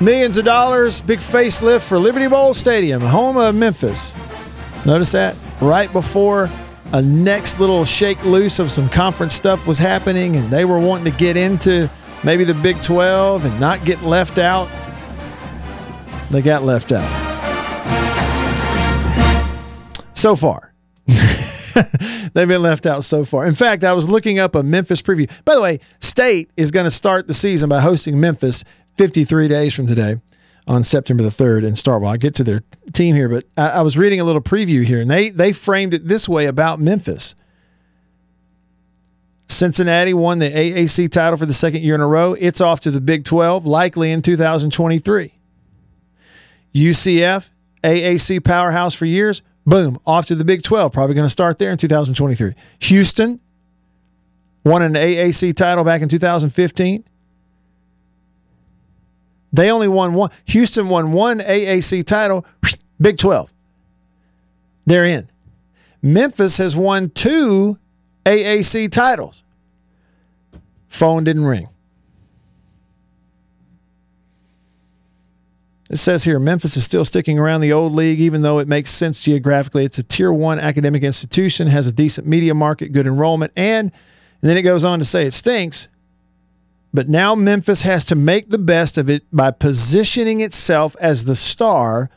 millions 0.00 0.36
of 0.36 0.44
dollars, 0.44 1.00
big 1.00 1.18
facelift 1.18 1.86
for 1.86 1.98
Liberty 1.98 2.26
Bowl 2.26 2.54
Stadium, 2.54 3.00
home 3.00 3.36
of 3.36 3.54
Memphis. 3.54 4.14
Notice 4.86 5.12
that 5.12 5.36
right 5.60 5.92
before 5.92 6.50
a 6.92 7.02
next 7.02 7.60
little 7.60 7.84
shake 7.84 8.22
loose 8.24 8.58
of 8.58 8.70
some 8.70 8.88
conference 8.88 9.34
stuff 9.34 9.66
was 9.66 9.78
happening 9.78 10.36
and 10.36 10.50
they 10.50 10.64
were 10.64 10.78
wanting 10.78 11.10
to 11.10 11.18
get 11.18 11.36
into 11.36 11.90
maybe 12.24 12.44
the 12.44 12.54
Big 12.54 12.80
12 12.82 13.44
and 13.44 13.60
not 13.60 13.84
get 13.84 14.02
left 14.02 14.38
out, 14.38 14.68
they 16.30 16.42
got 16.42 16.62
left 16.62 16.92
out. 16.92 17.08
So 20.14 20.36
far. 20.36 20.72
They've 22.34 22.48
been 22.48 22.62
left 22.62 22.86
out 22.86 23.04
so 23.04 23.24
far. 23.24 23.46
In 23.46 23.54
fact, 23.54 23.84
I 23.84 23.92
was 23.92 24.08
looking 24.08 24.38
up 24.38 24.54
a 24.54 24.62
Memphis 24.62 25.02
preview. 25.02 25.30
By 25.44 25.54
the 25.54 25.62
way, 25.62 25.80
State 26.00 26.50
is 26.56 26.70
going 26.70 26.84
to 26.84 26.90
start 26.90 27.26
the 27.26 27.34
season 27.34 27.68
by 27.68 27.80
hosting 27.80 28.20
Memphis 28.20 28.64
53 29.00 29.48
days 29.48 29.74
from 29.74 29.86
today 29.86 30.16
on 30.68 30.84
September 30.84 31.22
the 31.22 31.30
3rd 31.30 31.64
in 31.64 31.72
Starkville. 31.72 32.06
I'll 32.06 32.18
get 32.18 32.34
to 32.34 32.44
their 32.44 32.60
team 32.92 33.14
here, 33.14 33.30
but 33.30 33.44
I, 33.56 33.70
I 33.70 33.80
was 33.80 33.96
reading 33.96 34.20
a 34.20 34.24
little 34.24 34.42
preview 34.42 34.84
here, 34.84 35.00
and 35.00 35.10
they, 35.10 35.30
they 35.30 35.54
framed 35.54 35.94
it 35.94 36.06
this 36.06 36.28
way 36.28 36.44
about 36.44 36.80
Memphis. 36.80 37.34
Cincinnati 39.48 40.12
won 40.12 40.38
the 40.38 40.50
AAC 40.50 41.10
title 41.10 41.38
for 41.38 41.46
the 41.46 41.54
second 41.54 41.82
year 41.82 41.94
in 41.94 42.02
a 42.02 42.06
row. 42.06 42.36
It's 42.38 42.60
off 42.60 42.80
to 42.80 42.90
the 42.90 43.00
Big 43.00 43.24
12, 43.24 43.64
likely 43.64 44.10
in 44.10 44.20
2023. 44.20 45.32
UCF, 46.74 47.48
AAC 47.82 48.44
powerhouse 48.44 48.94
for 48.94 49.06
years, 49.06 49.40
boom, 49.64 49.98
off 50.06 50.26
to 50.26 50.34
the 50.34 50.44
Big 50.44 50.62
12, 50.62 50.92
probably 50.92 51.14
going 51.14 51.24
to 51.24 51.30
start 51.30 51.56
there 51.56 51.70
in 51.70 51.78
2023. 51.78 52.52
Houston 52.80 53.40
won 54.62 54.82
an 54.82 54.92
AAC 54.92 55.56
title 55.56 55.84
back 55.84 56.02
in 56.02 56.10
2015. 56.10 57.04
They 59.52 59.70
only 59.70 59.88
won 59.88 60.14
one. 60.14 60.30
Houston 60.46 60.88
won 60.88 61.12
one 61.12 61.40
AAC 61.40 62.06
title, 62.06 62.46
Big 63.00 63.18
12. 63.18 63.52
They're 64.86 65.04
in. 65.04 65.28
Memphis 66.02 66.58
has 66.58 66.76
won 66.76 67.10
two 67.10 67.78
AAC 68.24 68.90
titles. 68.90 69.44
Phone 70.88 71.24
didn't 71.24 71.44
ring. 71.44 71.68
It 75.90 75.96
says 75.96 76.22
here 76.22 76.38
Memphis 76.38 76.76
is 76.76 76.84
still 76.84 77.04
sticking 77.04 77.38
around 77.38 77.62
the 77.62 77.72
old 77.72 77.94
league, 77.94 78.20
even 78.20 78.42
though 78.42 78.60
it 78.60 78.68
makes 78.68 78.90
sense 78.90 79.24
geographically. 79.24 79.84
It's 79.84 79.98
a 79.98 80.04
tier 80.04 80.32
one 80.32 80.60
academic 80.60 81.02
institution, 81.02 81.66
has 81.66 81.88
a 81.88 81.92
decent 81.92 82.28
media 82.28 82.54
market, 82.54 82.92
good 82.92 83.08
enrollment, 83.08 83.52
and, 83.56 83.90
and 83.90 84.48
then 84.48 84.56
it 84.56 84.62
goes 84.62 84.84
on 84.84 85.00
to 85.00 85.04
say 85.04 85.26
it 85.26 85.32
stinks. 85.32 85.88
But 86.92 87.08
now 87.08 87.34
Memphis 87.34 87.82
has 87.82 88.04
to 88.06 88.14
make 88.14 88.50
the 88.50 88.58
best 88.58 88.98
of 88.98 89.08
it 89.08 89.24
by 89.32 89.52
positioning 89.52 90.40
itself 90.40 90.96
as 91.00 91.24
the 91.24 91.36
star 91.36 92.10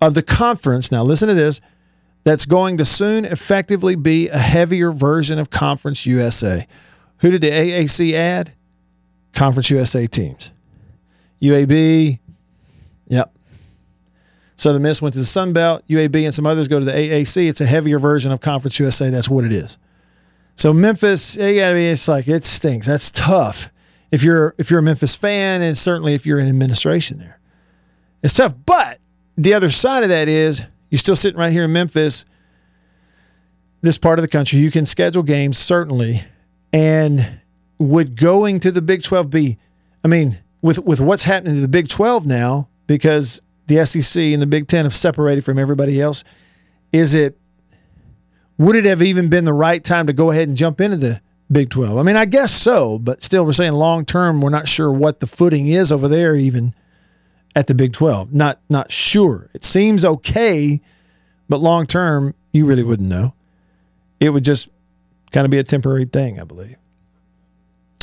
of 0.00 0.14
the 0.14 0.22
conference. 0.22 0.92
Now, 0.92 1.02
listen 1.02 1.28
to 1.28 1.34
this 1.34 1.60
that's 2.24 2.44
going 2.44 2.76
to 2.76 2.84
soon 2.84 3.24
effectively 3.24 3.94
be 3.94 4.28
a 4.28 4.38
heavier 4.38 4.92
version 4.92 5.38
of 5.38 5.48
Conference 5.50 6.04
USA. 6.04 6.66
Who 7.18 7.30
did 7.30 7.40
the 7.40 7.50
AAC 7.50 8.12
add? 8.12 8.52
Conference 9.32 9.70
USA 9.70 10.06
teams. 10.06 10.50
UAB, 11.40 12.18
yep. 13.06 13.34
Southern 14.56 14.82
Miss 14.82 15.00
went 15.00 15.14
to 15.14 15.20
the 15.20 15.24
Sun 15.24 15.52
Belt. 15.52 15.84
UAB 15.88 16.24
and 16.24 16.34
some 16.34 16.46
others 16.46 16.66
go 16.68 16.80
to 16.80 16.84
the 16.84 16.92
AAC. 16.92 17.48
It's 17.48 17.60
a 17.60 17.66
heavier 17.66 17.98
version 17.98 18.32
of 18.32 18.40
Conference 18.40 18.78
USA. 18.80 19.08
That's 19.08 19.28
what 19.28 19.44
it 19.44 19.52
is. 19.52 19.78
So 20.56 20.72
Memphis, 20.72 21.36
yeah, 21.36 21.70
it's 21.70 22.08
like 22.08 22.26
it 22.26 22.44
stinks. 22.44 22.88
That's 22.88 23.12
tough. 23.12 23.70
If 24.10 24.22
you're 24.22 24.54
if 24.58 24.70
you're 24.70 24.80
a 24.80 24.82
Memphis 24.82 25.14
fan, 25.14 25.62
and 25.62 25.76
certainly 25.76 26.14
if 26.14 26.24
you're 26.24 26.38
in 26.38 26.48
administration 26.48 27.18
there, 27.18 27.40
it's 28.22 28.34
tough. 28.34 28.54
But 28.64 29.00
the 29.36 29.54
other 29.54 29.70
side 29.70 30.02
of 30.02 30.08
that 30.08 30.28
is 30.28 30.64
you're 30.90 30.98
still 30.98 31.16
sitting 31.16 31.38
right 31.38 31.52
here 31.52 31.64
in 31.64 31.72
Memphis, 31.72 32.24
this 33.82 33.98
part 33.98 34.18
of 34.18 34.22
the 34.22 34.28
country. 34.28 34.58
You 34.58 34.70
can 34.70 34.86
schedule 34.86 35.22
games 35.22 35.58
certainly, 35.58 36.22
and 36.72 37.40
would 37.78 38.16
going 38.16 38.60
to 38.60 38.70
the 38.70 38.82
Big 38.82 39.02
12 39.02 39.30
be? 39.30 39.58
I 40.04 40.08
mean, 40.08 40.38
with 40.62 40.78
with 40.80 41.00
what's 41.00 41.24
happening 41.24 41.54
to 41.54 41.60
the 41.60 41.68
Big 41.68 41.88
12 41.88 42.26
now, 42.26 42.68
because 42.86 43.40
the 43.66 43.84
SEC 43.84 44.22
and 44.22 44.40
the 44.40 44.46
Big 44.46 44.66
Ten 44.66 44.84
have 44.84 44.94
separated 44.94 45.44
from 45.44 45.58
everybody 45.58 46.00
else, 46.00 46.24
is 46.92 47.14
it? 47.14 47.38
Would 48.56 48.74
it 48.74 48.86
have 48.86 49.02
even 49.02 49.28
been 49.28 49.44
the 49.44 49.52
right 49.52 49.84
time 49.84 50.08
to 50.08 50.12
go 50.12 50.30
ahead 50.30 50.48
and 50.48 50.56
jump 50.56 50.80
into 50.80 50.96
the 50.96 51.20
Big 51.50 51.70
12? 51.70 51.96
I 51.96 52.02
mean, 52.02 52.16
I 52.16 52.26
guess 52.26 52.52
so, 52.52 52.98
but 52.98 53.22
still, 53.22 53.44
we're 53.44 53.52
saying 53.52 53.72
long 53.72 54.04
term, 54.04 54.40
we're 54.40 54.50
not 54.50 54.68
sure 54.68 54.92
what 54.92 55.20
the 55.20 55.26
footing 55.26 55.68
is 55.68 55.90
over 55.90 56.08
there, 56.08 56.34
even 56.34 56.74
at 57.56 57.66
the 57.66 57.74
Big 57.74 57.92
12. 57.92 58.34
Not 58.34 58.60
not 58.68 58.92
sure. 58.92 59.48
It 59.54 59.64
seems 59.64 60.04
okay, 60.04 60.80
but 61.48 61.58
long 61.60 61.86
term, 61.86 62.34
you 62.52 62.66
really 62.66 62.82
wouldn't 62.82 63.08
know. 63.08 63.34
It 64.20 64.30
would 64.30 64.44
just 64.44 64.68
kind 65.32 65.44
of 65.44 65.50
be 65.50 65.58
a 65.58 65.64
temporary 65.64 66.04
thing, 66.04 66.40
I 66.40 66.44
believe. 66.44 66.76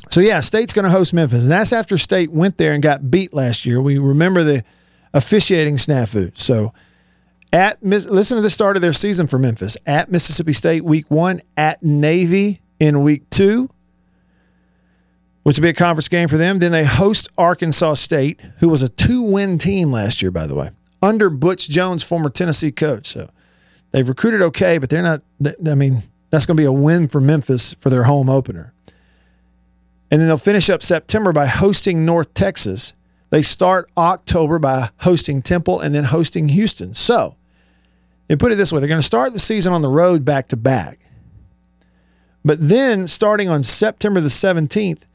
So 0.10 0.22
yeah, 0.22 0.40
State's 0.40 0.74
going 0.74 0.86
to 0.86 0.92
host 0.92 1.14
Memphis, 1.14 1.44
and 1.44 1.52
that's 1.52 1.74
after 1.74 1.98
State 1.98 2.32
went 2.32 2.58
there 2.58 2.74
and 2.74 2.82
got 2.82 3.10
beat 3.12 3.34
last 3.34 3.66
year. 3.66 3.82
We 3.82 3.98
remember 3.98 4.44
the 4.44 4.64
officiating 5.14 5.78
snafu. 5.78 6.38
So 6.38 6.74
at 7.52 7.82
listen 7.84 8.36
to 8.36 8.42
the 8.42 8.50
start 8.50 8.76
of 8.76 8.82
their 8.82 8.94
season 8.94 9.28
for 9.28 9.40
Memphis 9.40 9.78
at 9.86 10.12
Mississippi 10.12 10.54
State 10.54 10.84
week 10.84 11.10
one, 11.10 11.42
at 11.58 11.82
Navy 11.84 12.62
in 12.80 13.04
week 13.04 13.30
two, 13.30 13.70
which 15.44 15.58
will 15.58 15.64
be 15.64 15.70
a 15.70 15.74
conference 15.74 16.08
game 16.08 16.28
for 16.28 16.38
them. 16.38 16.60
Then 16.60 16.72
they 16.72 16.84
host 16.84 17.30
Arkansas 17.38 17.96
State, 17.96 18.42
who 18.60 18.70
was 18.70 18.82
a 18.82 18.90
two 18.90 19.22
win 19.22 19.58
team 19.58 19.92
last 19.92 20.22
year, 20.22 20.32
by 20.32 20.48
the 20.48 20.56
way, 20.56 20.72
under 21.02 21.30
Butch 21.30 21.70
Jones, 21.70 22.04
former 22.04 22.30
Tennessee 22.30 22.72
coach. 22.72 23.08
So 23.08 23.30
they've 23.92 24.08
recruited 24.08 24.42
okay, 24.42 24.78
but 24.78 24.90
they're 24.90 25.04
not, 25.04 25.22
I 25.68 25.76
mean, 25.76 26.04
that's 26.30 26.46
going 26.46 26.58
to 26.58 26.62
be 26.62 26.66
a 26.66 26.72
win 26.72 27.08
for 27.08 27.22
Memphis 27.22 27.74
for 27.74 27.90
their 27.90 28.04
home 28.04 28.30
opener. 28.30 28.74
And 30.12 30.22
then 30.22 30.28
they'll 30.28 30.38
finish 30.38 30.70
up 30.70 30.84
September 30.84 31.32
by 31.32 31.46
hosting 31.48 32.06
North 32.06 32.34
Texas. 32.34 32.94
They 33.32 33.42
start 33.42 33.90
October 33.98 34.60
by 34.60 34.90
hosting 35.00 35.42
Temple 35.42 35.80
and 35.80 35.94
then 35.94 36.06
hosting 36.06 36.50
Houston. 36.50 36.94
So, 36.94 37.36
they 38.28 38.36
put 38.36 38.52
it 38.52 38.56
this 38.56 38.72
way 38.72 38.80
they're 38.80 38.90
going 38.90 39.00
to 39.00 39.06
start 39.06 39.34
the 39.34 39.40
season 39.40 39.74
on 39.74 39.82
the 39.82 39.90
road 39.90 40.26
back 40.26 40.48
to 40.50 40.58
back. 40.58 41.00
But 42.46 42.70
then, 42.70 43.08
starting 43.08 43.50
on 43.50 43.64
September 43.64 44.22
the 44.22 44.30
17th, 44.30 45.06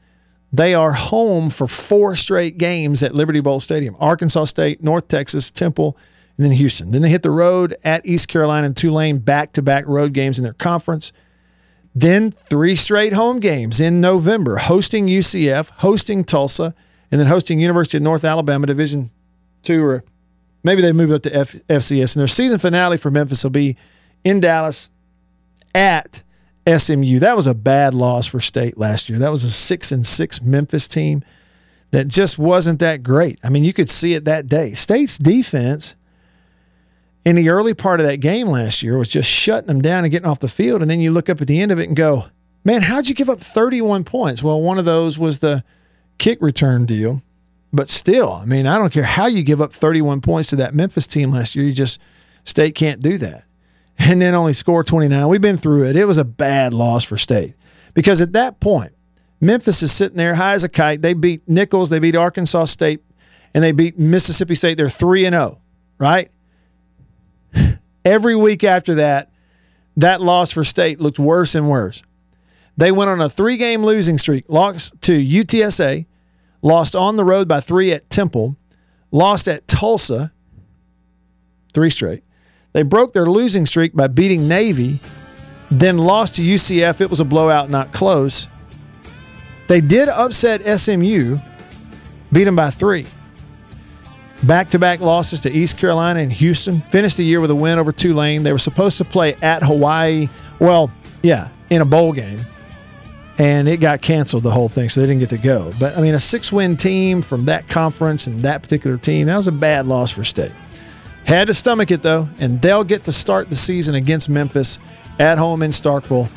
they 0.51 0.73
are 0.73 0.91
home 0.91 1.49
for 1.49 1.65
four 1.65 2.17
straight 2.17 2.57
games 2.57 3.01
at 3.01 3.15
Liberty 3.15 3.39
Bowl 3.39 3.61
Stadium 3.61 3.95
Arkansas 4.01 4.45
State, 4.45 4.83
North 4.83 5.07
Texas, 5.07 5.49
Temple, 5.49 5.97
and 6.35 6.45
then 6.45 6.51
Houston. 6.51 6.91
Then 6.91 7.01
they 7.01 7.09
hit 7.09 7.23
the 7.23 7.31
road 7.31 7.75
at 7.85 8.05
East 8.05 8.27
Carolina 8.27 8.65
and 8.67 8.75
Tulane, 8.75 9.19
back 9.19 9.53
to 9.53 9.61
back 9.61 9.87
road 9.87 10.11
games 10.11 10.37
in 10.37 10.43
their 10.43 10.53
conference. 10.53 11.13
Then 11.95 12.31
three 12.31 12.75
straight 12.75 13.13
home 13.13 13.39
games 13.39 13.79
in 13.79 14.01
November, 14.01 14.57
hosting 14.57 15.07
UCF, 15.07 15.69
hosting 15.77 16.25
Tulsa, 16.25 16.75
and 17.11 17.19
then 17.19 17.27
hosting 17.27 17.61
University 17.61 17.97
of 17.97 18.03
North 18.03 18.25
Alabama 18.25 18.67
Division 18.67 19.09
Two, 19.63 19.85
or 19.85 20.03
maybe 20.63 20.81
they 20.81 20.91
move 20.91 21.11
up 21.11 21.21
to 21.23 21.33
F- 21.35 21.55
FCS. 21.69 22.15
And 22.15 22.21
their 22.21 22.27
season 22.27 22.59
finale 22.59 22.97
for 22.97 23.11
Memphis 23.11 23.43
will 23.43 23.51
be 23.51 23.77
in 24.23 24.39
Dallas 24.39 24.89
at 25.75 26.23
SMU. 26.67 27.19
That 27.19 27.35
was 27.35 27.47
a 27.47 27.53
bad 27.53 27.93
loss 27.93 28.27
for 28.27 28.39
State 28.39 28.77
last 28.77 29.09
year. 29.09 29.19
That 29.19 29.31
was 29.31 29.43
a 29.43 29.51
six 29.51 29.91
and 29.91 30.05
six 30.05 30.41
Memphis 30.41 30.87
team 30.87 31.23
that 31.91 32.07
just 32.07 32.37
wasn't 32.37 32.79
that 32.79 33.03
great. 33.03 33.39
I 33.43 33.49
mean, 33.49 33.63
you 33.63 33.73
could 33.73 33.89
see 33.89 34.13
it 34.13 34.25
that 34.25 34.47
day. 34.47 34.73
State's 34.73 35.17
defense 35.17 35.95
in 37.25 37.35
the 37.35 37.49
early 37.49 37.73
part 37.73 37.99
of 37.99 38.05
that 38.07 38.17
game 38.17 38.47
last 38.47 38.81
year 38.81 38.97
was 38.97 39.09
just 39.09 39.29
shutting 39.29 39.67
them 39.67 39.81
down 39.81 40.03
and 40.03 40.11
getting 40.11 40.27
off 40.27 40.39
the 40.39 40.47
field. 40.47 40.81
And 40.81 40.89
then 40.89 40.99
you 40.99 41.11
look 41.11 41.29
up 41.29 41.41
at 41.41 41.47
the 41.47 41.59
end 41.59 41.71
of 41.71 41.79
it 41.79 41.87
and 41.87 41.95
go, 41.95 42.25
man, 42.63 42.81
how'd 42.81 43.07
you 43.07 43.15
give 43.15 43.29
up 43.29 43.39
31 43.39 44.03
points? 44.03 44.41
Well, 44.41 44.61
one 44.61 44.79
of 44.79 44.85
those 44.85 45.19
was 45.19 45.39
the 45.39 45.63
kick 46.17 46.41
return 46.41 46.85
deal. 46.85 47.21
But 47.73 47.89
still, 47.89 48.33
I 48.33 48.45
mean, 48.45 48.67
I 48.67 48.77
don't 48.77 48.91
care 48.91 49.03
how 49.03 49.27
you 49.27 49.43
give 49.43 49.61
up 49.61 49.71
31 49.71 50.21
points 50.21 50.49
to 50.49 50.57
that 50.57 50.73
Memphis 50.73 51.07
team 51.07 51.31
last 51.31 51.55
year. 51.55 51.65
You 51.65 51.73
just, 51.73 51.99
State 52.43 52.75
can't 52.75 53.01
do 53.01 53.17
that 53.19 53.45
and 53.97 54.21
then 54.21 54.35
only 54.35 54.53
score 54.53 54.83
29. 54.83 55.27
We've 55.27 55.41
been 55.41 55.57
through 55.57 55.87
it. 55.87 55.95
It 55.95 56.05
was 56.05 56.17
a 56.17 56.25
bad 56.25 56.73
loss 56.73 57.03
for 57.03 57.17
State 57.17 57.55
because 57.93 58.21
at 58.21 58.33
that 58.33 58.59
point, 58.59 58.93
Memphis 59.39 59.81
is 59.81 59.91
sitting 59.91 60.17
there 60.17 60.35
high 60.35 60.53
as 60.53 60.63
a 60.63 60.69
kite. 60.69 61.01
They 61.01 61.13
beat 61.13 61.47
Nicholls, 61.47 61.89
they 61.89 61.99
beat 61.99 62.15
Arkansas 62.15 62.65
State, 62.65 63.01
and 63.53 63.63
they 63.63 63.71
beat 63.71 63.97
Mississippi 63.97 64.55
State. 64.55 64.77
They're 64.77 64.89
3 64.89 65.25
and 65.25 65.33
0, 65.33 65.59
right? 65.97 66.29
Every 68.05 68.35
week 68.35 68.63
after 68.63 68.95
that, 68.95 69.31
that 69.97 70.21
loss 70.21 70.51
for 70.51 70.63
State 70.63 70.99
looked 70.99 71.19
worse 71.19 71.55
and 71.55 71.69
worse. 71.69 72.03
They 72.77 72.91
went 72.91 73.09
on 73.09 73.21
a 73.21 73.29
three 73.29 73.57
game 73.57 73.83
losing 73.83 74.17
streak, 74.17 74.45
lost 74.47 74.99
to 75.03 75.11
UTSA, 75.11 76.05
lost 76.61 76.95
on 76.95 77.15
the 77.15 77.25
road 77.25 77.47
by 77.47 77.59
three 77.59 77.91
at 77.91 78.09
Temple, 78.09 78.57
lost 79.11 79.47
at 79.47 79.67
Tulsa, 79.67 80.31
three 81.73 81.89
straight, 81.89 82.23
they 82.73 82.83
broke 82.83 83.13
their 83.13 83.25
losing 83.25 83.65
streak 83.65 83.93
by 83.93 84.07
beating 84.07 84.47
Navy, 84.47 84.99
then 85.69 85.97
lost 85.97 86.35
to 86.35 86.41
UCF. 86.41 87.01
It 87.01 87.09
was 87.09 87.19
a 87.19 87.25
blowout, 87.25 87.69
not 87.69 87.91
close. 87.91 88.47
They 89.67 89.81
did 89.81 90.09
upset 90.09 90.61
SMU, 90.79 91.37
beat 92.31 92.43
them 92.43 92.55
by 92.55 92.71
three. 92.71 93.05
Back 94.43 94.69
to 94.71 94.79
back 94.79 95.01
losses 95.01 95.39
to 95.41 95.51
East 95.51 95.77
Carolina 95.77 96.19
and 96.19 96.33
Houston. 96.33 96.81
Finished 96.81 97.17
the 97.17 97.23
year 97.23 97.39
with 97.39 97.51
a 97.51 97.55
win 97.55 97.77
over 97.77 97.91
Tulane. 97.91 98.41
They 98.43 98.51
were 98.51 98.57
supposed 98.57 98.97
to 98.97 99.05
play 99.05 99.35
at 99.35 99.63
Hawaii. 99.63 100.29
Well, 100.59 100.91
Yeah, 101.21 101.49
in 101.69 101.81
a 101.81 101.85
bowl 101.85 102.11
game. 102.11 102.39
And 103.37 103.67
it 103.67 103.77
got 103.77 104.01
canceled, 104.01 104.43
the 104.43 104.51
whole 104.51 104.69
thing, 104.69 104.89
so 104.89 105.01
they 105.01 105.07
didn't 105.07 105.19
get 105.19 105.29
to 105.29 105.37
go. 105.37 105.71
But 105.79 105.97
I 105.97 106.01
mean, 106.01 106.15
a 106.15 106.19
six 106.19 106.51
win 106.51 106.75
team 106.75 107.21
from 107.21 107.45
that 107.45 107.67
conference 107.69 108.27
and 108.27 108.41
that 108.41 108.61
particular 108.61 108.97
team, 108.97 109.27
that 109.27 109.37
was 109.37 109.47
a 109.47 109.51
bad 109.51 109.87
loss 109.87 110.11
for 110.11 110.23
state. 110.23 110.51
Had 111.25 111.47
to 111.47 111.53
stomach 111.53 111.91
it, 111.91 112.01
though, 112.01 112.27
and 112.39 112.61
they'll 112.61 112.83
get 112.83 113.03
to 113.05 113.11
start 113.11 113.49
the 113.49 113.55
season 113.55 113.95
against 113.95 114.29
Memphis 114.29 114.79
at 115.19 115.37
home 115.37 115.61
in 115.61 115.71
Starkville 115.71 116.27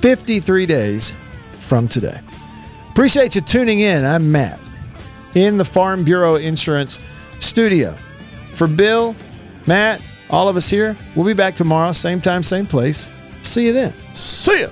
53 0.00 0.66
days 0.66 1.12
from 1.58 1.88
today. 1.88 2.20
Appreciate 2.90 3.34
you 3.34 3.40
tuning 3.40 3.80
in. 3.80 4.04
I'm 4.04 4.30
Matt 4.30 4.60
in 5.34 5.56
the 5.56 5.64
Farm 5.64 6.04
Bureau 6.04 6.36
Insurance 6.36 6.98
studio. 7.40 7.96
For 8.54 8.66
Bill, 8.66 9.16
Matt, 9.66 10.02
all 10.30 10.48
of 10.48 10.56
us 10.56 10.68
here, 10.68 10.96
we'll 11.14 11.26
be 11.26 11.34
back 11.34 11.54
tomorrow, 11.54 11.92
same 11.92 12.20
time, 12.20 12.42
same 12.42 12.66
place. 12.66 13.08
See 13.42 13.66
you 13.66 13.72
then. 13.72 13.92
See 14.12 14.62
ya. 14.62 14.68